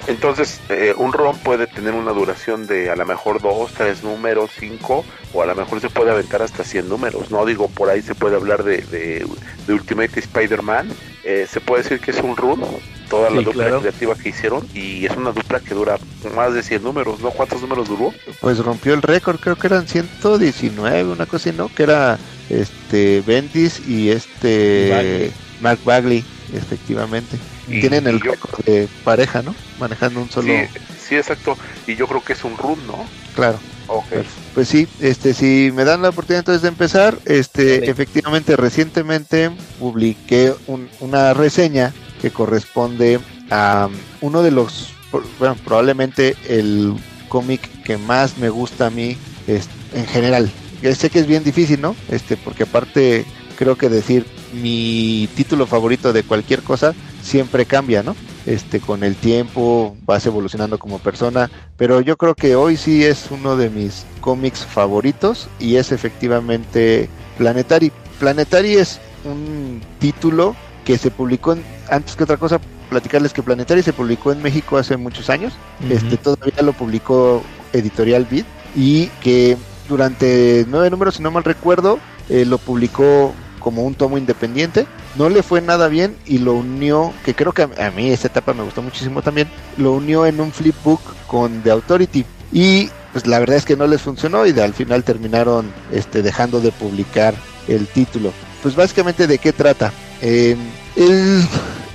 [0.07, 4.51] entonces eh, un ROM puede tener una duración de a lo mejor dos, tres números,
[4.59, 5.03] cinco,
[5.33, 7.43] o a lo mejor se puede aventar hasta 100 números, ¿no?
[7.45, 9.25] Digo, por ahí se puede hablar de, de,
[9.65, 10.89] de Ultimate Spider-Man,
[11.23, 12.61] eh, se puede decir que es un run,
[13.09, 13.79] toda la Sí, dupla claro.
[13.81, 15.97] creativa que hicieron, y es una dupla que dura
[16.35, 17.31] más de 100 números, ¿no?
[17.31, 18.13] ¿Cuántos números duró?
[18.41, 21.67] Pues rompió el récord, creo que eran 119, una cosa así, ¿no?
[21.73, 22.19] Que era
[22.49, 25.33] este Bendis y este Bagley.
[25.61, 26.23] Mark Bagley,
[26.53, 27.37] efectivamente.
[27.71, 29.55] Y- Tienen el yo- récord de pareja, ¿no?
[29.79, 30.47] Manejando un solo.
[30.47, 30.79] Sí,
[31.09, 31.57] sí, exacto,
[31.87, 33.05] y yo creo que es un run, ¿no?
[33.35, 33.59] Claro.
[33.87, 34.05] Ok.
[34.53, 37.91] Pues sí, este, si me dan la oportunidad entonces de empezar, este, Dale.
[37.91, 43.19] efectivamente recientemente publiqué un- una reseña que corresponde
[43.49, 46.93] a um, uno de los, por- bueno, probablemente el
[47.27, 49.17] cómic que más me gusta a mí
[49.47, 50.49] es, en general.
[50.81, 51.95] Ya sé que es bien difícil, ¿no?
[52.09, 58.15] Este, porque aparte creo que decir mi título favorito de cualquier cosa siempre cambia, ¿no?
[58.45, 63.27] Este, con el tiempo vas evolucionando como persona, pero yo creo que hoy sí es
[63.29, 67.07] uno de mis cómics favoritos y es efectivamente
[67.37, 67.91] Planetary.
[68.19, 70.55] Planetary es un título
[70.85, 72.59] que se publicó en, antes que otra cosa
[72.89, 75.53] platicarles que Planetary se publicó en México hace muchos años,
[75.89, 77.41] este todavía lo publicó
[77.71, 78.43] Editorial Vid
[78.75, 79.57] y que
[79.87, 81.99] durante nueve números, si no mal recuerdo,
[82.31, 84.87] eh, lo publicó como un tomo independiente.
[85.15, 88.53] No le fue nada bien y lo unió, que creo que a, mí esta etapa
[88.53, 92.25] me gustó muchísimo también, lo unió en un flipbook con The Authority.
[92.53, 96.61] Y pues la verdad es que no les funcionó y al final terminaron este, dejando
[96.61, 97.35] de publicar
[97.67, 98.31] el título.
[98.63, 99.91] Pues básicamente de qué trata.
[100.21, 100.55] Eh,
[100.95, 101.45] el,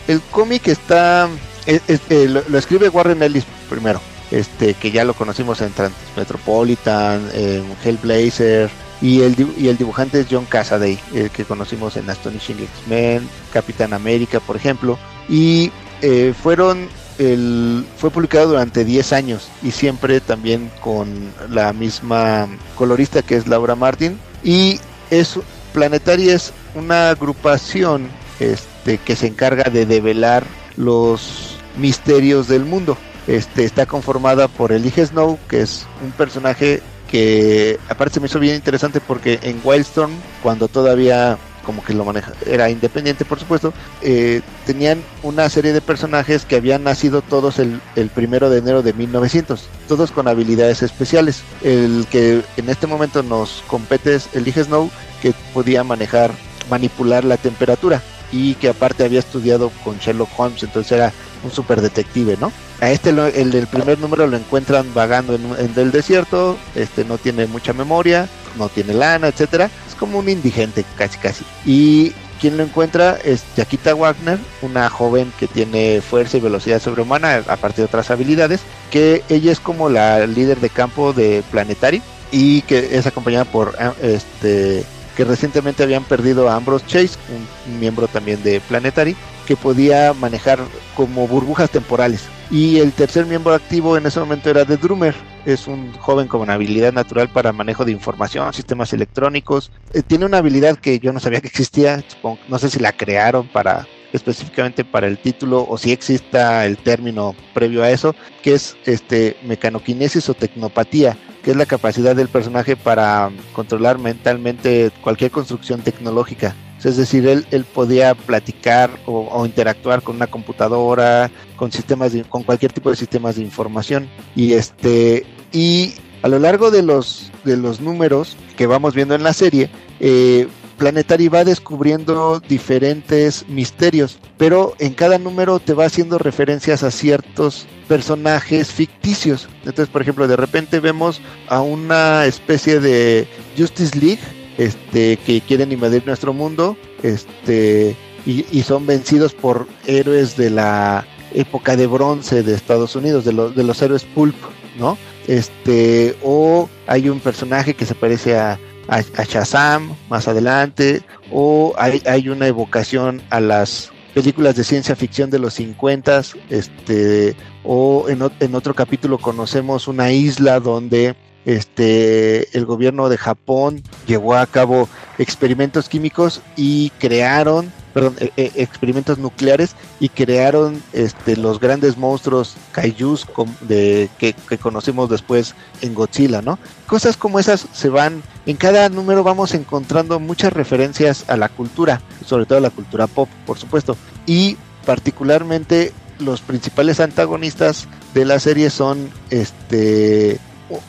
[0.07, 1.31] el cómic está,
[1.67, 1.81] eh,
[2.29, 5.73] lo, escribe Warren Ellis primero, este que ya lo conocimos en
[6.17, 8.71] Metropolitan, en Hellblazer,
[9.01, 13.93] y el, y el dibujante es John Casaday, el que conocimos en Astonishing X-Men, Capitán
[13.93, 14.99] América, por ejemplo.
[15.29, 15.71] Y
[16.03, 23.23] eh, fueron el, fue publicado durante 10 años y siempre también con la misma colorista
[23.23, 24.19] que es Laura Martin.
[24.43, 25.39] Y es
[25.73, 28.09] Planetary es una agrupación
[28.41, 30.45] este, que se encarga de develar
[30.77, 32.97] los misterios del mundo.
[33.27, 36.83] Este, está conformada por Elige Snow, que es un personaje
[37.17, 40.13] que aparte se me hizo bien interesante porque en Wildstorm,
[40.43, 43.73] cuando todavía como que lo maneja, era independiente por supuesto,
[44.03, 48.83] eh, tenían una serie de personajes que habían nacido todos el, el, primero de enero
[48.83, 51.43] de 1900, todos con habilidades especiales.
[51.63, 54.91] El que en este momento nos compete es Elige Snow,
[55.23, 56.33] que podía manejar,
[56.69, 58.03] manipular la temperatura
[58.33, 61.13] y que aparte había estudiado con Sherlock Holmes, entonces era
[61.43, 62.53] un super detective, ¿no?
[62.81, 67.47] A este, el del primer número lo encuentran vagando en, el desierto, este no tiene
[67.47, 69.71] mucha memoria, no tiene lana, etcétera.
[69.89, 71.45] Es como un indigente, casi casi.
[71.65, 77.43] Y quien lo encuentra es Yakita Wagner, una joven que tiene fuerza y velocidad sobrehumana,
[77.49, 82.61] aparte de otras habilidades, que ella es como la líder de campo de Planetary y
[82.63, 84.85] que es acompañada por este
[85.17, 87.19] que recientemente habían perdido a Ambrose Chase,
[87.67, 89.17] un miembro también de Planetary,
[89.47, 90.59] que podía manejar
[90.95, 92.25] como burbujas temporales.
[92.51, 95.15] Y el tercer miembro activo en ese momento era The Drummer,
[95.47, 99.71] es un joven con una habilidad natural para manejo de información, sistemas electrónicos.
[99.95, 102.05] Eh, tiene una habilidad que yo no sabía que existía,
[102.49, 103.87] no sé si la crearon para
[104.17, 109.37] específicamente para el título o si exista el término previo a eso, que es este
[109.45, 116.55] mecanoquinesis o tecnopatía, que es la capacidad del personaje para controlar mentalmente cualquier construcción tecnológica.
[116.85, 122.73] Es decir, él, él podía platicar o, interactuar con una computadora, con sistemas con cualquier
[122.73, 124.09] tipo de sistemas de información.
[124.37, 129.25] Y este, y a lo largo de los, de los números que vamos viendo en
[129.25, 129.69] la serie,
[129.99, 130.47] eh,
[130.77, 137.67] Planetary va descubriendo diferentes misterios, pero en cada número te va haciendo referencias a ciertos
[137.89, 139.49] personajes ficticios.
[139.65, 143.27] Entonces, por ejemplo, de repente vemos a una especie de
[143.57, 144.21] Justice League
[144.59, 151.77] este, que quieren invadir nuestro mundo este, y, son vencidos por héroes de la época
[151.77, 154.35] de bronce de Estados Unidos, de, los de los héroes pulp,
[154.79, 154.99] ¿no?
[155.29, 161.03] Este, o hay un personaje que se parece a a, Shazam más adelante,
[161.33, 167.37] o hay, hay una evocación a las películas de ciencia ficción de los 50, este,
[167.65, 171.15] o en, en, otro capítulo conocemos una isla donde
[171.47, 178.53] este, el gobierno de Japón llevó a cabo experimentos químicos y crearon perdón, e, e,
[178.57, 183.27] experimentos nucleares y crearon este, los grandes monstruos kaijus
[183.63, 186.59] de, que, conocemos después en Godzilla, ¿no?
[186.87, 192.03] Cosas como esas se van, en cada número vamos encontrando muchas referencias a la cultura,
[192.27, 193.97] sobre todo a la cultura pop, por supuesto,
[194.27, 200.39] y particularmente los principales antagonistas de la serie son este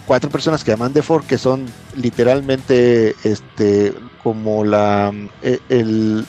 [0.05, 3.93] cuatro personas que llaman de Ford que son literalmente este
[4.23, 5.59] como la, eh,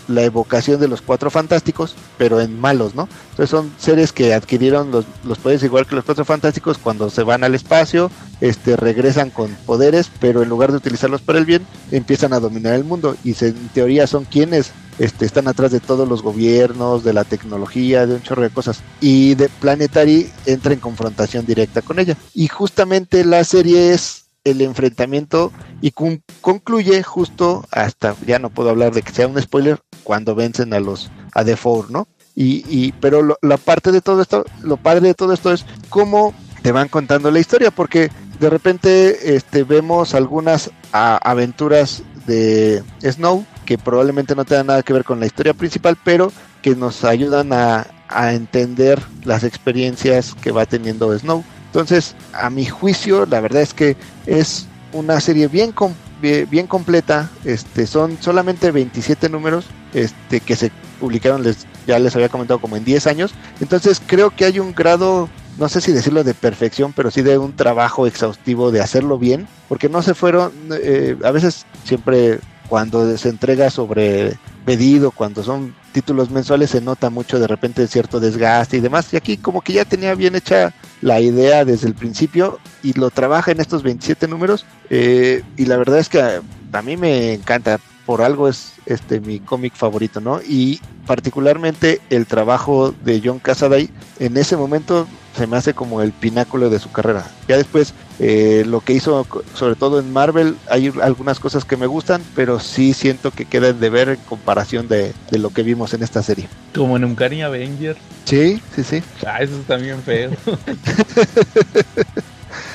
[0.06, 3.08] la evocación de los cuatro fantásticos, pero en malos, ¿no?
[3.30, 7.24] Entonces son seres que adquirieron los, los poderes igual que los cuatro fantásticos cuando se
[7.24, 8.08] van al espacio,
[8.40, 12.74] este, regresan con poderes, pero en lugar de utilizarlos para el bien, empiezan a dominar
[12.74, 17.12] el mundo y en teoría son quienes este, están atrás de todos los gobiernos, de
[17.12, 18.82] la tecnología, de un chorro de cosas.
[19.00, 22.16] Y de Planetary entra en confrontación directa con ella.
[22.34, 25.92] Y justamente la serie es el enfrentamiento y
[26.40, 30.80] concluye justo hasta, ya no puedo hablar de que sea un spoiler, cuando vencen a
[30.80, 32.08] los a The Four, ¿no?
[32.40, 36.70] Y, pero la parte de todo esto, lo padre de todo esto es cómo te
[36.70, 44.34] van contando la historia, porque de repente este, vemos algunas aventuras de Snow que probablemente
[44.34, 46.32] no tengan nada que ver con la historia principal, pero
[46.62, 47.86] que nos ayudan a,
[48.32, 51.44] entender las experiencias que va teniendo Snow.
[51.66, 55.92] Entonces, a mi juicio, la verdad es que es una serie bien, com-
[56.22, 57.28] bien, bien completa.
[57.44, 62.78] Este, son solamente 27 números este, que se publicaron, les, ya les había comentado, como
[62.78, 63.34] en 10 años.
[63.60, 65.28] Entonces, creo que hay un grado,
[65.58, 69.46] no sé si decirlo de perfección, pero sí de un trabajo exhaustivo de hacerlo bien,
[69.68, 75.74] porque no se fueron, eh, a veces siempre cuando se entrega sobre pedido, cuando son
[75.92, 79.12] títulos mensuales, se nota mucho de repente cierto desgaste y demás.
[79.12, 83.10] Y aquí como que ya tenía bien hecha la idea desde el principio y lo
[83.10, 84.66] trabaja en estos 27 números.
[84.90, 86.42] eh, y la verdad es que a,
[86.72, 87.80] a mí me encanta.
[88.06, 90.40] Por algo es este mi cómic favorito, ¿no?
[90.40, 95.06] Y particularmente el trabajo de John Cassaday en ese momento
[95.38, 97.26] se me hace como el pináculo de su carrera.
[97.48, 101.86] Ya después eh, lo que hizo, sobre todo en Marvel, hay algunas cosas que me
[101.86, 105.94] gustan, pero sí siento que quedan de ver en comparación de, de lo que vimos
[105.94, 106.48] en esta serie.
[106.74, 107.96] Como en Uncanny Avenger.
[108.24, 109.02] Sí, sí, sí.
[109.26, 110.30] Ah, eso está bien feo.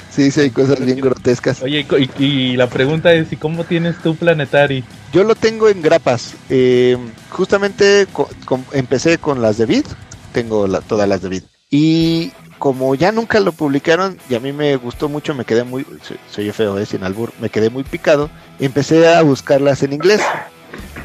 [0.10, 1.64] Sí, sí, hay cosas bien grotescas.
[1.64, 1.88] Oye,
[2.18, 4.84] y y, la pregunta es, ¿y cómo tienes tu Planetary?
[5.12, 6.36] Yo lo tengo en grapas.
[6.50, 6.96] Eh,
[7.32, 9.86] justamente co- com- empecé con las de Vid.
[10.32, 11.44] Tengo la- todas las de Vid.
[11.72, 12.32] Y
[12.64, 15.86] como ya nunca lo publicaron y a mí me gustó mucho, me quedé muy...
[16.32, 17.34] Soy feo, eh, sin albur.
[17.42, 18.30] Me quedé muy picado.
[18.58, 20.22] Empecé a buscarlas en inglés.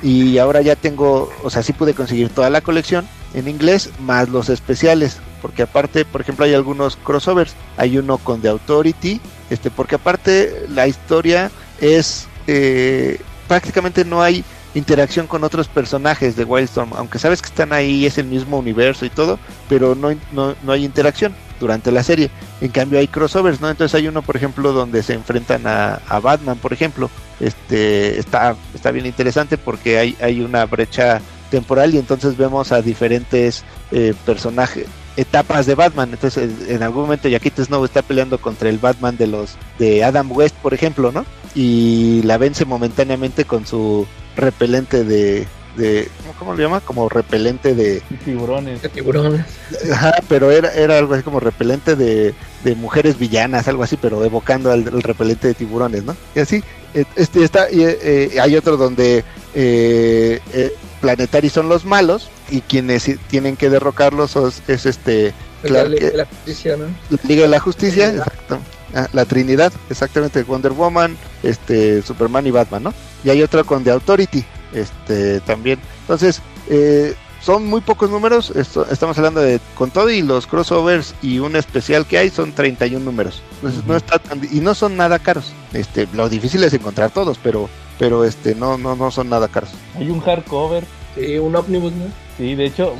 [0.01, 1.32] Y ahora ya tengo...
[1.43, 5.16] O sea, sí pude conseguir toda la colección en inglés más los especiales.
[5.43, 7.56] Porque aparte, por ejemplo, hay algunos crossovers.
[7.76, 9.20] Hay uno con The Authority.
[9.51, 12.28] Este, porque aparte la historia es...
[12.47, 14.44] eh, prácticamente no hay
[14.74, 19.06] interacción con otros personajes de Wildstorm, aunque sabes que están ahí, es el mismo universo
[19.06, 22.30] y todo, pero no, no, no hay interacción durante la serie.
[22.60, 23.68] En cambio hay crossovers, ¿no?
[23.70, 27.10] Entonces hay uno, por ejemplo, donde se enfrentan a, a Batman, por ejemplo.
[27.40, 31.20] Este está, está bien interesante porque hay, hay una brecha
[31.51, 34.85] temporal y entonces vemos a diferentes eh, personajes
[35.16, 39.26] etapas de Batman entonces en- algún momento Yaquita Snow está peleando contra el Batman de
[39.28, 41.24] los de Adam West por ejemplo no
[41.55, 44.06] y la vence momentáneamente con su
[44.36, 45.48] repelente de,
[45.79, 46.81] de ¿cómo le llama?
[46.81, 48.83] Como repelente de, Tiburones.
[48.83, 49.47] De tiburones.
[49.93, 52.35] ajá, pero era, era algo así como repelente de,
[52.65, 56.15] de mujeres villanas, algo así, pero evocando al, al repelente de tiburones, ¿no?
[56.35, 56.63] Y así,
[56.95, 59.25] eh, este está, y, eh, hay otro donde
[59.55, 65.33] eh, eh, Planetary son los malos y quienes tienen que derrocarlos es, es este
[65.63, 66.85] La, Clark- la- la justicia, ¿no?
[67.11, 68.59] la Liga de la Justicia, exacto.
[68.95, 72.95] Ah, la Trinidad, exactamente, Wonder Woman, este, Superman y Batman, ¿no?
[73.23, 74.43] Y hay otra con The Authority,
[74.73, 75.78] este, también.
[76.03, 81.15] Entonces, eh, son muy pocos números, esto- estamos hablando de, con todo y los crossovers
[81.23, 83.43] y un especial que hay, son 31 números.
[83.57, 85.53] Entonces, no está tan, y no son nada caros.
[85.73, 87.69] Este, lo difícil es encontrar todos, pero,
[87.99, 89.70] pero este, no, no, no son nada caros.
[89.97, 90.85] Hay un hardcover.
[91.15, 92.05] Sí, un ómnibus, ¿no?
[92.36, 92.95] Sí, de hecho,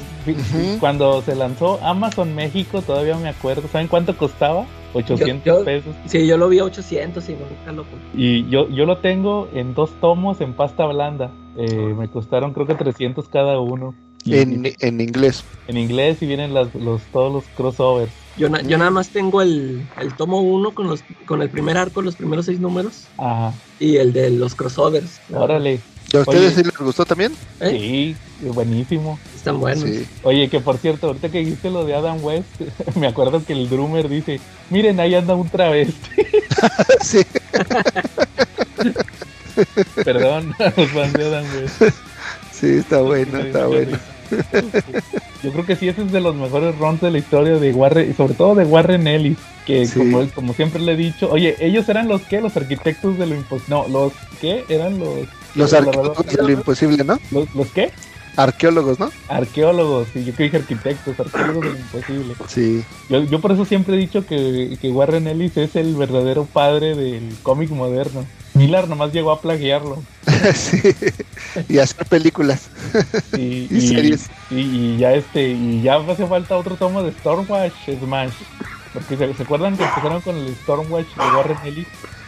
[0.81, 3.69] cuando se lanzó Amazon México, todavía me acuerdo.
[3.71, 4.65] ¿Saben cuánto costaba?
[4.95, 5.95] 800 Yo- yo- pesos.
[6.07, 7.85] Sí, yo lo vi a 800 y nunca lo.
[8.15, 11.31] Y yo, yo lo tengo en dos tomos en pasta blanda.
[11.59, 13.95] Eh, me costaron creo que 300 cada uno.
[14.25, 15.43] Y En, en inglés.
[15.69, 18.13] en inglés y vienen las, los, todos los crossovers.
[18.37, 21.77] Yo, na- yo nada más tengo el, el tomo 1 con, los, con el primer
[21.79, 25.21] arco, los primeros seis números, Ajá, y el de los crossovers.
[25.33, 25.81] órale.
[26.13, 26.55] ¿Y a ustedes Oye.
[26.55, 27.33] sí les gustó también?
[27.61, 28.15] ¿Eh?
[28.41, 29.19] Sí, buenísimo.
[29.35, 29.85] Están buenos.
[29.85, 30.07] Sí.
[30.23, 32.47] Oye, que por cierto, ahorita que dijiste lo de Adam West,
[32.97, 34.41] me acuerdo que el drummer dice,
[34.71, 35.95] miren, ahí anda un travesti.
[37.03, 37.19] sí.
[40.05, 41.45] Perdón a los fans de Adam.
[42.53, 43.99] Sí, está bueno, está bueno.
[45.43, 48.11] Yo creo que sí, ese es de los mejores runs de la historia de Warren,
[48.11, 49.99] y sobre todo de Warren Ellis, que Sí.
[49.99, 53.35] como, como siempre le he dicho, oye, ellos eran los que, los arquitectos de lo
[53.37, 55.21] imposible, no, los que eran los...
[55.55, 57.19] Los los- arqueólogos de lo imposible, ¿no?
[57.31, 57.91] los, los qué?
[58.39, 59.11] Arqueólogos, ¿no?
[59.29, 62.35] Arqueólogos, y yo que dije arquitectos, arqueólogos lo imposible.
[62.49, 62.85] Sí.
[63.11, 66.95] Yo, yo por eso siempre he dicho que, que Warren Ellis es el verdadero padre
[66.95, 68.25] del cómic moderno.
[68.55, 70.03] Miller nomás llegó a plagiarlo.
[70.55, 70.81] sí.
[71.69, 72.69] Y hacer películas.
[73.37, 74.31] Y, Y series.
[74.51, 78.33] y- y ya este, y ya hace falta otro tomo de Stormwatch Smash.
[78.93, 81.87] Porque se, ¿se acuerdan que empezaron con el Stormwatch de Warren Ellis.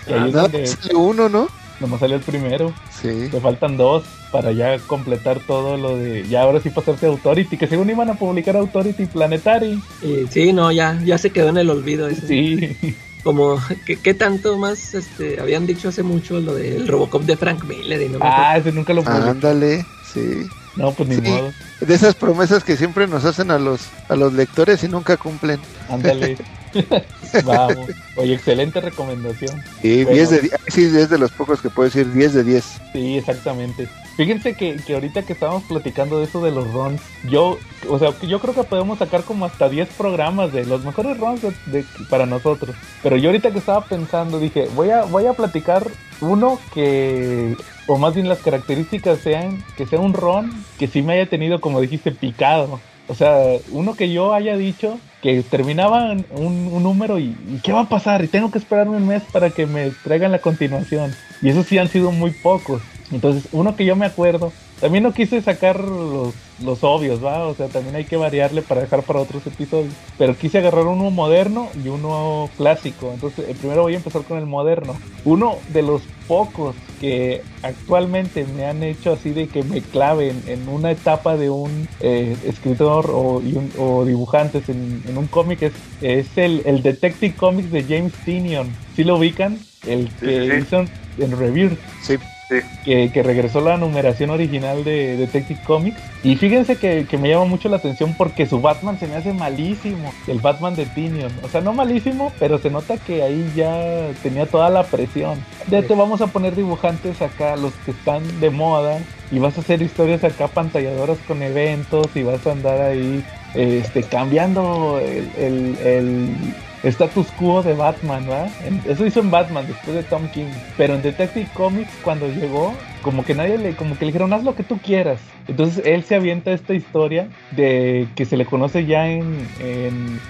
[0.09, 1.49] Y ahí es No, donde uno, ¿no?
[1.81, 2.73] Nomás salió el primero.
[3.01, 3.29] Sí.
[3.33, 6.27] Le faltan dos para ya completar todo lo de.
[6.29, 9.83] Ya ahora sí pasarse a Authority, que según iban a publicar Authority Planetary.
[10.03, 12.27] Y sí, no, ya, ya se quedó en el olvido ese.
[12.27, 12.97] Sí.
[13.23, 17.65] Como, ¿qué, qué tanto más este, habían dicho hace mucho lo del Robocop de Frank
[17.65, 18.01] Miller?
[18.01, 19.29] Y no me Ah, ese nunca lo publicó.
[19.29, 20.47] Ándale, sí.
[20.77, 21.21] No, pues ni Sí.
[21.23, 21.53] modo.
[21.81, 25.61] De esas promesas que siempre nos hacen a los a los lectores y nunca cumplen.
[25.91, 26.39] Ándale.
[27.45, 27.89] Vamos.
[28.17, 29.63] Oye, excelente recomendación.
[29.83, 30.17] Sí, Bueno.
[30.17, 30.53] 10 de 10.
[30.69, 32.65] Sí, es de los pocos que puedo decir 10 de 10.
[32.93, 33.89] Sí, exactamente.
[34.17, 38.13] Fíjense que, que ahorita que estábamos platicando de eso de los runs, yo, o sea,
[38.23, 41.85] yo creo que podemos sacar como hasta 10 programas de los mejores runs de, de-
[42.11, 42.75] para nosotros.
[43.03, 45.87] Pero yo ahorita que estaba pensando, dije, voy a, voy a platicar
[46.21, 47.57] uno que,
[47.87, 51.61] o más bien las características sean, que sea un run que sí me haya tenido,
[51.61, 52.79] como dijiste, picado.
[53.09, 53.39] O sea,
[53.71, 58.25] uno que yo haya dicho que terminaba un, número y, ¿qué va a pasar?
[58.25, 61.15] Y tengo que esperarme un mes para que me traigan la continuación.
[61.43, 62.83] Y esos sí han sido muy pocos.
[63.13, 67.47] Entonces, uno que yo me acuerdo, también no quise sacar los, los obvios, ¿va?
[67.47, 69.93] O sea, también hay que variarle para dejar para otros episodios.
[70.17, 73.11] Pero quise agarrar uno moderno y uno clásico.
[73.13, 74.97] Entonces, primero voy a empezar con el moderno.
[75.25, 80.69] Uno de los pocos que actualmente me han hecho así de que me claven en
[80.69, 85.61] una etapa de un eh, escritor o, y un- o dibujantes en, en un cómic
[85.63, 88.69] es, es el, el Detective Comics de James Tinion.
[88.95, 89.59] ¿Sí lo ubican?
[89.89, 90.57] El que sí, sí.
[90.63, 90.85] hizo
[91.25, 92.15] en Rebirth Sí.
[92.51, 92.57] Sí.
[92.85, 96.01] que, que regresó la numeración original de Detective Comics.
[96.25, 99.33] Y fíjense que, que me llama mucho la atención porque su Batman se me hace
[99.33, 100.13] malísimo.
[100.27, 101.31] El Batman de Tinion.
[101.45, 105.39] O sea, no malísimo, pero se nota que ahí ya tenía toda la presión.
[105.69, 108.99] De te vamos a poner dibujantes acá, los que están de moda.
[109.31, 112.09] Y vas a hacer historias acá pantalladoras con eventos.
[112.17, 113.25] Y vas a andar ahí
[113.55, 116.37] este, cambiando el, el- el
[116.83, 118.51] status quo de Batman, ¿verdad?
[118.87, 120.47] Eso hizo en Batman después de Tom King.
[120.77, 124.45] Pero en Detective Comics, cuando llegó, como que nadie le, como que le dijeron, haz
[124.45, 125.21] lo que tú quieras.
[125.49, 129.47] Entonces él se avienta esta historia de que se le conoce ya en,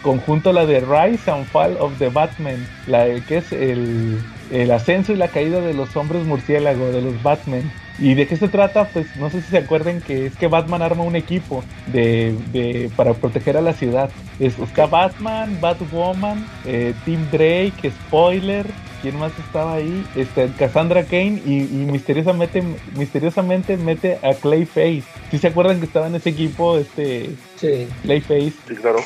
[0.02, 4.18] conjunto la de Rise and Fall of the Batman, la que es el,
[4.51, 7.70] el ascenso y la caída de los hombres murciélago, de los Batman.
[8.01, 8.86] ¿Y de qué se trata?
[8.89, 12.90] Pues no sé si se acuerdan que es que Batman arma un equipo de, de-
[12.97, 14.10] para proteger a la ciudad.
[14.39, 18.64] Es, está Batman, Batwoman, eh, Tim Drake, Spoiler,
[19.02, 20.02] ¿quién más estaba ahí?
[20.16, 22.62] Este, Cassandra Kane y, y misteriosamente,
[22.97, 25.02] misteriosamente mete a Clayface.
[25.31, 27.86] ¿Sí se acuerdan que estaba en ese equipo este Sí.
[28.02, 28.52] Clayface?
[28.66, 29.01] Sí, claro.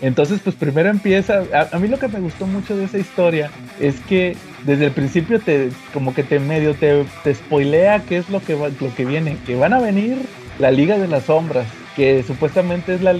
[0.00, 1.42] Entonces, pues primero empieza.
[1.52, 3.50] A, a mí lo que me gustó mucho de esa historia
[3.80, 8.28] es que desde el principio te, como que te medio te, te spoilea qué es
[8.30, 10.18] lo que va- lo que viene, que van a venir
[10.58, 11.66] la Liga de las Sombras,
[11.96, 13.12] que supuestamente es la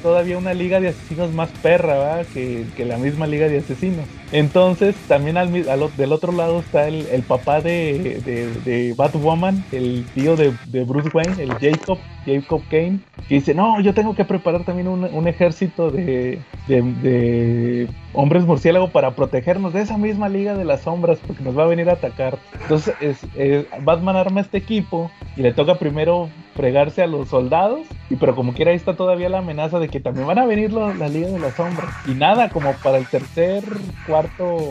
[0.00, 2.26] todavía una liga de asesinos más perra.
[2.32, 4.08] Que, que la misma liga de asesinos.
[4.30, 9.66] Entonces, también al, al del otro lado está el, el papá de, de, de Batwoman,
[9.70, 14.14] el tío de, de Bruce Wayne, el Jacob, Jacob Kane, que dice, no, yo tengo
[14.14, 20.28] que preparar también un, un ejército de, de hombres murciélago para protegernos de esa misma
[20.28, 22.42] liga de las sombras, porque nos va a venir a atacar.
[22.62, 27.88] Entonces, es, es- Batman arma este equipo y le toca primero fregarse a los soldados,
[28.08, 30.72] y pero como quiera ahí está todavía la amenaza de que también van a venir
[30.72, 31.90] los- la Liga de las Sombras.
[32.06, 33.64] Y nada, como para el tercer,
[34.06, 34.70] cuarto,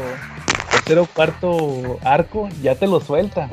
[0.72, 3.50] tercer o cuarto arco, ya te lo suelta.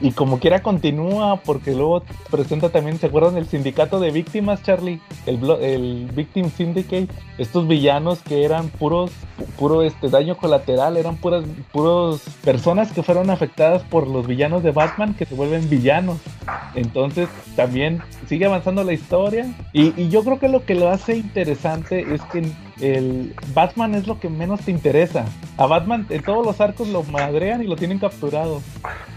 [0.00, 5.00] Y como quiera continúa, porque luego presenta también, ¿se acuerdan del sindicato de víctimas, Charlie?
[5.26, 7.08] El, el Victim Syndicate.
[7.38, 9.10] Estos villanos que eran puros,
[9.58, 14.72] puro este daño colateral, eran puras, puros personas que fueron afectadas por los villanos de
[14.72, 16.18] Batman que se vuelven villanos.
[16.74, 19.54] Entonces también sigue avanzando la historia.
[19.72, 22.50] Y yo creo que lo que lo hace interesante es que
[22.80, 25.24] el Batman es lo que menos te interesa.
[25.56, 28.60] A Batman en todos los arcos lo madrean y lo tienen capturado.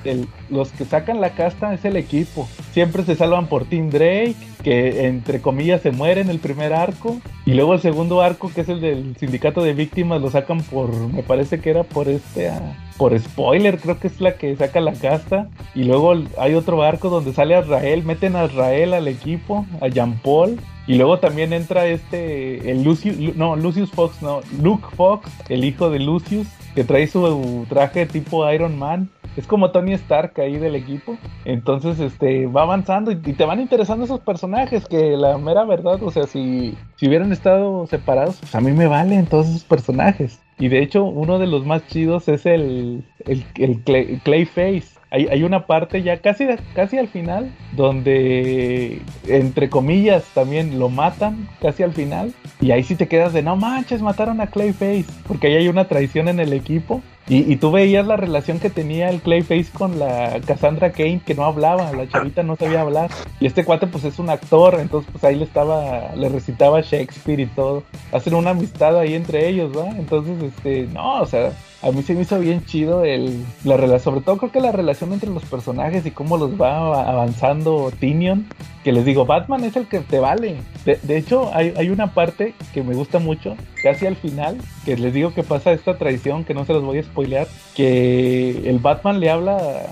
[0.04, 2.48] El- los que sacan la casta es el equipo.
[2.74, 7.18] Siempre se salvan por Tim Drake, que entre comillas se muere en el primer arco.
[7.46, 10.92] Y luego el segundo arco, que es el del sindicato de víctimas, lo sacan por,
[11.10, 14.80] me parece que era por este, ah, por spoiler, creo que es la que saca
[14.80, 15.50] la casta.
[15.76, 20.14] Y luego hay otro arco donde sale Azrael, meten a Azrael al equipo, a Jean
[20.24, 20.60] Paul.
[20.92, 25.64] Y luego también entra este, el Lucius, Lu- no, Lucius Fox, no, Luke Fox, el
[25.64, 29.10] hijo de Lucius, que trae su traje tipo Iron Man.
[29.38, 31.18] Es como Tony Stark ahí del equipo.
[31.46, 36.12] Entonces, este, va avanzando y, te van interesando esos personajes que la mera verdad, o
[36.12, 40.42] sea, si, si hubieran estado separados, pues a mí me valen todos esos personajes.
[40.60, 45.00] Y de hecho, uno de los más chidos es el, el, el Clay- Clayface.
[45.12, 51.50] Hay, hay una parte ya casi, casi al final donde, entre comillas, también lo matan
[51.62, 52.34] casi al final.
[52.62, 55.06] Y ahí sí te quedas de no manches, mataron a Clayface.
[55.28, 57.02] Porque ahí hay una traición en el equipo.
[57.28, 61.36] Y, y tú veías la relación que tenía el Clayface con la Cassandra Kane, que
[61.36, 63.10] no hablaba, la chavita no sabía hablar.
[63.40, 67.42] Y este cuate pues es un actor, entonces pues ahí le estaba, le recitaba Shakespeare
[67.42, 67.84] y todo.
[68.12, 69.90] Hacen una amistad ahí entre ellos, ¿va?
[69.90, 71.52] Entonces, este, no, o sea,
[71.82, 74.72] a mí se me hizo bien chido el la relación, sobre todo creo que la
[74.72, 78.46] relación entre los personajes y cómo los va avanzando Tinion,
[78.84, 80.58] que les digo, Batman es el que te vale.
[80.86, 85.14] De, hecho, hay, hay, una parte que me gusta mucho, casi al final, que les
[85.14, 89.20] digo que pasa esta traición, que no se los voy a spoilear, que el Batman
[89.20, 89.88] le habla,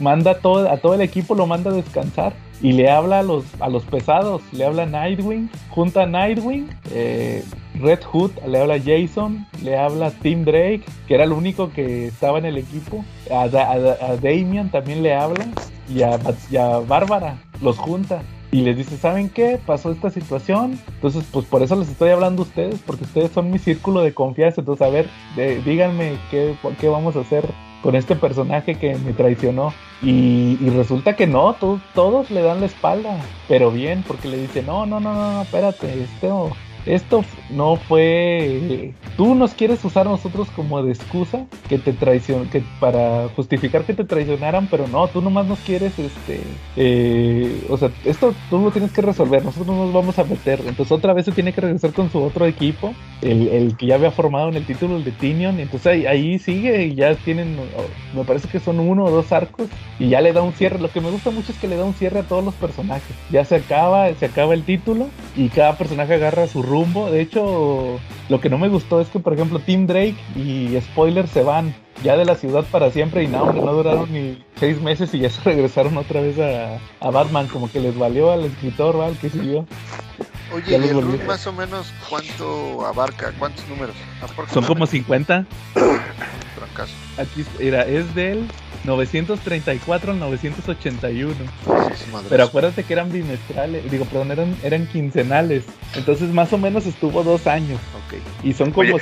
[0.00, 3.44] manda todo, a todo el equipo, lo manda a descansar y le habla a los,
[3.60, 7.44] a los pesados, le habla Nightwing, junta a Nightwing, eh,
[7.74, 12.38] Red Hood, le habla Jason, le habla Tim Drake, que era el único que estaba
[12.38, 15.44] en el equipo, a, a, Damian también le habla
[15.88, 18.22] y a, Bárbara, los junta
[18.52, 19.58] y les dice, ¿saben qué?
[19.64, 20.78] Pasó esta situación.
[20.94, 24.12] Entonces, pues por eso les estoy hablando a ustedes, porque ustedes son mi círculo de
[24.12, 24.60] confianza.
[24.60, 25.08] Entonces, a ver,
[25.64, 27.46] díganme qué, qué vamos a hacer
[27.82, 29.74] con este personaje que me traicionó.
[30.02, 31.54] Y, resulta que no,
[31.94, 36.02] todos le dan la espalda, pero bien, porque le dice, no, no, no, no, espérate,
[36.02, 36.50] esto
[36.86, 42.48] esto no fue tú nos quieres usar a nosotros como de excusa que te traicion
[42.48, 46.40] que para justificar que te traicionaran pero no tú nomás nos quieres este
[46.76, 50.60] eh, o sea esto tú lo tienes que resolver nosotros no nos vamos a meter.
[50.60, 53.94] Entonces otra vez se tiene que regresar con su otro equipo el, el que ya
[53.96, 55.60] había formado en el título el de Tinion.
[55.60, 57.56] Entonces ahí, ahí sigue y ya tienen
[58.14, 59.68] me parece que son uno o dos arcos
[59.98, 60.78] y ya le da un cierre.
[60.78, 63.14] Lo que me gusta mucho es que le da un cierre a todos los personajes.
[63.30, 67.10] Ya se acaba se acaba el título y cada personaje agarra su rumbo.
[67.10, 67.41] De hecho,
[68.28, 71.74] lo que no me gustó es que, por ejemplo, Tim Drake y Spoiler se van
[72.02, 75.30] ya de la ciudad para siempre y no, no duraron ni seis meses y ya
[75.30, 79.16] se regresaron otra vez a, Batman, como que les valió al escritor, ¿vale?
[79.20, 79.66] Que siguió.
[80.54, 83.32] Oye, ¿y el más o menos cuánto abarca?
[83.38, 83.94] ¿Cuántos números?
[84.52, 85.46] Son como 50.
[87.18, 88.46] Aquí era, es del
[88.84, 91.34] 934 al 981.
[92.28, 95.64] Pero acuérdate que eran bimestrales, digo, perdón, eran, eran quincenales.
[95.94, 97.80] Entonces más o menos estuvo dos años.
[98.42, 98.98] Y son como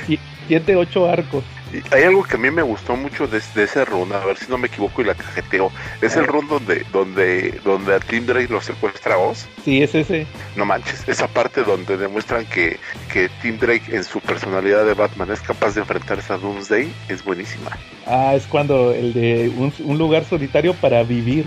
[0.47, 1.43] siete, ocho arcos.
[1.91, 4.57] Hay algo que a mí me gustó mucho de, ese run, a ver si no
[4.57, 5.71] me equivoco y la cajeteo.
[6.01, 9.47] Es el run donde, donde, donde a Tim Drake lo secuestra a Oz.
[9.63, 10.25] Sí, es ese.
[10.55, 12.79] No manches, esa parte donde demuestran que,
[13.11, 17.23] que Tim Drake en su personalidad de Batman es capaz de enfrentarse a Doomsday es
[17.23, 17.77] buenísima.
[18.05, 21.45] Ah, es cuando el de un, lugar solitario para vivir.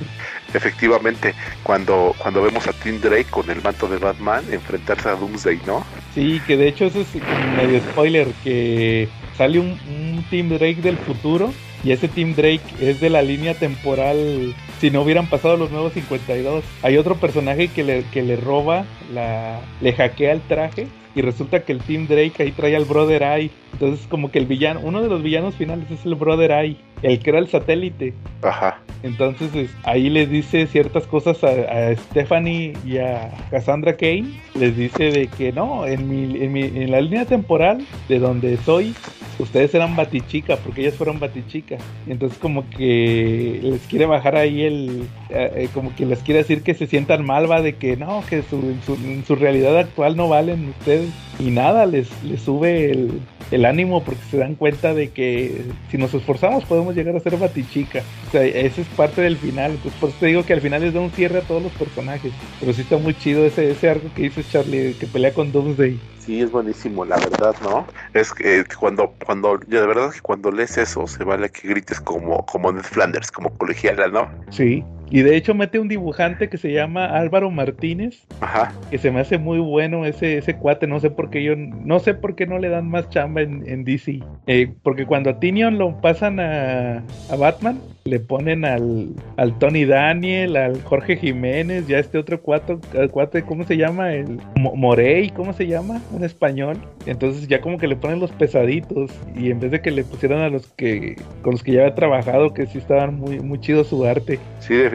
[0.55, 5.60] Efectivamente, cuando, cuando vemos a Tim Drake con el manto de Batman enfrentarse a Doomsday,
[5.66, 5.85] ¿no?
[6.14, 7.09] Sí, que de hecho eso es
[7.56, 11.52] medio spoiler, que sale un, un Tim Drake del futuro
[11.85, 15.93] y ese Tim Drake es de la línea temporal si no hubieran pasado los nuevos
[15.93, 16.64] 52.
[16.82, 21.62] Hay otro personaje que le, que le roba, la, le hackea el traje y resulta
[21.62, 23.51] que el Team Drake ahí trae al Brother Eye.
[23.74, 27.18] Entonces como que el villano, uno de los villanos finales es el Brother Eye, el
[27.18, 28.14] que era el satélite.
[28.42, 28.78] Ajá.
[29.02, 34.40] Entonces ahí les dice ciertas cosas a, Stephanie y a Cassandra Kane.
[34.55, 38.56] Les dice de que no, en, mi, en, mi, en la línea temporal de donde
[38.59, 38.94] soy,
[39.40, 41.78] ustedes eran Batichica, porque ellas fueron Batichica.
[42.06, 46.62] Entonces como que les quiere bajar ahí el, eh, eh, como que les quiere decir
[46.62, 48.56] que se sientan mal, va, de que no, que su,
[49.05, 51.10] en su realidad actual no valen ustedes.
[51.39, 53.20] Y nada, les, les sube el,
[53.51, 57.36] el ánimo porque se dan cuenta de que si nos esforzamos podemos llegar a ser
[57.36, 58.02] Batichica.
[58.28, 59.73] O sea, ese es parte del final.
[59.73, 61.73] Entonces por eso te digo que al final les da un cierre a todos los
[61.73, 62.32] personajes.
[62.61, 65.98] Pero sí está muy chido ese, ese arco que dice Charlie, que pelea con Doomsday.
[66.24, 67.86] Sí, es buenísimo, la verdad, ¿no?
[68.15, 71.69] Es que eh, cuando, cuando, ya de verdad que cuando lees eso, se vale que
[71.69, 74.31] grites como, como Ned Flanders, como colegiala, ¿no?
[74.48, 74.82] Sí.
[75.10, 78.26] Y de hecho mete un dibujante que se llama Álvaro Martínez.
[78.40, 78.72] Ajá.
[78.90, 80.86] Que se me hace muy bueno ese, ese cuate.
[80.86, 83.64] No sé por qué yo no sé por qué no le dan más chamba en,
[83.66, 84.20] en DC.
[84.47, 89.86] Eh, porque cuando a Tinion lo pasan a, a Batman, le ponen al, al, Tony
[89.86, 92.76] Daniel, al Jorge Jiménez, ya este otro cuate,
[93.10, 94.12] cuate ¿cómo se llama?
[94.12, 96.02] El Morey, ¿cómo se llama?
[96.12, 96.76] Un español.
[97.06, 99.10] Entonces ya como que le ponen los pesaditos.
[99.35, 101.94] Y en vez de que le pusieran a los que con los que ya había
[101.94, 104.39] trabajado, que sí estaban muy, muy chido su arte.
[104.60, 104.93] Sí, definitivamente,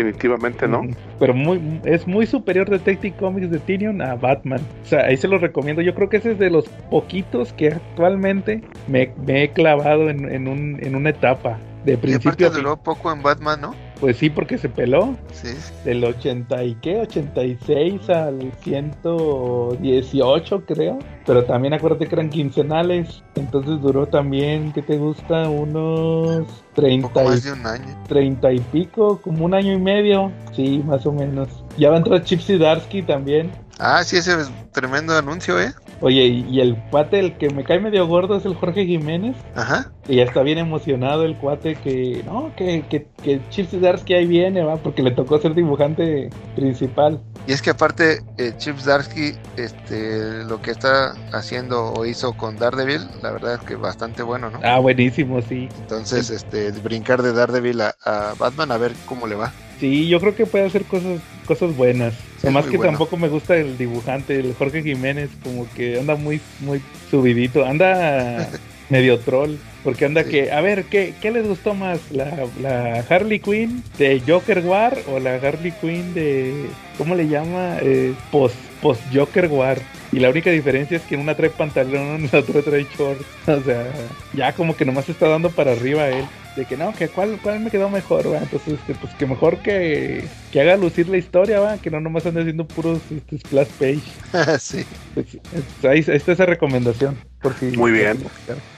[0.67, 0.81] ¿no?
[1.19, 4.61] Pero muy, es muy superior Detective Comics de Tyrion a Batman.
[4.83, 5.81] O sea, ahí se los recomiendo.
[5.81, 10.47] Yo creo que ese es de los poquitos que actualmente me, he clavado en, en,
[10.47, 11.57] un, en una etapa.
[11.85, 12.47] De principio.
[12.47, 13.75] Y duró poco en Batman, ¿no?
[13.99, 15.17] Pues sí, porque se peló.
[15.33, 15.49] Sí.
[15.83, 20.99] Del 80 y qué, 86 al 118 creo.
[21.25, 23.21] Pero también acuérdate que eran quincenales.
[23.35, 25.49] Entonces duró también, ¿qué te gusta?
[25.49, 28.03] Unos 30 más de un año.
[28.07, 30.31] 30 y pico, como un año y medio.
[30.55, 31.49] Sí, más o menos.
[31.77, 33.51] Ya va a entrar Chip Darsky también.
[33.79, 35.73] Ah, sí, ese es tremendo anuncio, ¿eh?
[36.01, 39.35] Oye, y, el cuate, el que me cae medio gordo es el Jorge Jiménez.
[39.55, 39.91] Ajá.
[40.09, 44.25] Y ya está bien emocionado el cuate que, no, que, que, que Chip Zdarsky ahí
[44.25, 47.21] viene, va, porque le tocó ser dibujante principal.
[47.45, 52.57] Y es que aparte, eh, Chip Zdarsky, este, lo que está haciendo o hizo con
[52.57, 54.59] Daredevil, la verdad es que bastante bueno, ¿no?
[54.63, 55.69] Ah, buenísimo, sí.
[55.81, 59.53] Entonces, este, brincar de Daredevil a, a Batman a ver cómo le va.
[59.79, 62.13] Sí, yo creo que puede hacer cosas cosas buenas.
[62.41, 62.91] Sí, muy que bueno.
[62.91, 68.47] tampoco me gusta el dibujante, el Jorge Jiménez, como que anda muy muy subidito, anda
[68.89, 70.29] medio troll, porque anda Sí.
[70.31, 71.99] que, a ver, ¿qué, qué les gustó más?
[72.11, 76.65] ¿La, ¿La Harley Quinn de Joker War o la Harley Quinn de,
[76.97, 77.77] ¿cómo le llama?
[77.81, 79.77] Eh, post, post Joker War.
[80.11, 83.23] Y la única diferencia es que en una trae pantalón, en la otra trae shorts.
[83.47, 83.85] O sea,
[84.33, 86.25] ya como que nomás está dando para arriba él.
[86.59, 88.39] De que no, que cuál, cuál me quedó mejor, va.
[88.39, 91.77] Entonces, este, pues que mejor que, que haga lucir la historia, va.
[91.77, 94.59] Que no nomás ande haciendo puros este, splash page.
[94.59, 94.85] sí.
[95.13, 97.17] Pues, es- ahí, ahí está esa recomendación.
[97.41, 98.21] Por si Muy bien.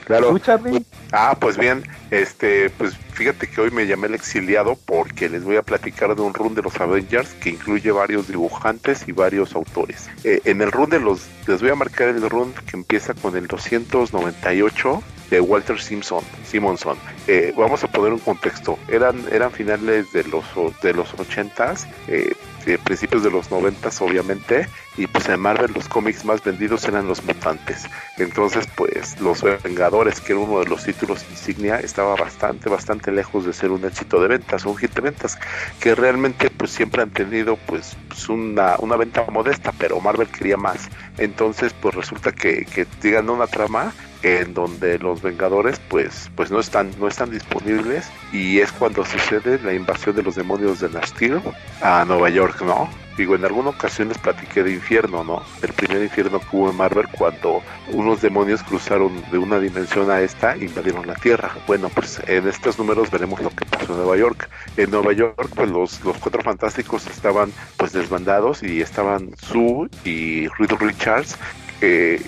[0.04, 0.28] Claro.
[0.28, 0.84] ¿Tú, Charlie?
[1.10, 1.82] Ah, pues bien,
[2.12, 6.22] este, pues fíjate que hoy me llamé el exiliado porque les voy a platicar de
[6.22, 10.08] un run de los Avengers que incluye varios dibujantes y varios autores.
[10.22, 13.36] Eh, en el run de los, les voy a marcar el run que empieza con
[13.36, 15.02] el 298
[15.32, 16.98] de Walter Simpson, Simonson.
[17.26, 18.78] Eh, vamos a poner un contexto.
[18.88, 20.44] Eran, eran finales de los
[20.82, 22.34] de los 80s, eh,
[22.66, 24.68] eh, principios de los 90s obviamente,
[24.98, 27.86] y pues en Marvel los cómics más vendidos eran los mutantes.
[28.18, 33.46] Entonces, pues los Vengadores, que era uno de los títulos insignia, estaba bastante, bastante lejos
[33.46, 35.38] de ser un éxito de ventas, un hit de ventas,
[35.80, 37.96] que realmente pues siempre han tenido pues,
[38.28, 40.90] una, una venta modesta, pero Marvel quería más.
[41.16, 46.60] Entonces, pues resulta que, que digan una trama en donde los Vengadores pues pues no
[46.60, 51.40] están no están disponibles y es cuando sucede la invasión de los demonios de Nastir
[51.80, 52.88] a Nueva York, ¿no?
[53.16, 55.42] Digo, en alguna ocasión les platiqué de Infierno, ¿no?
[55.60, 57.62] El primer infierno que hubo en Marvel cuando
[57.92, 61.50] unos demonios cruzaron de una dimensión a esta invadieron la Tierra.
[61.66, 64.48] Bueno, pues en estos números veremos lo que pasó en Nueva York.
[64.78, 70.48] En Nueva York, pues los, los cuatro fantásticos estaban pues desbandados y estaban Sue y
[70.48, 71.36] Reed Richards
[71.82, 72.22] eh,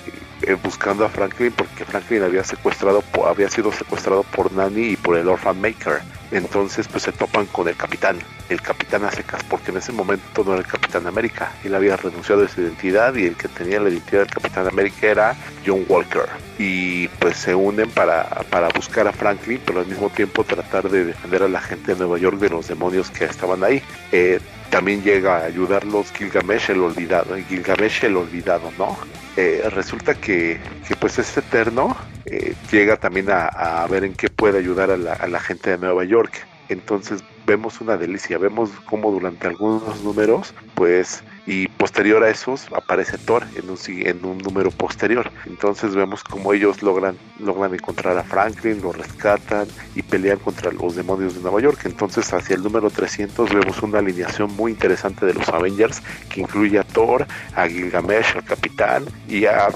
[0.47, 5.17] eh, buscando a Franklin porque Franklin había secuestrado había sido secuestrado por Nanny y por
[5.17, 6.01] el Orphan Maker.
[6.31, 8.19] Entonces pues se topan con el capitán.
[8.49, 9.11] El capitán a
[9.49, 11.53] porque en ese momento no era el capitán América.
[11.65, 15.07] Él había renunciado a su identidad y el que tenía la identidad del capitán América
[15.07, 16.27] era John Walker.
[16.59, 21.07] Y pues se unen para, para buscar a Franklin pero al mismo tiempo tratar de
[21.07, 23.83] defender a la gente de Nueva York de los demonios que estaban ahí.
[24.13, 24.41] Eh,
[24.71, 28.97] también llega a ayudarlos Gilgamesh el olvidado Gilgamesh el olvidado no
[29.37, 31.97] eh, resulta que, que, pues es eterno,
[32.27, 35.71] eh, llega también a, a, ver en qué puede ayudar a la, a la, gente
[35.71, 36.47] de Nueva York.
[36.69, 43.19] Entonces vemos una delicia, vemos cómo durante algunos números, pues, y posterior a esos aparece
[43.19, 45.31] Thor en un, en un número posterior.
[45.47, 50.97] Entonces vemos cómo ellos logran, logran encontrar a Franklin, lo rescatan y pelean contra los
[50.97, 51.81] demonios de Nueva York.
[51.85, 56.79] Entonces hacia el número 300 vemos una alineación muy interesante de los Avengers que incluye
[56.79, 59.69] a Thor, a Gilgamesh, al Capitán y a,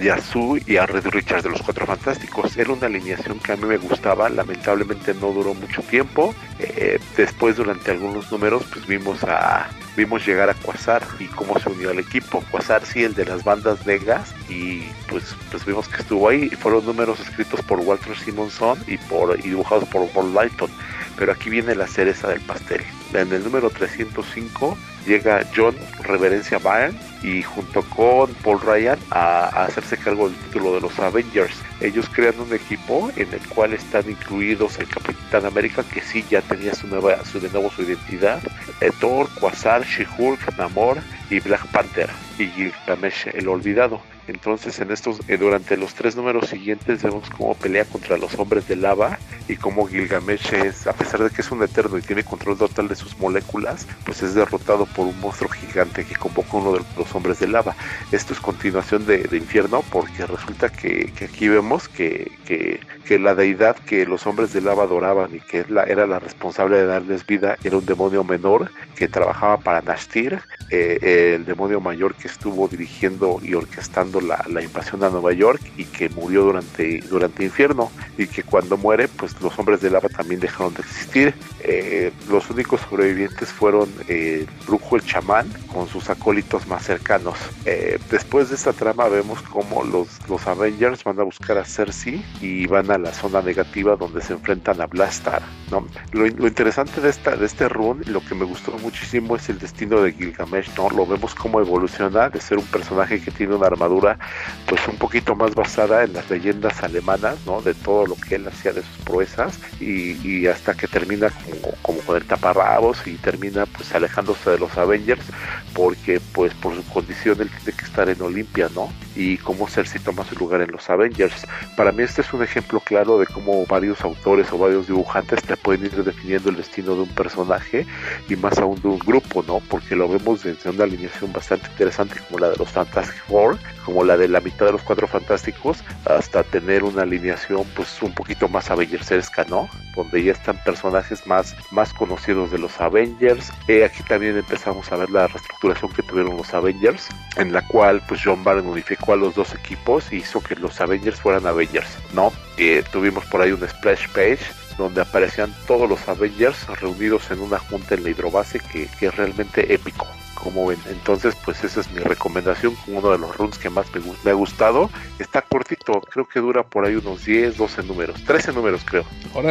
[0.00, 2.56] y a Sue y a Red Richards de los Cuatro Fantásticos.
[2.56, 6.34] Era una alineación que a mí me gustaba, lamentablemente no duró mucho tiempo.
[6.58, 11.70] Eh, después durante algunos números pues vimos a vimos llegar a Quasar y cómo se
[11.70, 12.42] unió al equipo.
[12.50, 16.50] Quasar sí, el de las bandas negras y pues, pues vimos que estuvo ahí.
[16.50, 20.70] Fueron números escritos por Walter Simonson y, por, y dibujados por Paul Lighton.
[21.16, 22.82] Pero aquí viene la cereza del pastel.
[23.12, 24.76] En el número 305
[25.06, 30.80] llega John Reverencia Byrne y junto con Paul Ryan a, hacerse cargo del título de
[30.80, 31.54] los Avengers.
[31.80, 36.42] Ellos crean un equipo en el cual están incluidos el Capitán América, que sí ya
[36.42, 38.40] tenía su nueva, su, de nuevo su identidad,
[38.80, 40.98] eh, Thor, Quasar, She-Hulk, Namor
[41.30, 44.00] y Black Panther y Gilgamesh el Olvidado.
[44.26, 48.66] Entonces en estos, eh, durante los tres números siguientes vemos cómo pelea contra los hombres
[48.68, 52.24] de lava y cómo Gilgamesh es, a pesar de que es un eterno y tiene
[52.24, 56.72] control total de sus moléculas, pues es derrotado por un monstruo gigante que convoca uno
[56.72, 57.76] de los hombres de lava.
[58.10, 63.76] Esto es continuación de, de Infierno porque resulta que, aquí vemos que, que, la deidad
[63.76, 67.78] que los hombres de lava adoraban y que era la responsable de darles vida era
[67.78, 70.40] un demonio menor que trabajaba para Nashtir,
[70.70, 75.60] eh, el demonio mayor que estuvo dirigiendo y orquestando la, la, invasión a Nueva York
[75.76, 80.08] y que murió durante, durante Infierno y que cuando muere pues los hombres de lava
[80.08, 81.34] también dejaron de existir.
[81.60, 87.36] Eh, los únicos sobrevivientes fueron eh, Brujo el chamán con sus acólitos más cercanos.
[87.64, 92.24] Eh, después de esta trama vemos como los, los Avengers van a buscar a Cersei
[92.40, 95.42] y van a la zona negativa donde se enfrentan a Blastar.
[95.70, 95.86] ¿no?
[96.12, 99.58] Lo, lo interesante de, esta, de este run, lo que me gustó muchísimo es el
[99.58, 100.70] destino de Gilgamesh.
[100.76, 100.90] ¿no?
[100.90, 104.18] Lo vemos como evoluciona de ser un personaje que tiene una armadura aventura
[104.66, 107.60] pues un poquito más basada en las leyendas alemanas, ¿no?
[107.62, 112.00] De todo lo que él hacía de sus proezas y, hasta que termina como, como,
[112.00, 115.24] con el taparrabos y termina pues alejándose de los Avengers
[115.72, 118.92] porque pues por su condición él tiene que estar en Olimpia, ¿no?
[119.14, 121.46] Y cómo Cersei toma su lugar en los Avengers.
[121.76, 125.56] Para mí este es un ejemplo claro de cómo varios autores o varios dibujantes te
[125.56, 127.86] pueden ir definiendo el destino de un personaje
[128.28, 129.60] y más aún de un grupo, ¿no?
[129.68, 133.95] Porque lo vemos desde una alineación bastante interesante como la de los Fantastic Four, como
[134.04, 138.48] la de la mitad de los Cuatro Fantásticos, hasta tener una alineación pues un poquito
[138.48, 139.68] más Avengersesca, ¿no?
[139.94, 143.52] Donde ya están personajes más, más conocidos de los Avengers.
[143.68, 148.02] Eh, aquí también empezamos a ver la reestructuración que tuvieron los Avengers, en la cual
[148.06, 151.88] pues John Byrne unificó a los dos equipos y hizo que los Avengers fueran Avengers,
[152.12, 152.32] ¿no?
[152.58, 154.40] Eh, tuvimos por ahí un splash page
[154.78, 159.72] donde aparecían todos los Avengers reunidos en una junta en la hidrobase que es realmente
[159.72, 160.06] épico
[160.36, 160.78] como ven.
[160.88, 163.86] Entonces, pues esa es mi recomendación, uno de los runs que más
[164.24, 164.90] me, ha gustado.
[165.18, 169.04] Está cortito, creo que dura por ahí unos 10, 12 números, 13 números creo.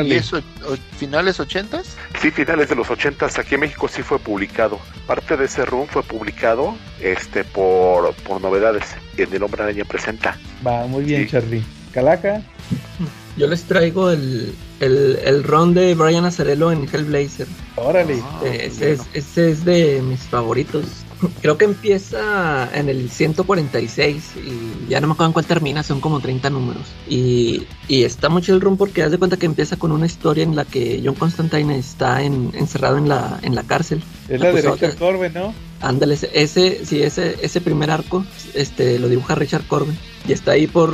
[0.03, 0.41] ¿Y eso,
[0.97, 1.83] finales 80
[2.21, 4.79] Sí, finales de los 80 Aquí en México sí fue publicado.
[5.07, 10.37] Parte de ese run fue publicado este por, por novedades en El Hombre Araña Presenta.
[10.65, 11.63] Va, muy bien, Charlie.
[11.95, 12.41] Calaca.
[13.37, 17.47] Yo les traigo el, el, el ron de Brian Azarello en Hellblazer.
[17.77, 18.21] Órale.
[18.21, 20.85] Ah, ese, es, ese es de mis favoritos.
[21.41, 26.01] Creo que empieza en el 146 y ya no me acuerdo en cuál termina, son
[26.01, 26.83] como 30 números.
[27.07, 30.43] Y, y está mucho el run porque haz de cuenta que empieza con una historia
[30.43, 34.03] en la que John Constantine está encerrado en la, en la cárcel.
[34.27, 35.53] Es la de Richard Corbin, ¿no?
[35.79, 39.97] Ándale, ese, sí, ese, ese primer arco este, lo dibuja Richard Corbin
[40.27, 40.93] y está ahí por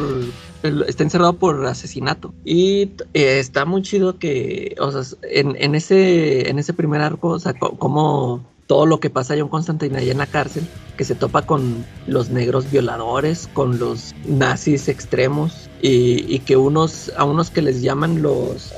[0.63, 2.33] está encerrado por asesinato.
[2.45, 7.29] Y eh, está muy chido que, o sea, en, en, ese, en ese primer arco,
[7.29, 10.65] o sea, como todo lo que pasa a John Constantine allá en la cárcel,
[10.95, 17.11] que se topa con los negros violadores, con los nazis extremos, y, y que unos,
[17.17, 18.71] a unos que les llaman los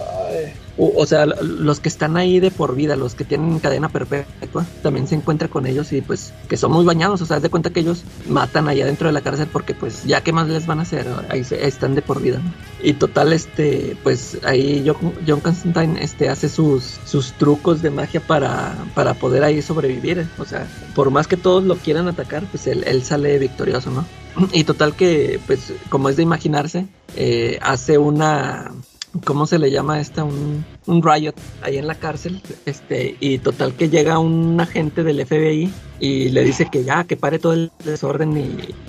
[0.78, 5.08] o, sea, los que están ahí de por vida, los que tienen cadena perpetua, también
[5.08, 7.82] se encuentra con ellos y pues que son muy bañados, o sea, de cuenta que
[7.82, 10.82] ellos matan allá dentro de la cárcel porque pues ya qué más les van a
[10.82, 12.42] hacer, ahí, están de por vida.
[12.82, 14.84] Y total, este, pues ahí
[15.28, 20.46] John Constantine este, hace sus, sus trucos de magia para, para poder ahí sobrevivir, o
[20.46, 24.06] sea, por más que todos lo quieran atacar, pues él, él sale victorioso, ¿no?
[24.52, 28.72] Y total que, pues, como es de imaginarse, eh, hace una
[29.26, 30.24] ¿cómo se le llama esta?
[30.24, 32.42] Un, un riot ahí en la cárcel.
[32.66, 37.16] Este, y total que llega un agente del FBI y le dice que ya, que
[37.16, 38.38] pare todo el desorden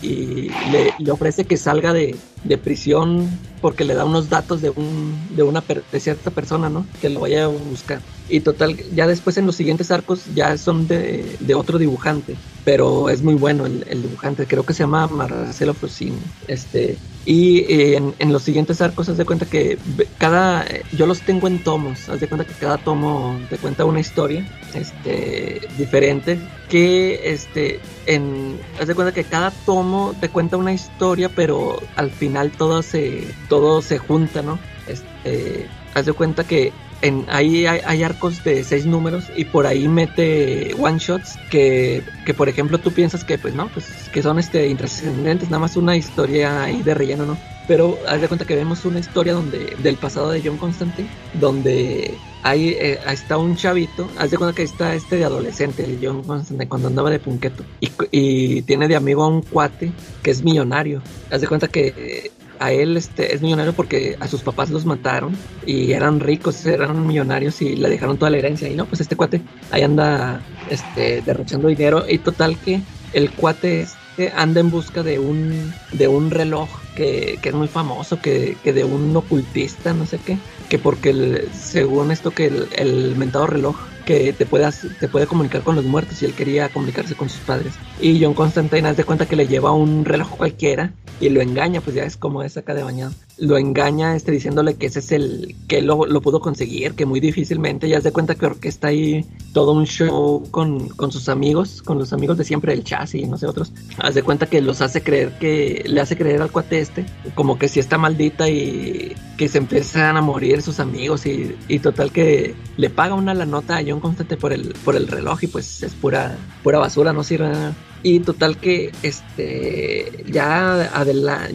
[0.03, 0.51] y,
[0.99, 2.17] le, ofrece que salga de,
[2.63, 3.29] prisión
[3.61, 6.87] porque le da unos datos de, un, de una de cierta persona, ¿no?
[7.01, 8.01] Que lo vaya a buscar.
[8.29, 13.23] Y total, ya después en los siguientes arcos ya son de, otro dibujante, pero es
[13.23, 16.19] muy bueno el, dibujante, creo que se llama Marcelo Frosini.
[16.49, 19.79] Este, y eh, en, en, los siguientes arcos, haz de cuenta que
[20.19, 24.01] cada, yo los tengo en tomos, haz de cuenta que cada tomo te cuenta una
[24.01, 26.39] historia este, diferente
[26.69, 32.11] que este en haz de cuenta que cada tomo te cuenta una historia pero al
[32.11, 36.73] final todo se todo se junta no este haz de cuenta que
[37.05, 42.35] en, ahí hay, arcos de seis números y por ahí mete one shots que, que
[42.35, 45.97] por ejemplo tú piensas que pues no pues que son este intrascendentes nada más una
[45.97, 49.97] historia ahí de relleno no pero haz de cuenta que vemos una historia donde del
[49.97, 54.94] pasado de John Constantine, donde ahí eh, está un chavito, haz de cuenta que está
[54.94, 59.24] este de adolescente, el John Constantine, cuando andaba de punqueto, y, y, tiene de amigo
[59.24, 61.01] a un cuate que es millonario.
[61.31, 65.36] Haz de cuenta que a él este, es millonario porque a sus papás los mataron
[65.66, 68.68] y eran ricos, eran millonarios y le dejaron toda la herencia.
[68.68, 70.40] Y no, pues este cuate ahí anda
[70.70, 72.81] este, derrochando dinero y total que
[73.12, 73.86] el cuate
[74.16, 78.57] este anda en busca de un, de un reloj que, que es muy famoso, que,
[78.62, 80.39] que, de un ocultista, no sé qué,
[80.69, 85.62] que porque según esto que el, el mentado reloj que te, puedas, te puede comunicar
[85.62, 87.75] con los muertos y él quería comunicarse con sus padres.
[88.01, 91.97] Y John Constantine hace cuenta que le lleva un reloj cualquiera y lo engaña, pues
[91.97, 93.12] ya es como es acá de bañado.
[93.39, 97.21] Lo engaña este, diciéndole que ese es el que lo, lo pudo conseguir, que muy
[97.21, 101.99] difícilmente, ya se cuenta que orquesta ahí todo un show con, con sus amigos, con
[101.99, 103.73] los amigos de siempre, el chasis y no sé otros.
[103.99, 107.05] Haz de cuenta que los hace creer que, le hace creer al cuate este,
[107.35, 111.81] como que si está maldita y que se empiezan a morir sus amigos y, y
[111.81, 115.43] total que le paga una la nota a John Constantine por el, por el reloj
[115.43, 117.74] y pues es pura, pura basura, no sirve nada.
[118.02, 120.90] Y total que este ya,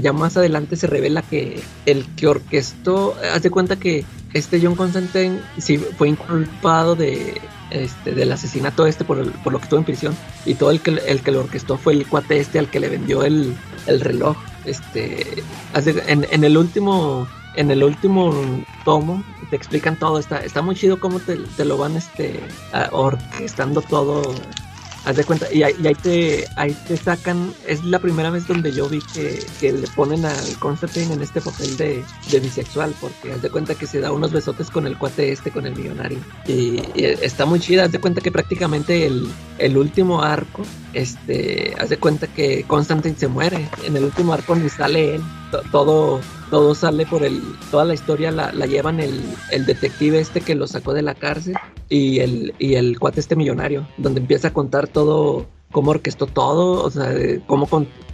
[0.02, 4.04] ya más adelante se revela que el que orquestó, haz de cuenta que
[4.34, 7.40] este John Constantine sí fue inculpado de
[7.72, 11.00] este, del asesinato este por, por lo que estuvo en prisión y todo el que,
[11.06, 14.36] el que lo orquestó fue el cuate este al que le vendió el, el reloj.
[14.70, 15.44] Este,
[16.08, 18.34] en, en el último en el último
[18.86, 22.40] tomo te explican todo, está, está muy chido cómo te, lo van este
[22.92, 24.34] orquestando todo
[25.06, 28.88] Haz de cuenta, y ahí, te, ahí te sacan, es la primera vez donde yo
[28.90, 33.42] vi que, que le ponen al Constantine en este papel de, de, bisexual, porque haz
[33.42, 36.20] de cuenta que se da unos besotes con el cuate este, con el millonario.
[36.48, 39.28] Y, está muy chida, haz de cuenta que prácticamente el,
[39.58, 40.64] el último arco,
[40.94, 43.70] este, haz de cuenta que Constantine se muere.
[43.86, 45.22] En el último arco ni sale él,
[45.72, 46.20] todo
[46.50, 49.22] todo sale por el, toda la historia la, la llevan el,
[49.52, 51.56] el, detective este que lo sacó de la cárcel
[51.90, 56.84] y el, y el cuate este millonario, donde empieza a contar todo, cómo orquestó todo,
[56.84, 57.14] o sea,
[57.48, 57.68] cómo,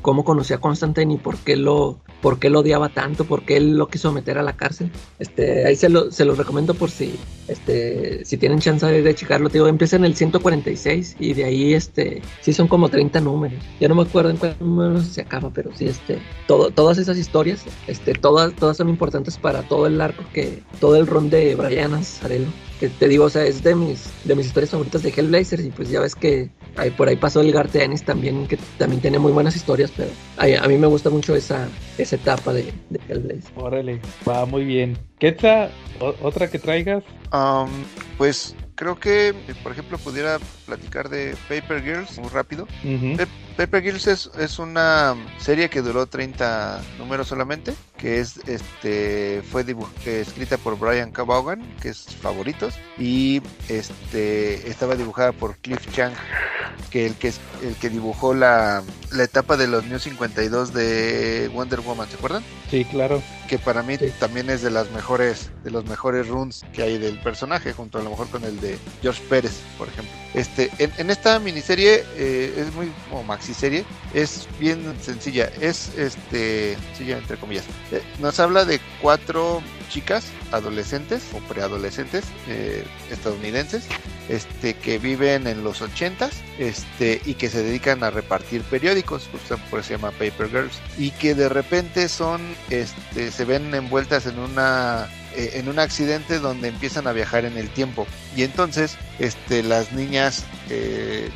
[0.05, 3.57] cómo conoció a Constantine y por qué lo, por qué lo odiaba tanto, por qué
[3.57, 4.91] él lo quiso meter a la cárcel.
[5.17, 7.15] Este, ahí se lo, se lo recomiendo por si,
[7.47, 9.49] este, si tienen chance de, checarlo.
[9.49, 13.57] Te digo, empieza en el 146 y de ahí, este, sí son como 30 números.
[13.79, 17.17] Ya no me acuerdo en cuál número se acaba, pero sí, este, todo, todas esas
[17.17, 21.55] historias, este, todas, todas son importantes para todo el arco que, todo el ron de
[21.55, 22.49] Brian Azarello
[22.79, 25.69] que te digo, o sea, es de mis, de mis historias favoritas de Hellblazer y
[25.69, 26.49] pues ya ves que
[26.97, 30.67] por ahí pasó el Garth Ennis también, que también tiene muy buenas historias, pero a,
[30.67, 31.67] mí me gusta mucho esa,
[31.97, 33.51] esa etapa de, de Hellblazer.
[33.55, 34.97] Órale, va muy bien.
[35.19, 35.35] ¿Qué
[35.99, 37.03] otra que traigas?
[37.31, 37.69] Um,
[38.17, 42.67] pues creo que, por ejemplo, pudiera platicar de Paper Girls muy rápido.
[43.57, 49.65] Paper Girls es, es, una serie que duró 30 números solamente, que es este fue
[50.05, 51.25] escrita por Brian K.
[51.81, 56.13] que es favoritos, y este estaba dibujada por Cliff Chang,
[56.89, 61.81] que el que el que dibujó la, la etapa de los New 52 de Wonder
[61.81, 62.43] Woman, ¿se acuerdan?
[62.69, 63.21] Sí, claro.
[63.47, 67.19] Que para mí también es de las mejores de los mejores runs que hay del
[67.19, 70.13] personaje, junto a lo mejor con el de George Pérez, por ejemplo.
[70.33, 76.75] Este, en, esta miniserie eh, es muy como maxi serie, es bien sencilla, es este,
[76.87, 77.63] sencilla entre comillas.
[77.91, 83.85] Eh, nos habla de cuatro chicas adolescentes o preadolescentes eh, estadounidenses
[84.29, 89.29] este que viven en los ochentas este y que se dedican a repartir periódicos
[89.69, 92.41] por eso se llama Paper Girls y que de repente son
[92.71, 97.57] este se ven envueltas en una eh, en un accidente donde empiezan a viajar en
[97.57, 98.07] el tiempo.
[98.37, 101.29] Y entonces este las niñas eh,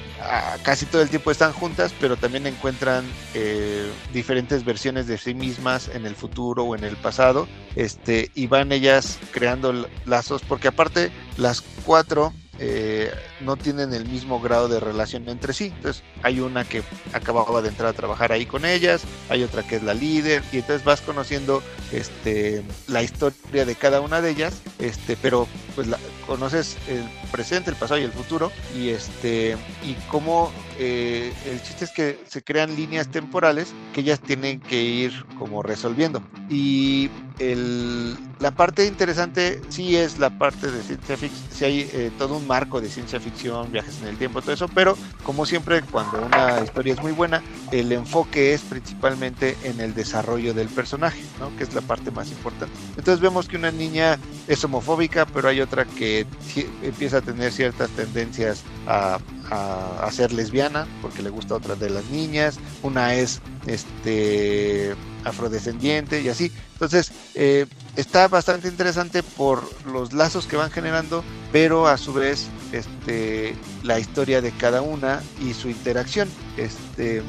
[0.64, 5.90] casi todo el tiempo están juntas pero también encuentran eh, diferentes versiones de sí mismas
[5.94, 11.12] en el futuro o en el pasado este y van ellas creando lazos porque aparte
[11.38, 13.12] las cuatro eh,
[13.42, 15.72] no tienen el mismo grado de relación entre sí.
[15.76, 16.84] Entonces hay una que
[17.14, 20.58] acababa de entrar a trabajar ahí con ellas, hay otra que es la líder y
[20.58, 25.98] entonces vas conociendo este, la historia de cada una de ellas, este, pero pues la,
[26.28, 31.84] conoces el presente, el pasado y el futuro y este y cómo eh, el chiste
[31.84, 38.18] es que se crean líneas temporales que ellas tienen que ir como resolviendo y el,
[38.40, 42.48] la parte interesante sí es la parte de ciencia ficción, si hay eh, todo un
[42.48, 46.62] marco de ciencia ficción, viajes en el tiempo, todo eso, pero como siempre cuando una
[46.64, 47.42] historia es muy buena,
[47.72, 51.56] el enfoque es principalmente en el desarrollo del personaje, ¿no?
[51.58, 52.74] que es la parte más importante.
[52.98, 56.26] Entonces vemos que una niña es homofóbica, pero hay otra que
[56.84, 59.20] empieza a tener ciertas tendencias a,
[59.52, 60.69] a, ser lesbiana,
[61.02, 66.52] porque le gusta otra de las niñas, una es este afrodescendiente y así.
[66.74, 67.66] Entonces, eh,
[67.96, 74.00] está bastante interesante por los lazos que van generando, pero a su vez este, la
[74.00, 76.30] historia de cada una y su interacción.
[76.58, 77.22] Este,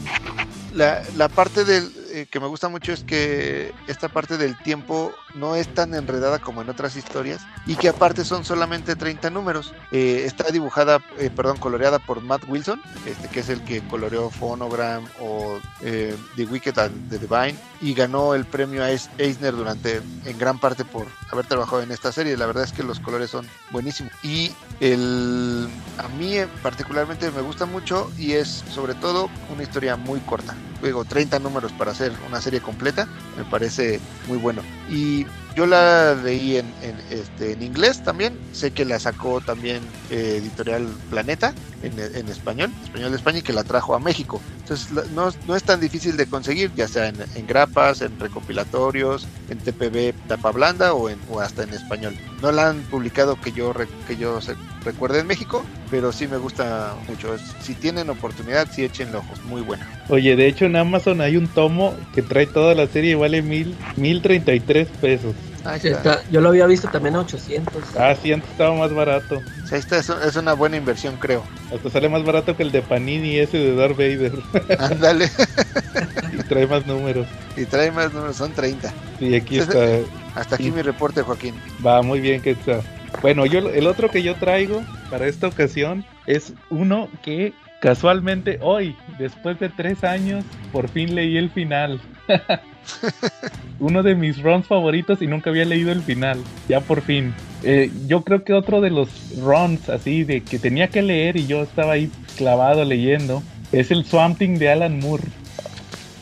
[0.75, 5.12] la, la parte del, eh, que me gusta mucho es que esta parte del tiempo
[5.35, 9.73] no es tan enredada como en otras historias y que aparte son solamente 30 números.
[9.93, 14.31] Eh, está dibujada, eh, perdón, coloreada por Matt Wilson, este que es el que coloreó
[14.31, 20.39] Phonogram o The Wicked and the Divine y ganó el premio a Eisner durante en
[20.39, 22.37] gran parte por haber trabajado en esta serie.
[22.37, 25.69] La verdad es que los colores son buenísimos y el
[25.99, 30.55] a mí particularmente me gusta mucho y es sobre todo una historia muy corta.
[30.81, 34.62] Luego 30 números para hacer una serie completa, me parece muy bueno.
[34.90, 36.66] Y yo la leí en,
[37.10, 42.70] este, en inglés también, sé que la sacó también eh, Editorial Planeta en, en, español,
[42.85, 44.40] español de España, y que la trajo a México.
[44.60, 49.27] Entonces no, no es tan difícil de conseguir, ya sea en, en grapas, en recopilatorios,
[49.48, 52.14] en TPB tapa blanda o, en, o hasta en español.
[52.43, 53.74] No la han publicado que yo,
[54.06, 54.39] que yo
[54.85, 57.36] recuerde en México, pero sí me gusta mucho.
[57.60, 59.89] Si tienen oportunidad, sí echen ojos, muy buena.
[60.09, 63.43] Oye, de hecho en Amazon hay un tomo que trae toda la serie y vale
[63.43, 65.35] mil, mil treinta y tres pesos.
[65.65, 66.23] Ah, está.
[66.31, 67.97] Yo lo había visto también a 800.
[67.99, 69.41] Ah, sí, antes estaba más barato.
[69.69, 71.45] Sí, esta es, una buena inversión, creo.
[71.74, 74.32] Hasta sale más barato que el de Panini ese de Darth Vader.
[74.78, 75.31] Ándale.
[76.49, 77.27] trae más números.
[77.57, 78.93] Y trae más números, son 30.
[79.19, 79.99] Sí, aquí está.
[80.35, 81.55] Hasta aquí mi reporte, Joaquín.
[81.85, 82.81] Va, muy bien, que está.
[83.23, 88.97] Bueno, yo el otro que yo traigo para esta ocasión es uno que casualmente hoy,
[89.19, 92.01] después de tres años, por fin leí el final.
[93.80, 96.38] uno de mis runs favoritos y nunca había leído el final.
[96.68, 97.34] Ya por fin.
[97.62, 101.47] Eh, yo creo que otro de los runs así de que tenía que leer y
[101.47, 103.42] yo estaba ahí clavado leyendo
[103.72, 105.24] es el Swamp Thing de Alan Moore.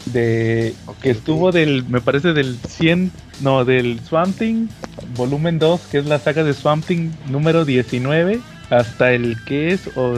[0.06, 3.12] De que estuvo del, me parece del 100,
[3.42, 4.68] no, del Swamp Thing
[5.16, 9.88] volumen 2, que es la saga de Swamp Thing número 19, hasta el que es
[9.96, 10.14] o,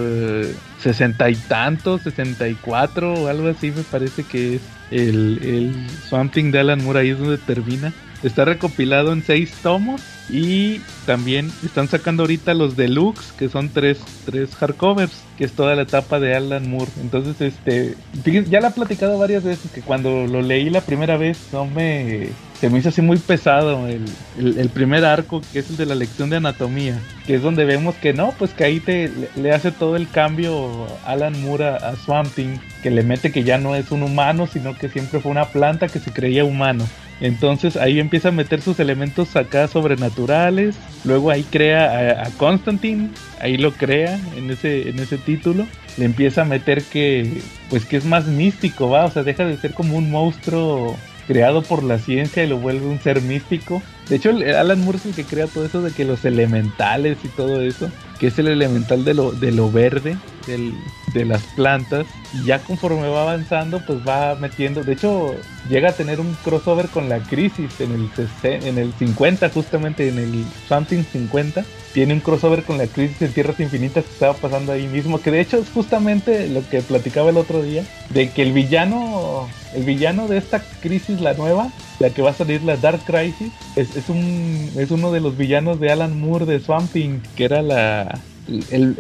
[0.81, 6.59] sesenta y tantos, 64 o algo así me parece que es el, el Swamp de
[6.59, 7.93] Alan Moore, ahí es donde termina.
[8.23, 13.99] Está recopilado en seis tomos y también están sacando ahorita los deluxe, que son tres,
[14.27, 16.91] tres hardcovers, que es toda la etapa de Alan Moore.
[17.01, 17.97] Entonces, este,
[18.49, 22.29] ya la he platicado varias veces que cuando lo leí la primera vez no me
[22.61, 24.05] se me hizo así muy pesado el,
[24.37, 27.95] el, primer arco, que es el de la lección de anatomía, que es donde vemos
[27.95, 31.97] que no, pues que ahí te le, hace todo el cambio Alan Moore a, a
[31.97, 35.33] Swamp Thing, que le mete que ya no es un humano, sino que siempre fue
[35.33, 36.87] una planta que se creía humano.
[37.21, 40.77] Entonces ahí empieza a meter sus elementos acá sobrenaturales.
[41.05, 43.11] Luego ahí crea a, Constantine,
[43.41, 45.67] ahí lo crea en ese, en ese título.
[45.99, 49.57] Le empieza a meter que, pues que es más místico, va, o sea, deja de
[49.57, 53.83] ser como un monstruo creado por la ciencia y lo vuelve un ser místico.
[54.09, 57.63] De hecho, Alan Moore el que crea todo eso de que los elementales y todo
[57.63, 57.89] eso,
[58.19, 60.17] que es el elemental de lo, de lo verde,
[61.13, 65.35] de las plantas, y ya conforme va avanzando, pues va metiendo, de hecho,
[65.69, 68.11] llega a tener un crossover con la crisis en el,
[68.43, 73.33] en el 50, justamente en el Something 50, tiene un crossover con la crisis en
[73.33, 77.31] Tierras Infinitas que estaba pasando ahí mismo, que de hecho es justamente lo que platicaba
[77.31, 82.11] el otro día, de que el villano, el villano de esta crisis, la nueva, la
[82.11, 85.81] que va a salir, la Dark Crisis, es, es, un, es uno de los villanos
[85.81, 88.21] de Alan Moore de Swamping, que era la,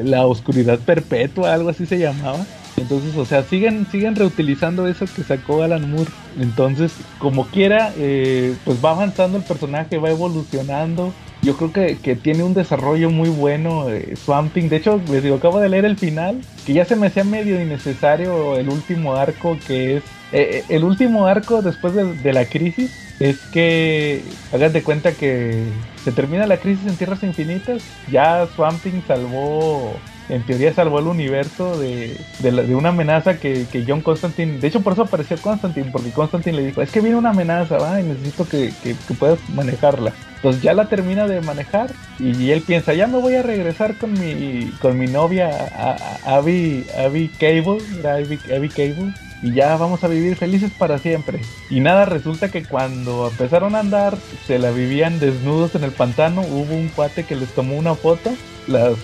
[0.02, 2.46] la oscuridad perpetua, algo así se llamaba.
[2.76, 6.10] Entonces, o sea, siguen, siguen reutilizando eso que sacó Alan Moore.
[6.38, 11.12] Entonces, como quiera, eh, pues va avanzando el personaje, va evolucionando.
[11.42, 14.68] Yo creo que, que tiene un desarrollo muy bueno eh, Swamping.
[14.68, 17.60] De hecho, les digo, acabo de leer el final, que ya se me hacía medio
[17.60, 23.09] innecesario el último arco, que es eh, el último arco después de, de la crisis
[23.20, 24.22] es que
[24.52, 25.66] hagan de cuenta que
[26.02, 29.94] se termina la crisis en Tierras Infinitas, ya Swamp Thing salvó,
[30.30, 34.80] en teoría salvó el universo de, de, una amenaza que, que, John Constantine, de hecho
[34.80, 38.00] por eso apareció Constantine, porque Constantine le dijo, es que viene una amenaza, ¿va?
[38.00, 40.14] y necesito que, que, puedas manejarla.
[40.36, 44.14] Entonces ya la termina de manejar y, él piensa, ya me voy a regresar con
[44.14, 45.50] mi, con mi novia
[46.24, 51.40] Abby, Abby Cable, era Abby, Abby Cable y ya vamos a vivir felices para siempre.
[51.70, 56.42] Y nada, resulta que cuando empezaron a andar, se la vivían desnudos en el pantano,
[56.42, 58.30] hubo un cuate que les tomó una foto,
[58.66, 58.96] las,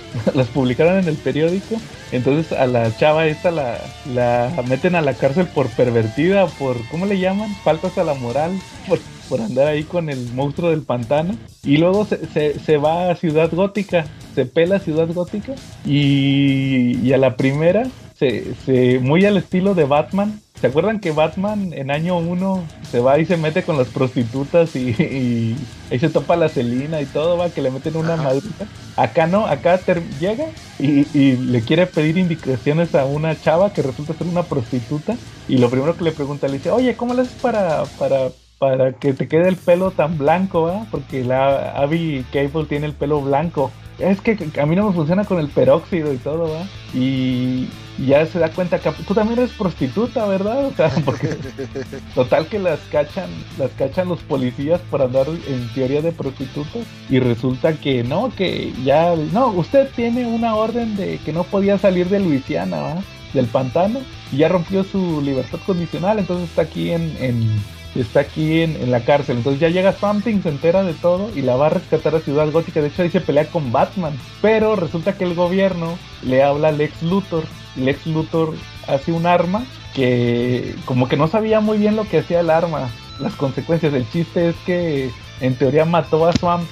[0.54, 1.76] publicaron en el periódico,
[2.12, 7.18] entonces a la chava esta la, meten a la cárcel por pervertida, por, ¿cómo le
[7.18, 7.54] llaman?
[7.64, 8.52] Faltas a la moral,
[8.88, 8.98] por,
[9.28, 11.36] por andar ahí con el monstruo del pantano.
[11.64, 15.54] Y luego se va a Ciudad Gótica, se pela Ciudad Gótica
[15.84, 17.88] y, y a la primera
[18.18, 20.40] se, se, muy al estilo de Batman.
[20.60, 24.74] ¿Se acuerdan que Batman en año 1 se va y se mete con las prostitutas
[24.74, 25.56] y, y
[25.90, 28.66] ahí se topa la Celina y todo, va, que le meten una madrita?
[28.96, 29.78] Acá no, acá
[30.18, 30.46] llega
[30.78, 35.14] y, y, le quiere pedir indicaciones a una chava que resulta ser una prostituta
[35.46, 38.94] y lo primero que le pregunta le dice, oye, ¿cómo le haces para, para, para
[38.94, 40.86] que te quede el pelo tan blanco, va?
[40.90, 45.24] Porque la Abby Cable tiene el pelo blanco es que a mí no me funciona
[45.24, 46.66] con el peróxido y todo, ¿va?
[46.94, 47.68] Y
[48.06, 50.66] ya se da cuenta que tú también eres prostituta, ¿verdad?
[50.66, 51.36] O sea, porque
[52.14, 57.20] total que las cachan, las cachan los policías por andar en teoría de prostitutas y
[57.20, 62.08] resulta que no, que ya, no, usted tiene una orden de que no podía salir
[62.08, 62.96] de Luisiana, ¿va?
[63.32, 64.00] Del pantano
[64.32, 69.38] y ya rompió su libertad condicional, entonces está aquí en está aquí en, la cárcel.
[69.38, 72.50] Entonces ya llega Something, se entera de todo y la va a rescatar a Ciudad
[72.50, 72.80] Gótica.
[72.80, 74.12] De hecho ahí se pelea con Batman.
[74.42, 77.44] Pero resulta que el gobierno le habla a Lex Luthor.
[77.76, 78.54] Lex Luthor
[78.86, 79.64] hace un arma
[79.94, 82.90] que como que no sabía muy bien lo que hacía el arma.
[83.18, 83.94] Las consecuencias.
[83.94, 85.10] El chiste es que
[85.40, 86.68] en teoría mató a Swamp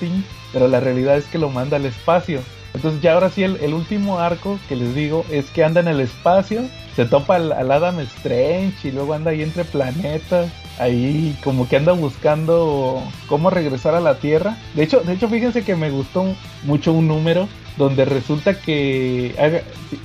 [0.52, 2.40] pero la realidad es que lo manda al espacio.
[2.74, 6.00] Entonces ya ahora sí el, último arco que les digo es que anda en el
[6.00, 6.62] espacio,
[6.96, 11.76] se topa al, al Adam Strange y luego anda ahí entre planetas ahí como que
[11.76, 14.56] anda buscando cómo regresar a la Tierra.
[14.74, 16.24] De hecho, de hecho fíjense que me gustó
[16.64, 19.34] mucho un número donde resulta que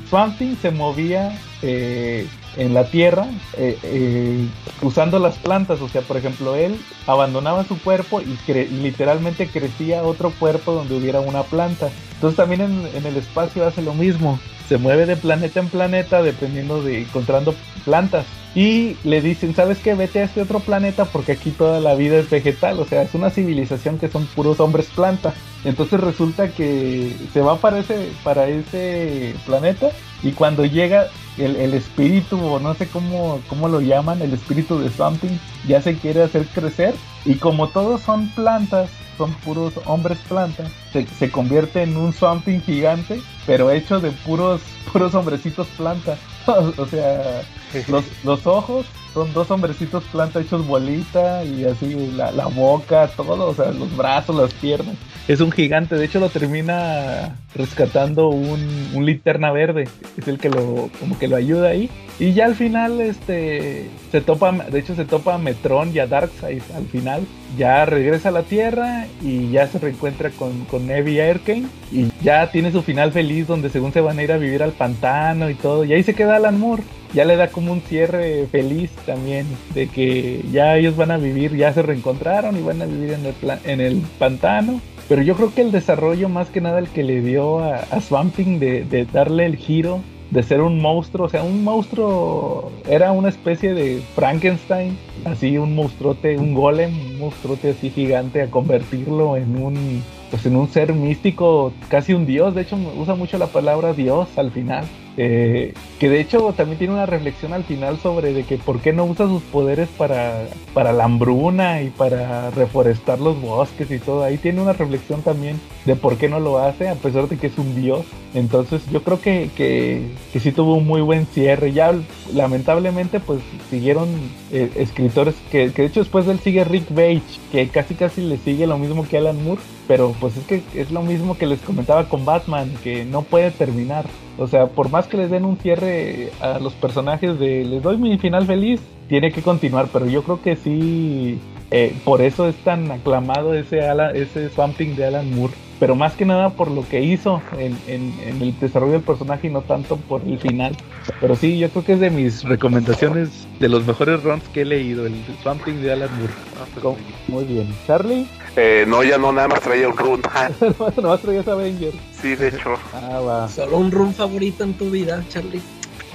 [0.09, 2.27] Swamp se movía eh,
[2.57, 3.27] en la tierra
[3.57, 4.47] eh, eh,
[4.81, 5.81] usando las plantas.
[5.81, 8.37] O sea, por ejemplo, él abandonaba su cuerpo y,
[8.81, 11.89] literalmente crecía otro cuerpo donde hubiera una planta.
[12.15, 14.39] Entonces también en el espacio hace lo mismo.
[14.69, 17.55] Se mueve de planeta en planeta dependiendo de encontrando
[17.85, 18.25] plantas.
[18.53, 19.95] Y le dicen, ¿sabes qué?
[19.95, 22.79] Vete a este otro planeta porque aquí toda la vida es vegetal.
[22.79, 25.33] O sea, es una civilización que son puros hombres planta.
[25.65, 29.89] Entonces resulta que se va para ese, para ese planeta
[30.21, 34.79] y cuando llega el, el espíritu, o no sé cómo, cómo lo llaman, el espíritu
[34.79, 35.37] de Something,
[35.67, 36.93] ya se quiere hacer crecer.
[37.25, 38.89] Y como todos son plantas,
[39.19, 44.61] son puros hombres plantas, se, se convierte en un Something gigante, pero hecho de puros,
[44.93, 46.17] puros hombrecitos planta.
[46.47, 47.41] o sea,
[47.89, 53.49] los, los ojos son dos hombrecitos planta hechos bolita y así la, la boca, todo,
[53.49, 54.95] o sea, los brazos, las piernas.
[55.27, 59.87] Es un gigante, de hecho lo termina rescatando un, un linterna verde,
[60.17, 61.89] es el que lo, como que lo ayuda ahí.
[62.19, 66.07] Y ya al final, este, se topa, de hecho se topa a Metron y a
[66.07, 67.27] Darkseid al final.
[67.57, 71.65] Ya regresa a la Tierra y ya se reencuentra con, con Neve y.
[71.91, 74.71] Y ya tiene su final feliz donde según se van a ir a vivir al
[74.71, 75.83] pantano y todo.
[75.83, 76.83] Y ahí se queda Alan Moore.
[77.13, 81.55] Ya le da como un cierre feliz también de que ya ellos van a vivir,
[81.55, 84.79] ya se reencontraron y van a vivir en el, pla- en el pantano.
[85.07, 87.99] Pero yo creo que el desarrollo más que nada el que le dio a, a
[87.99, 90.01] Swamp Thing de, de darle el giro
[90.31, 95.75] de ser un monstruo, o sea, un monstruo era una especie de Frankenstein, así un
[95.75, 100.93] monstruote, un golem, un monstruote así gigante a convertirlo en un pues en un ser
[100.93, 104.85] místico, casi un dios, de hecho usa mucho la palabra dios al final.
[105.17, 108.93] Eh, que de hecho también tiene una reflexión al final sobre de que por qué
[108.93, 114.23] no usa sus poderes para, para la hambruna y para reforestar los bosques y todo.
[114.23, 117.47] Ahí tiene una reflexión también de por qué no lo hace, a pesar de que
[117.47, 118.05] es un dios.
[118.33, 121.73] Entonces yo creo que, que, sí tuvo un muy buen cierre.
[121.73, 121.93] Ya
[122.33, 124.07] lamentablemente pues siguieron
[124.51, 128.21] eh, escritores que, que de hecho después de él sigue Rick Page, que casi casi
[128.21, 129.61] le sigue lo mismo que Alan Moore.
[129.87, 133.51] Pero pues es que es lo mismo que les comentaba con Batman, que no puede
[133.51, 134.05] terminar.
[134.39, 137.97] O sea, por más que les den un cierre a los personajes de les doy
[137.97, 139.87] mi final feliz, tiene que continuar.
[139.91, 141.37] Pero yo creo que sí,
[141.71, 145.53] eh, por eso es tan aclamado ese, Ala- ese Swamp Thing de Alan Moore.
[145.79, 149.47] Pero más que nada por lo que hizo en, en- en el desarrollo del personaje
[149.47, 150.75] y no tanto por el final.
[151.21, 154.65] Pero sí, yo creo que es de mis recomendaciones de los mejores runs que he
[154.65, 156.33] leído, el Swamp Thing de Alan Moore.
[156.81, 156.97] ¿Cómo?
[157.29, 157.67] Muy bien.
[157.87, 158.25] Charlie,
[158.61, 160.21] Eh, no, ya no, nada más traía un run.
[161.01, 161.95] nomás traías Avengers.
[162.21, 162.75] sí, de hecho.
[162.93, 163.47] Ah, va.
[163.47, 165.61] Solo un run favorito en tu vida, Charlie.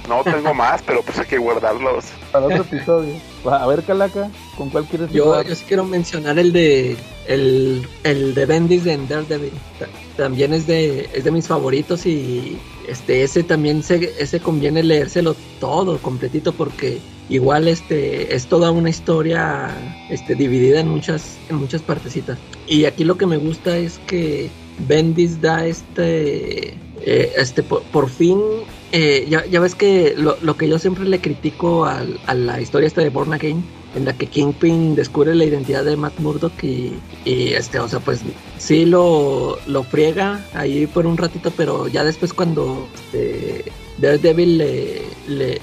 [0.07, 2.05] No tengo más, pero pues hay que guardarlos.
[2.31, 3.15] para otro episodio.
[3.47, 5.47] Va, A ver, Calaca, ¿con cuál quieres Yo, jugar?
[5.47, 6.95] yo sí quiero mencionar el de
[7.27, 9.51] el, el de Bendis de Daredevil.
[9.79, 14.83] Ta- También es de es de mis favoritos y este ese también se, ese conviene
[14.83, 16.99] leérselo todo completito porque
[17.29, 19.69] igual este es toda una historia
[20.09, 22.37] este dividida en muchas en muchas partecitas.
[22.67, 24.49] Y aquí lo que me gusta es que
[24.87, 26.69] Bendis da este
[27.01, 28.39] eh, este por, fin
[28.91, 32.61] eh, ya, ya ves que lo, lo que yo siempre le critico al- a la
[32.61, 33.63] historia esta de Born Again
[33.95, 36.93] en la que Kingpin descubre la identidad de Matt Murdock y,
[37.23, 38.19] y, este, o sea, pues
[38.57, 43.63] sí lo, lo friega ahí por un ratito, pero ya después cuando este,
[43.99, 45.59] Daredevil le, le,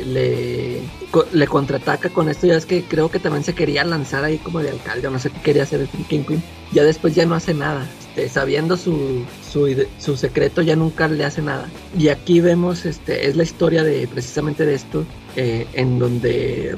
[1.33, 4.61] le contraataca con esto, ya es que creo que también se quería lanzar ahí como
[4.61, 7.55] de alcalde, o no sé qué quería hacer el Kingpin, ya después ya no hace
[7.55, 7.87] nada.
[8.09, 11.67] Este, sabiendo su, su, su secreto ya nunca le hace nada
[11.99, 16.73] y aquí vemos este es la historia de precisamente de esto eh, en donde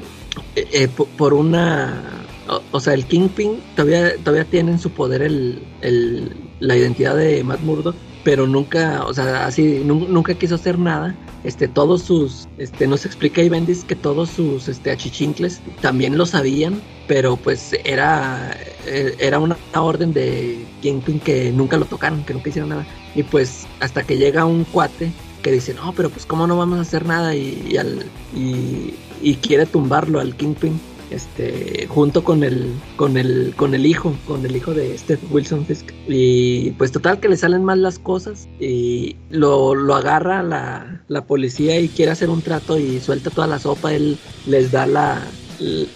[0.55, 2.01] eh, eh, po- por una
[2.47, 6.31] o, o sea el Kingpin todavía todavía tiene en su poder el, el-
[6.61, 7.95] la identidad de Matt Murdock
[8.25, 11.15] pero nunca o sea así nu- nunca quiso hacer nada.
[11.45, 16.25] Este todos sus este nos explica ahí Bendis que todos sus este achichincles también lo
[16.25, 18.57] sabían pero pues era
[18.87, 22.85] eh, era una orden de Kingpin que nunca lo tocaron que nunca hicieron nada.
[23.13, 25.11] Y pues hasta que llega un cuate
[25.43, 28.95] que dice, no, pero pues cómo no vamos a hacer nada y, y, al- y-
[29.21, 30.79] y quiere tumbarlo al Kingpin,
[31.11, 35.65] este, junto con el, con el, con el hijo, con el hijo de Steph Wilson
[35.65, 35.91] Fisk.
[36.07, 41.25] Y pues total que le salen mal las cosas y lo, lo agarra la, la
[41.25, 45.21] policía y quiere hacer un trato y suelta toda la sopa, él les da la,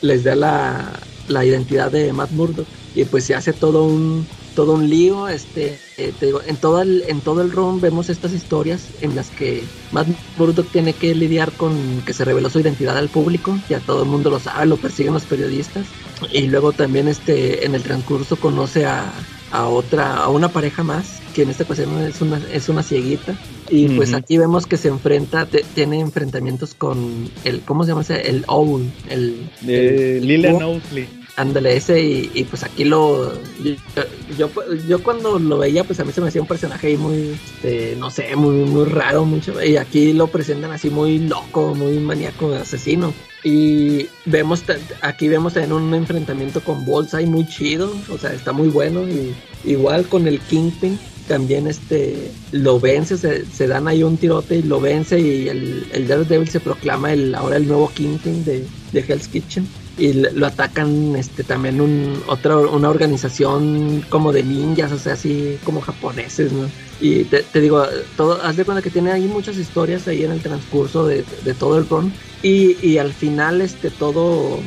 [0.01, 0.93] les da la,
[1.27, 4.25] la identidad de Matt Murdock y pues se hace todo un
[4.59, 8.09] todo un lío este eh, te digo, en todo el en todo el room vemos
[8.09, 9.63] estas historias en las que
[9.93, 10.07] Matt
[10.37, 11.71] Murdock tiene que lidiar con
[12.05, 15.13] que se reveló su identidad al público ya todo el mundo lo sabe lo persiguen
[15.13, 15.85] los periodistas
[16.33, 19.13] y luego también este en el transcurso conoce a,
[19.51, 23.37] a otra a una pareja más que en esta ocasión es una es una cieguita
[23.71, 28.01] Y pues aquí vemos que se enfrenta, te- tiene enfrentamientos con el, ¿cómo se llama
[28.01, 28.27] ese?
[28.27, 29.47] El Owl, el...
[29.65, 31.07] El- Lilian el- Owsley.
[31.39, 33.31] Ándale, ese y, pues aquí lo...
[34.37, 34.49] Yo,
[34.89, 37.95] yo, cuando lo veía pues a mí se me hacía un personaje ahí muy, este,
[37.97, 42.53] no sé, muy, muy raro, mucho, y aquí lo presentan así muy loco, muy maníaco,
[42.55, 43.13] asesino.
[43.41, 44.65] Y vemos,
[45.01, 49.07] aquí vemos también un enfrentamiento con Bullseye muy chido, o sea, está muy bueno.
[49.07, 49.33] Y
[49.63, 50.99] igual con el Kingpin,
[51.29, 55.87] también este lo vence, se, se dan ahí un tirote y lo vence y el,
[55.93, 59.65] el Daredevil se proclama el ahora el nuevo Kingpin de, de Hell's Kitchen
[59.99, 65.59] y lo atacan este también un otra una organización como de ninjas, o sea, así
[65.63, 66.69] como japoneses, ¿no?
[67.01, 67.85] Y te, te digo,
[68.17, 71.53] todo, haz de cuenta que tiene ahí muchas historias ahí en el transcurso de, de
[71.53, 72.11] todo el run
[72.41, 74.59] y, y al final este todo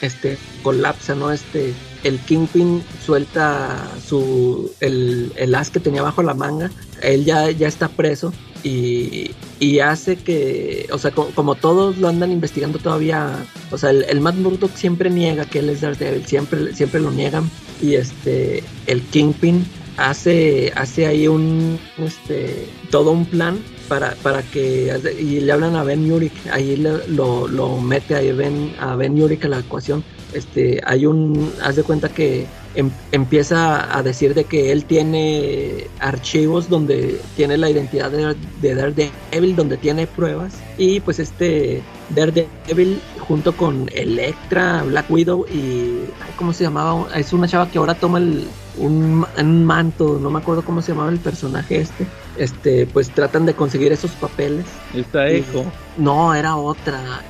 [0.00, 1.32] este colapsa, ¿no?
[1.32, 1.74] Este
[2.06, 6.70] el Kingpin suelta su el, el as que tenía bajo la manga,
[7.02, 9.30] él ya, ya está preso y,
[9.60, 13.32] y hace que, o sea, co- como, todos lo andan investigando todavía,
[13.70, 17.10] o sea, el, el Matt Murdock siempre niega que él es Daredevil, siempre, siempre lo
[17.10, 17.50] niegan
[17.82, 19.64] y este, el Kingpin
[19.96, 23.58] hace, hace ahí un, este, todo un plan
[23.88, 28.32] para, para que, y le hablan a Ben Urich, ahí le- lo, lo mete ahí
[28.32, 30.02] Ben, a Ben Urich a la ecuación,
[30.36, 35.86] este, hay un, haz de cuenta que em- empieza a decir de que él tiene
[36.00, 43.00] archivos donde tiene la identidad de, de Daredevil, donde tiene pruebas, y pues este Daredevil
[43.18, 46.04] junto con Electra, Black Widow y,
[46.36, 47.08] ¿cómo se llamaba?
[47.16, 48.46] Es una chava que ahora toma el,
[48.78, 52.06] un, ma- un manto, no me acuerdo cómo se llamaba el personaje este,
[52.36, 54.66] este, pues tratan de conseguir esos papeles.
[54.94, 55.64] Está Y- Echo.
[55.96, 57.22] No, era otra.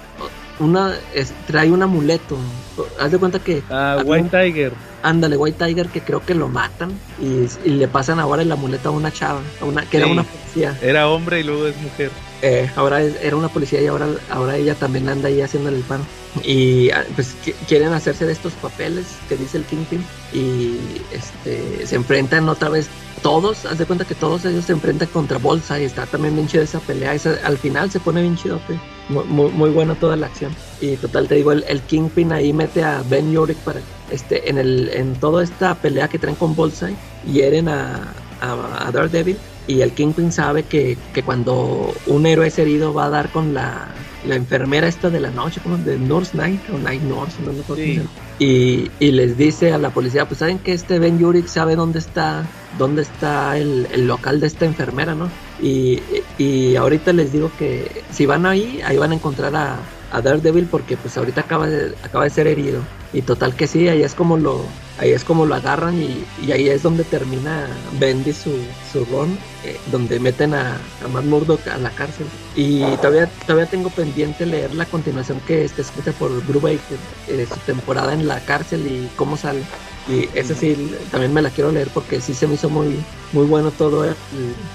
[0.58, 2.38] Una es- trae un amuleto.
[2.98, 4.72] Haz de cuenta que Ah, White un- Tiger.
[5.02, 8.88] ándale White Tiger que creo que lo matan y, y le pasan ahora el amuleto
[8.88, 10.76] a una chava, a una que era una policía.
[10.82, 12.10] Era hombre y luego es mujer.
[12.42, 15.82] Eh, ahora es- era una policía y ahora ahora ella también anda ahí haciéndole el
[15.84, 16.02] paro.
[16.42, 20.04] Y ah, pues qui- quieren hacerse de estos papeles que dice el Kingpin
[20.34, 20.76] y
[21.12, 22.88] este se enfrentan otra vez
[23.26, 26.46] todos, haz de cuenta que todos ellos se enfrentan contra Bolsa y está también bien
[26.46, 30.16] chida esa pelea, esa- al final se pone bien chidote, muy, muy, muy buena toda
[30.16, 30.56] la acción.
[30.78, 34.58] Y total te digo, el, el Kingpin ahí mete a Ben Yorick para este en
[34.58, 39.80] el en toda esta pelea que traen con Bullseye hieren a, a, a Daredevil y
[39.80, 44.05] el Kingpin sabe que, que cuando un héroe es herido va a dar con la,
[44.26, 47.60] la enfermera esta de la noche, como de Nurse Night o Night Nurse, no me
[47.60, 48.00] acuerdo Sí.
[48.38, 51.98] Y, y les dice a la policía, pues saben que este Ben Yurik sabe dónde
[51.98, 52.44] está,
[52.78, 55.30] dónde está el, el local de esta enfermera, ¿no?
[55.62, 56.00] Y,
[56.36, 59.78] y ahorita les digo que si van ahí, ahí van a encontrar a,
[60.16, 62.80] a Daredevil porque pues ahorita acaba de, acaba de ser herido.
[63.12, 64.64] Y total que sí, ahí es como lo,
[64.98, 67.68] ahí es como lo agarran y, ahí es donde termina
[68.00, 68.50] Bendy su,
[68.90, 72.26] su run, eh, donde meten a, a Matt Murdock a la cárcel.
[72.54, 76.98] Y todavía, todavía tengo pendiente leer la continuación que está escrita por Brubaker,
[77.28, 79.62] eh, su temporada en la cárcel y cómo sale.
[80.08, 82.96] Y esa sí, también me la quiero leer porque sí se me hizo muy,
[83.32, 84.14] muy bueno todo el,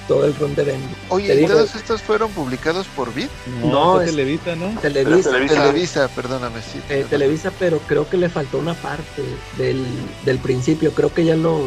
[0.07, 0.93] todo el run de Bendy.
[1.07, 3.27] Oye, ¿y digo- todos estos fueron publicados por Vid?
[3.61, 4.77] No, No, fue es- Televisa, ¿no?
[4.81, 5.29] Televisa.
[5.31, 5.53] Televisa.
[5.55, 6.81] Televisa, perdóname, sí.
[6.89, 7.05] Eh.
[7.09, 9.23] Televisa, pero creo que le faltó una parte
[9.57, 9.85] del,
[10.25, 10.91] del principio.
[10.91, 11.61] Creo que ya lo,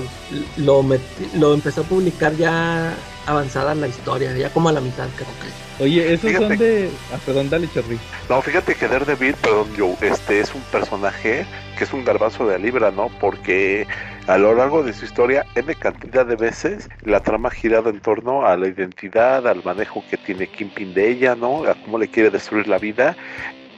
[0.58, 2.94] lo, metí- lo empezó a publicar ya
[3.26, 5.82] avanzada la historia, ya como a la mitad, creo que.
[5.82, 6.46] Oye, esos Fíjate.
[6.48, 6.90] son de.
[7.12, 7.98] Ah, perdón, dale, Charly.
[8.28, 11.46] No, fíjate que Daredevil, perdón, yo, este es un personaje
[11.76, 13.08] que es un garbazo de libra, ¿no?
[13.20, 13.86] Porque
[14.26, 18.00] a lo largo de su historia, N cantidad de veces, la trama ha girado en
[18.00, 21.64] torno a la identidad, al manejo que tiene Kingpin de ella, ¿no?
[21.64, 23.16] A cómo le quiere destruir la vida.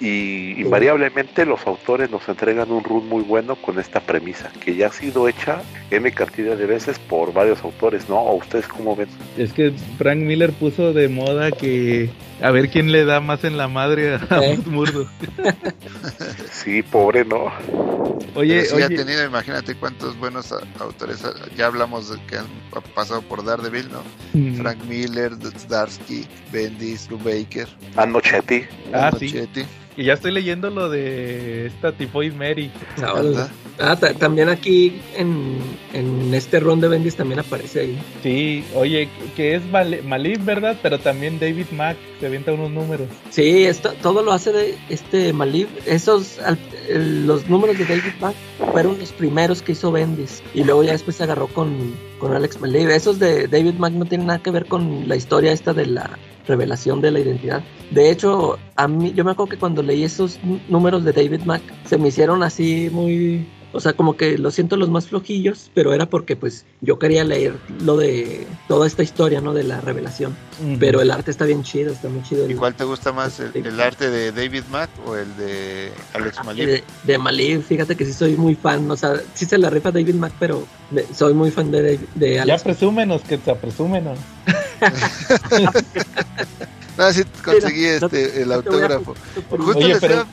[0.01, 4.89] Y invariablemente los autores nos entregan un run muy bueno con esta premisa, que ya
[4.89, 8.19] ha sido hecha N cantidad de veces por varios autores, ¿no?
[8.19, 9.09] ¿O ustedes cómo ven?
[9.39, 12.11] Es que Frank Miller puso de moda que.
[12.43, 14.59] A ver quién le da más en la madre a ¿Eh?
[14.67, 15.09] Murdock.
[16.53, 17.45] Sí, pobre, ¿no?
[18.35, 18.97] Oye, Pero sí ha oye.
[18.97, 21.23] tenido, imagínate cuántos buenos autores,
[21.57, 24.03] ya hablamos de que han pa- pasado por Daredevil, ¿no?
[24.35, 25.33] mm, Frank Miller,
[25.69, 28.65] Darsky, Bendis, Baker, Anochetti.
[28.93, 29.35] Ah, sí.
[29.97, 32.71] Y ya estoy leyendo lo de esta Tifoid Mary.
[32.97, 33.51] ¿verdad?
[33.79, 35.59] Ah, ta- también aquí en,
[35.93, 37.99] en este run de Bendis también aparece ahí.
[38.23, 40.77] Sí, oye, que es Mal Malib, ¿verdad?
[40.83, 43.07] Pero también David Mack se avienta unos números.
[43.31, 45.69] Sí, esto, todo lo hace de este Malib.
[45.85, 46.59] Esos, al-
[46.89, 48.35] el- los números de David Mack
[48.73, 50.43] fueron los primeros que hizo Bendis.
[50.55, 52.89] Y luego ya después se agarró con, con Alex Malib.
[52.89, 56.19] Esos de David Mack no tienen nada que ver con la historia esta de la
[56.49, 57.63] revelación de la identidad.
[57.91, 60.39] De hecho, a mí, yo me acuerdo que cuando leí esos
[60.69, 63.45] números de David Mack, se me hicieron así muy...
[63.77, 67.23] O sea, como que lo siento los más flojillos, pero era porque pues yo quería
[67.25, 67.55] leer
[67.85, 69.53] lo de toda esta historia, ¿no?
[69.55, 70.35] De la revelación.
[70.81, 72.47] Pero el arte está bien chido, está muy chido.
[72.47, 75.93] el- ¿Y cuál te gusta más, el, el arte de David Mack o el de
[76.15, 76.67] Alex Malib?
[76.67, 79.91] De, de Malib, fíjate que sí soy muy fan, o sea, sí se la rifa
[79.93, 82.63] David Mack, pero me- soy muy fan de, de, de Ya Alex.
[82.63, 84.19] presúmenos, que te presúmenos.
[86.99, 89.15] No, sí conseguí Mira, este el no autógrafo.
[89.51, 90.25] Justo Oye, les pero-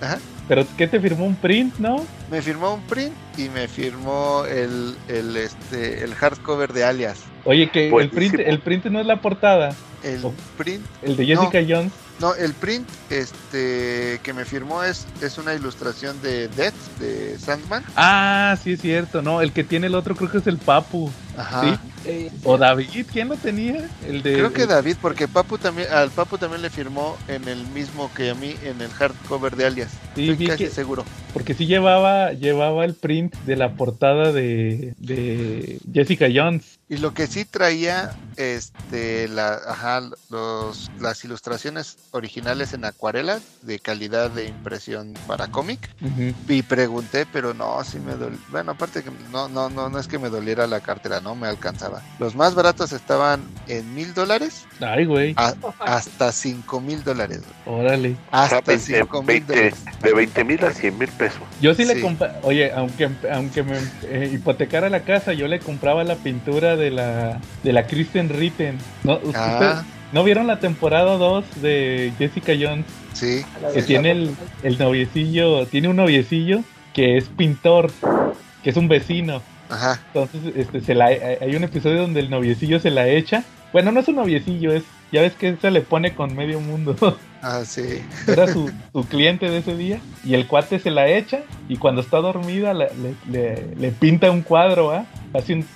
[0.00, 0.18] Ajá.
[0.48, 2.04] Pero ¿qué te firmó un print, no?
[2.30, 7.22] me firmó un print y me firmó el, el este el hardcover de Alias.
[7.44, 9.74] Oye, que el print, el print no es la portada,
[10.04, 10.34] El Oh.
[10.58, 11.92] print, el de Jessica Jones.
[12.20, 17.82] no, el print este que me firmó es es una ilustración de Death de Sandman.
[17.96, 21.10] Ah, sí es cierto, no, el que tiene el otro creo que es el Papu.
[21.36, 21.62] Ajá.
[21.62, 21.78] Sí.
[22.06, 23.88] Eh, O David, ¿quién lo tenía?
[24.06, 27.66] El de Creo que David, porque Papu también, al Papu también le firmó en el
[27.68, 29.90] mismo que a mí, en el hardcover de Alias.
[30.14, 31.04] Sí, Estoy casi que- seguro.
[31.32, 36.78] porque sí llevaba llevaba el print de la portada de, de Jessica Jones.
[36.88, 43.78] Y lo que sí traía, este, la, ajá, los, las ilustraciones originales en acuarela de
[43.78, 45.90] calidad de impresión para cómic.
[46.46, 48.38] Y pregunté, pero no, sí me dolió.
[48.50, 51.46] Bueno, aparte que no, no, no, no es que me doliera la cartera, no me
[51.46, 52.02] alcanzaba.
[52.18, 55.34] Los más baratos estaban en mil dólares Ay, güey,
[55.80, 57.40] hasta cinco mil dólares.
[57.64, 58.16] órale.
[58.30, 59.84] Hasta 20, cinco mil 20 dólares.
[60.02, 61.40] de 20 mil a 100 mil pesos.
[61.60, 66.04] Yo sí, le compré, oye, aunque aunque me eh, hipotecara la casa, yo le compraba
[66.04, 68.78] la pintura de la de la Kristen Ritten.
[69.02, 69.84] ¿No, ¿Ustedes Ah.
[70.12, 72.86] ¿no vieron la temporada 2 de Jessica Jones?
[73.14, 74.30] Sí, Que tiene el,
[74.62, 76.60] el noviecillo, tiene un noviecillo
[76.92, 77.90] que es pintor,
[78.62, 79.42] que es un vecino.
[79.68, 80.00] ajá.
[80.12, 83.44] Entonces, este, se la, hay un episodio donde el noviecillo se la echa.
[83.72, 86.96] Bueno, no es un noviecillo, es, ya ves que se le pone con medio mundo.
[87.46, 88.00] Ah, sí.
[88.26, 90.00] Era su, su cliente de ese día.
[90.24, 92.88] Y el cuate se la echa y cuando está dormida le,
[93.30, 95.04] le- pinta un cuadro, ¿ah?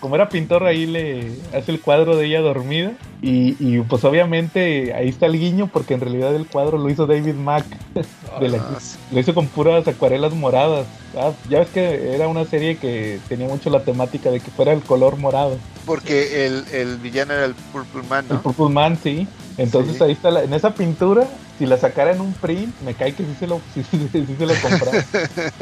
[0.01, 2.93] Como era pintor ahí le hace el cuadro de ella dormida.
[3.21, 7.07] Y, y, pues obviamente ahí está el guiño porque en realidad el cuadro lo hizo
[7.07, 7.67] David Mack.
[8.41, 8.79] de la- Ah,
[9.13, 10.87] lo hizo con puras acuarelas moradas.
[11.17, 14.73] Ah, ya ves que era una serie que tenía mucho la temática de que fuera
[14.73, 15.59] el color morado.
[15.85, 18.39] Porque el, el villano era el Purple Man, El.
[18.39, 19.27] Purple Man, sí.
[19.59, 20.05] Entonces Sí.
[20.05, 21.27] ahí está, la- en esa pintura,
[21.59, 24.47] si la sacara en un print, me cae que sí se lo, sí, sí- se
[24.47, 25.05] lo compraba.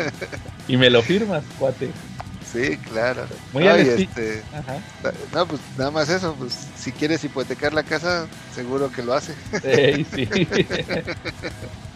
[0.68, 1.90] y me lo firmas, cuate.
[2.52, 3.26] Sí, claro.
[3.52, 4.78] Muy No, este, Ajá.
[5.34, 9.34] no, pues nada más eso, pues si quieres hipotecar la casa, seguro que lo hace.
[9.64, 10.28] Ey, sí.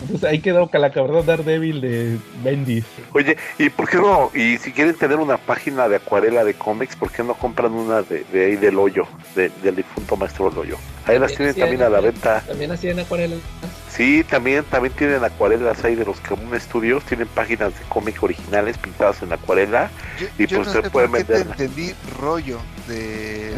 [0.03, 2.85] Entonces ahí quedó Calacabrón Daredevil de Bendis.
[3.13, 4.31] Oye, ¿y por qué no?
[4.35, 8.03] Y si quieren tener una página de acuarela de cómics, ¿por qué no compran una
[8.03, 10.77] de, de ahí del hoyo, de- del difunto maestro del hoyo?
[11.07, 12.41] Ahí las tienen Sí, también a la venta.
[12.47, 13.37] También así en acuarela.
[14.01, 18.79] Sí, también, también tienen acuarelas ahí de los Común Studios, tienen páginas de cómic originales
[18.79, 19.91] pintadas en acuarela.
[20.19, 21.53] Yo, Y yo pues no se sé puede por qué te venderla.
[21.65, 22.59] entendí rollo
[22.89, 23.51] de,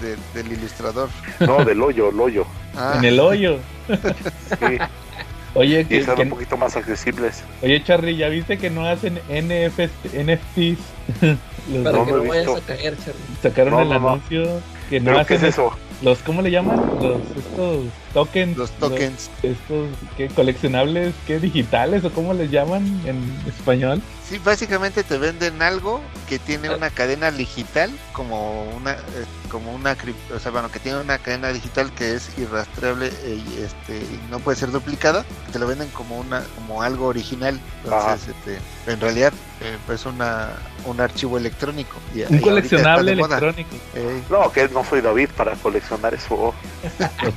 [0.00, 1.08] de- del ilustrador.
[1.38, 2.44] No, del hoyo, el hoyo.
[2.76, 3.58] Ah, En el hoyo.
[3.88, 4.78] Sí,
[5.54, 7.44] Oye, y que, están que- un poquito más accesibles.
[7.62, 9.78] oye Charlie, ¿ya viste que no hacen NF,
[10.12, 10.78] NFTs?
[11.72, 13.36] Los- Para No que lo no vayas a caer, Charlie.
[13.40, 14.08] sacaron No, el no, no.
[14.08, 14.60] anuncio
[14.90, 15.70] que no ¿Pero qué hacen es eso?
[16.02, 16.76] los, ¿cómo le llaman?
[17.00, 17.84] Los, estos
[18.14, 18.56] tokens.
[18.56, 19.30] los tokens.
[19.42, 20.28] estos ¿qué?
[20.28, 21.38] coleccionables ¿qué?
[21.40, 26.00] digitales o cómo les llaman en español Sí, básicamente te venden algo
[26.30, 28.96] que tiene una cadena digital como una eh,
[29.50, 29.94] como una
[30.34, 34.18] o sea, bueno, que tiene una cadena digital que es irrastreable e- y este y
[34.30, 37.60] no puede ser duplicada, te lo venden como una como algo original.
[37.84, 38.58] Entonces, este,
[38.90, 40.52] en realidad eh, es una
[40.86, 46.14] un archivo electrónico y- un coleccionable electrónico Eh, No, que no soy David para coleccionar
[46.14, 46.54] eso.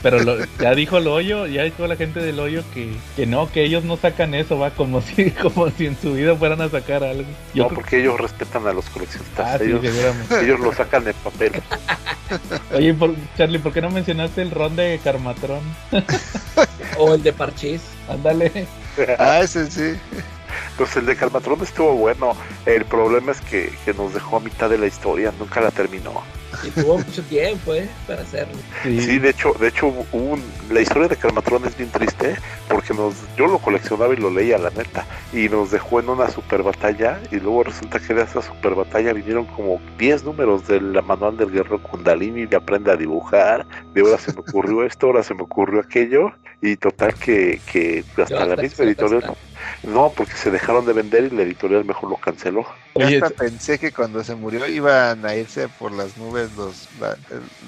[0.01, 3.51] Pero lo- ya dijo el hoyo ya dijo la gente del hoyo que, que no
[3.51, 6.69] que ellos no sacan eso va como si como si en su vida fueran a
[6.69, 9.45] sacar algo yo no, creo- porque ellos respetan a los coleccionistas.
[9.61, 9.81] ah, ellos,
[10.41, 11.51] ellos lo sacan de papel.
[12.73, 15.61] oye por- Charlie ¿por qué no mencionaste el ron de Carmatrón?
[16.97, 17.81] O el de Parchís.
[18.09, 18.65] ándale
[19.19, 19.97] ah, ese sí.
[20.77, 22.35] Pues el de Calmatrón estuvo bueno.
[22.65, 26.23] El problema es que, que nos dejó a mitad de la historia, nunca la terminó.
[26.63, 27.89] Y tuvo mucho tiempo, ¿eh?
[28.07, 28.55] Para hacerlo.
[28.83, 32.35] sí, Sí, de hecho, de hecho un, la historia de Calmatrón es bien triste
[32.67, 36.29] porque nos, yo lo coleccionaba y lo leía la neta y nos dejó en una
[36.29, 41.01] super batalla y luego resulta que de esa super batalla vinieron como 10 números del
[41.03, 45.23] manual del guerrero Kundalini de aprende a dibujar, de ahora se me ocurrió esto, ahora
[45.23, 46.31] se me ocurrió aquello
[46.61, 49.35] y total que, que hasta Yo la hasta misma editorial.
[49.83, 52.65] No porque se dejaron de vender y la editorial mejor lo canceló.
[52.95, 56.87] Yo Oye, hasta pensé que cuando se murió iban a irse por las nubes los
[56.99, 57.15] la-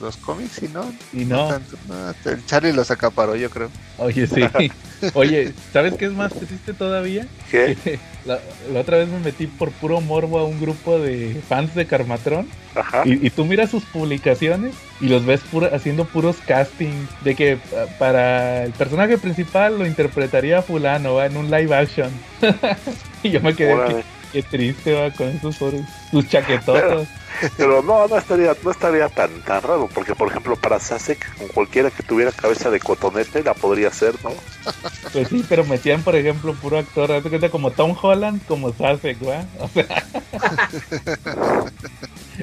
[0.02, 3.70] los cómics y no, y no tanto, no, hasta el Charlie los acaparó, yo creo.
[3.98, 4.42] oye sí
[5.14, 7.26] Oye, ¿sabes qué es más triste todavía?
[7.50, 8.00] ¿Qué?
[8.26, 8.40] La,
[8.74, 12.48] la otra vez me metí por puro morbo a un grupo de fans de Carmatron.
[12.76, 13.04] Ajá.
[13.06, 16.92] Y, y tú miras sus publicaciones y los ves pura- haciendo puros casting
[17.24, 21.26] de que pa- para el personaje principal lo interpretaría fulano ¿va?
[21.28, 22.12] en un live action.
[23.24, 27.08] y yo me quedé qué, qué triste va con esos sus chaquetotas.
[27.58, 31.48] Pero no, no estaría, no estaría tan, tan raro, porque por ejemplo para Sasek, con
[31.50, 34.32] cualquiera que tuviera cabeza de cotonete la podría hacer, ¿no?
[35.14, 37.10] Pues sí, pero metían por ejemplo puro actor,
[37.50, 39.46] como Tom Holland como Sasek, ¿va?
[39.60, 39.86] O sea,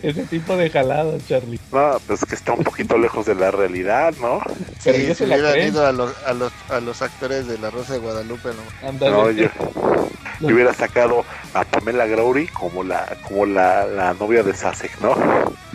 [0.02, 1.60] ese tipo de jalado, Charlie.
[1.72, 4.40] No, pues es que está un poquito lejos de la realidad, ¿no?
[4.84, 7.58] Pero Sí, ellos se la hubieran ido a los, a, los, a los actores de
[7.58, 8.50] La Rosa de Guadalupe,
[8.82, 8.92] ¿no?
[9.10, 9.48] No, yo,
[10.40, 15.14] yo hubiera sacado a Pamela Growry como la, como la, la novia de Sasek, ¿no?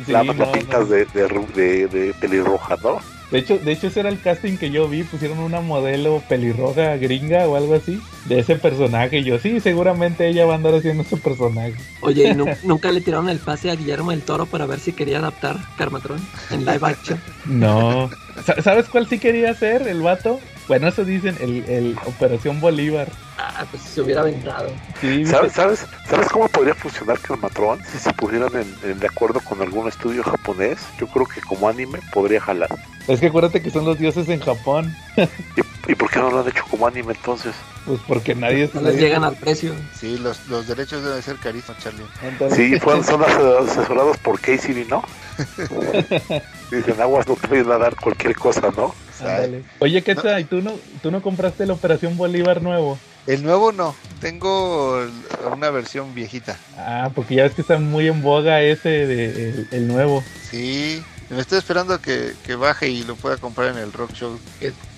[0.05, 0.85] Sí, la más no, pintas no.
[0.85, 2.99] de, de, de, de pelirroja, ¿no?
[3.31, 6.97] De hecho, de hecho ese era el casting que yo vi, pusieron una modelo pelirroja
[6.97, 9.19] gringa o algo así de ese personaje.
[9.19, 11.75] Y yo, sí, seguramente ella va a andar haciendo ese personaje.
[12.01, 14.91] Oye, ¿y nu- nunca le tiraron el pase a Guillermo del Toro para ver si
[14.91, 16.19] quería adaptar Carmatron
[16.49, 17.21] en live action?
[17.45, 18.09] No.
[18.45, 20.41] Sa- ¿Sabes cuál sí quería hacer el vato?
[20.71, 23.09] Bueno, eso dicen, el, el Operación Bolívar.
[23.37, 24.69] Ah, pues se hubiera aventado.
[25.01, 27.81] Sí, ¿Sabes, sabes, ¿Sabes cómo podría funcionar Calmatrón?
[27.91, 31.67] Si se pusieran en, en de acuerdo con algún estudio japonés, yo creo que como
[31.67, 32.69] anime podría jalar.
[33.09, 34.95] Es que acuérdate que son los dioses en Japón.
[35.17, 37.53] ¿Y, y por qué no lo han hecho como anime entonces?
[37.85, 38.69] Pues porque nadie...
[38.73, 39.73] No les llegan al precio.
[39.99, 42.05] Sí, los, los derechos deben ser carísimos, Charlie.
[42.23, 45.03] Entonces- Sí, fueron, son ase- asesorados por KCB, ¿no?
[46.71, 47.35] Dicen, aguas, no
[47.73, 48.95] a dar cualquier cosa, ¿no?
[49.29, 49.63] Ándale.
[49.79, 50.41] Oye, ¿qué tal?
[50.41, 52.97] ¿Y tú no, tú no compraste el Operación Bolívar nuevo?
[53.27, 55.05] El nuevo no, tengo
[55.53, 56.57] una versión viejita.
[56.77, 60.23] Ah, porque ya ves que está muy en boga ese de el, el nuevo.
[60.49, 64.39] Sí, me estoy esperando que, que baje y lo pueda comprar en el Rock Show.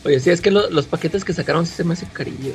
[0.05, 2.53] Oye, sí, es que lo- los paquetes que sacaron sí se me hace carillo.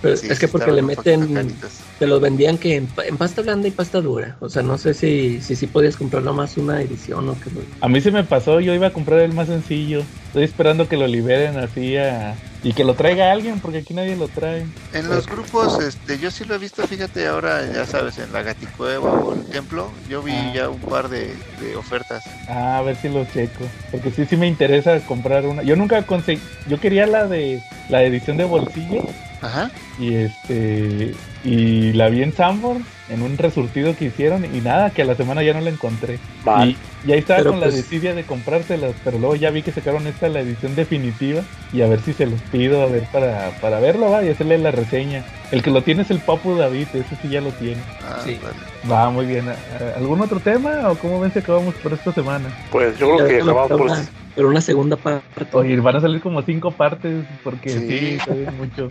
[0.00, 1.56] Pero Sí, es que porque le meten,
[1.98, 4.36] te los vendían que en, pa- en pasta blanda y pasta dura.
[4.40, 7.50] O sea, no sé si si, si podías comprar nomás una edición o que
[7.80, 10.02] A mí se me pasó, yo iba a comprar el más sencillo.
[10.28, 12.36] Estoy esperando que lo liberen así a...
[12.62, 14.66] y que lo traiga alguien, porque aquí nadie lo trae.
[14.92, 18.42] En los grupos, este, yo sí lo he visto, fíjate, ahora ya sabes, en la
[18.42, 20.52] Gaticueva o el templo, yo vi Ah.
[20.54, 22.22] ya un par de, de ofertas.
[22.46, 23.64] Ah, a ver si lo checo.
[23.90, 25.62] Porque sí, sí me interesa comprar una.
[25.62, 26.40] Yo nunca conseguí.
[26.68, 29.02] Yo quería la de la edición de bolsillo.
[29.42, 29.70] Ajá.
[29.98, 31.14] Y este.
[31.44, 32.84] Y la vi en Sanborn.
[33.10, 34.44] En un resurtido que hicieron.
[34.44, 36.18] Y nada, que a la semana ya no la encontré.
[36.44, 36.70] Mal.
[37.04, 38.92] Y, y ahí estaba Pero con la pues- desidia de comprárselas.
[39.02, 41.42] Pero luego ya vi que sacaron esta, la edición definitiva.
[41.72, 42.82] Y a ver si se los pido.
[42.82, 44.22] A ver para, para verlo, va.
[44.24, 45.24] Y hacerle la reseña.
[45.50, 46.88] El que lo tiene es el Papu David.
[46.92, 47.80] Ese sí ya lo tiene.
[48.02, 48.38] Ah, Sí.
[48.42, 48.56] vale.
[48.90, 49.48] Va, muy bien.
[49.48, 50.88] ¿A- ¿Algún otro tema?
[50.90, 52.48] ¿O cómo ven si acabamos por esta semana?
[52.70, 53.90] Pues yo creo que acabamos por...
[54.38, 55.24] pero una segunda parte.
[55.50, 58.20] Oye, van a salir como cinco partes porque Sí.
[58.20, 58.88] sí, mucho.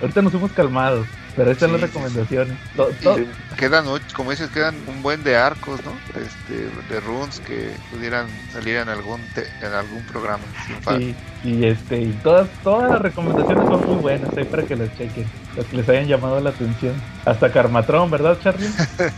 [0.00, 1.98] Ahorita nos hemos calmados, pero estas son Sí, las sí, sí.
[1.98, 2.58] recomendaciones.
[2.74, 3.22] To- to- Sí.
[3.58, 5.92] Quedan, ocho- como dices, quedan un buen de arcos, ¿no?
[6.18, 10.42] Este, de runes que pudieran salir en algún te- en algún programa.
[10.66, 11.18] sin falta.
[11.44, 15.26] Y este, y todas, todas las recomendaciones son muy buenas ahí para que las chequen,
[15.56, 16.94] las que les hayan llamado la atención.
[17.24, 18.68] Hasta Carmatrón, ¿verdad, Charlie?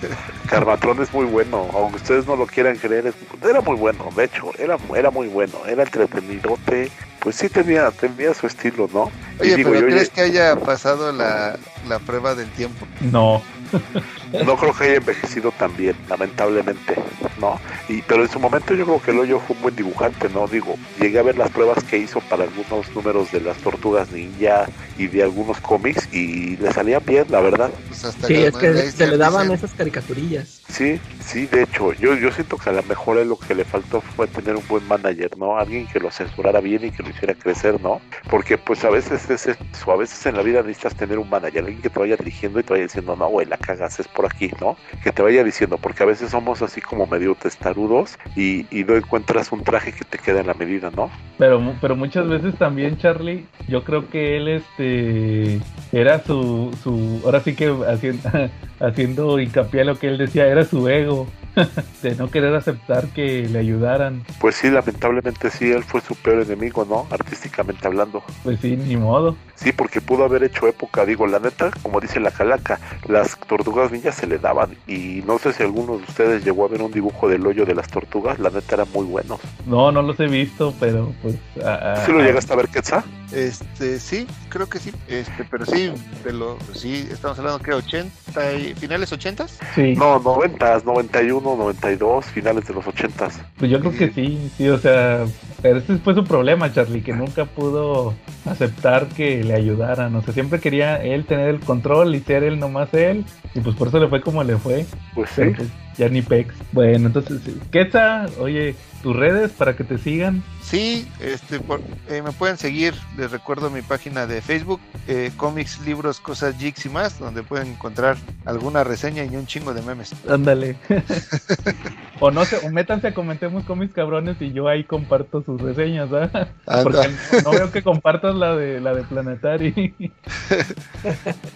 [0.49, 3.15] Carmatrón es muy bueno, aunque ustedes no lo quieran creer, es-
[3.49, 6.91] era muy bueno, de hecho, era, era muy bueno, era entretenidote,
[7.21, 9.11] pues sí tenía, tenía su estilo, ¿no?
[9.39, 11.57] Y Oye, digo, pero yo ¿crees que haya pasado la,
[11.89, 12.87] la prueba del tiempo?
[13.01, 13.43] No.
[14.43, 16.97] no creo que haya envejecido tan bien, lamentablemente,
[17.39, 17.61] ¿no?
[17.89, 20.47] Y, pero en su momento yo creo que el hoyo fue un buen dibujante, ¿no?
[20.49, 24.67] Digo, llegué a ver las pruebas que hizo para algunos números de las tortugas ninja
[24.99, 27.71] y de algunos cómics y le salían bien, la verdad.
[27.89, 30.63] Pues hasta Sí, es que se le daban esas caricaturillas.
[30.69, 34.01] Sí, sí, de hecho, yo, yo siento que a lo mejor lo que le faltó
[34.01, 35.57] fue tener un buen manager, ¿no?
[35.57, 38.01] Alguien que lo asesorara bien y que lo hiciera crecer, ¿no?
[38.31, 41.65] Porque pues a veces es eso, a veces en la vida necesitas tener un manager,
[41.65, 44.24] alguien que te vaya dirigiendo y te vaya diciendo, no, güey, la cagas, es por
[44.27, 44.77] aquí, ¿no?
[45.03, 49.51] Que te vaya diciendo, porque a veces somos así como medio testarudos y, no encuentras
[49.51, 51.11] un traje que te quede en la medida, ¿no?
[51.39, 55.61] Pero, pero muchas veces también, Charlie, yo creo que él, este,
[55.93, 57.69] era su, su, ahora sí que
[58.87, 61.27] haciendo, hincapié a lo que él decía, era su ego,
[62.03, 64.23] de no querer aceptar que le ayudaran.
[64.41, 67.07] Pues sí, lamentablemente sí, él fue su peor enemigo, ¿no?
[67.11, 68.23] Artísticamente hablando.
[68.43, 69.37] Pues sí, ni modo.
[69.55, 73.93] Sí, porque pudo haber hecho época, digo, la neta, como dice la calaca, las tortugas
[73.93, 76.91] ninjas se le daban y no sé si alguno de ustedes llegó a ver un
[76.91, 79.39] dibujo del hoyo de las tortugas, la neta eran muy buenos.
[79.67, 81.37] No, no los he visto, pero pues...
[81.65, 83.05] a- a- ¿Sí lo llegaste a ver, Quetzal?
[83.35, 84.93] Este, sí, creo que sí.
[85.09, 85.91] Este, pero sí,
[86.25, 92.27] de lo, sí, estamos hablando que 80 y finales 80 Sí, No, noventas, 91, 92,
[92.27, 93.41] finales de los ochentas.
[93.57, 95.25] pues yo creo que sí, sí, o sea,
[95.63, 100.15] Pero ese fue su problema, Charlie, que nunca pudo aceptar que le ayudaran.
[100.15, 103.25] O sea, siempre quería él tener el control y ser él nomás él.
[103.55, 104.87] Y pues por eso le fue como le fue.
[105.15, 105.37] Pues sí.
[105.37, 106.55] Pero, pues, ya ni pex.
[106.73, 107.41] Bueno, entonces,
[107.71, 108.75] Quetza, oye,
[109.05, 110.43] tus redes para que te sigan.
[110.63, 115.79] Sí, este, por- eh, me pueden seguir, les recuerdo mi página de Facebook, eh, cómics,
[115.85, 118.17] libros, cosas, jigs y más, donde pueden encontrar
[118.47, 120.13] alguna reseña y un chingo de memes.
[120.27, 120.77] Ándale.
[122.19, 126.09] o no sé, o métanse a comentemos cómics cabrones y yo ahí comparto sus reseñas,
[126.13, 126.49] ¿ah?
[126.83, 129.95] Porque no, no veo que compartas la de la de Planetary.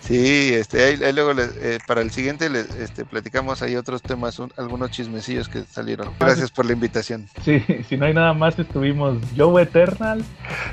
[0.02, 4.02] Sí, este, ahí, ahí luego les- eh, para el siguiente les, este, platicamos ahí otros
[4.02, 6.10] temas, un- algunos chismecillos que salieron.
[6.18, 7.26] Gracias por la invitación.
[7.44, 10.24] Sí, si no hay nada más, estuvimos Joe Eternal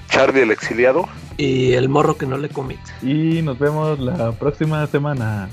[0.10, 1.08] Charlie el exiliado.
[1.38, 2.80] Y el morro que no le commit.
[3.02, 5.50] y nos vemos la próxima semana.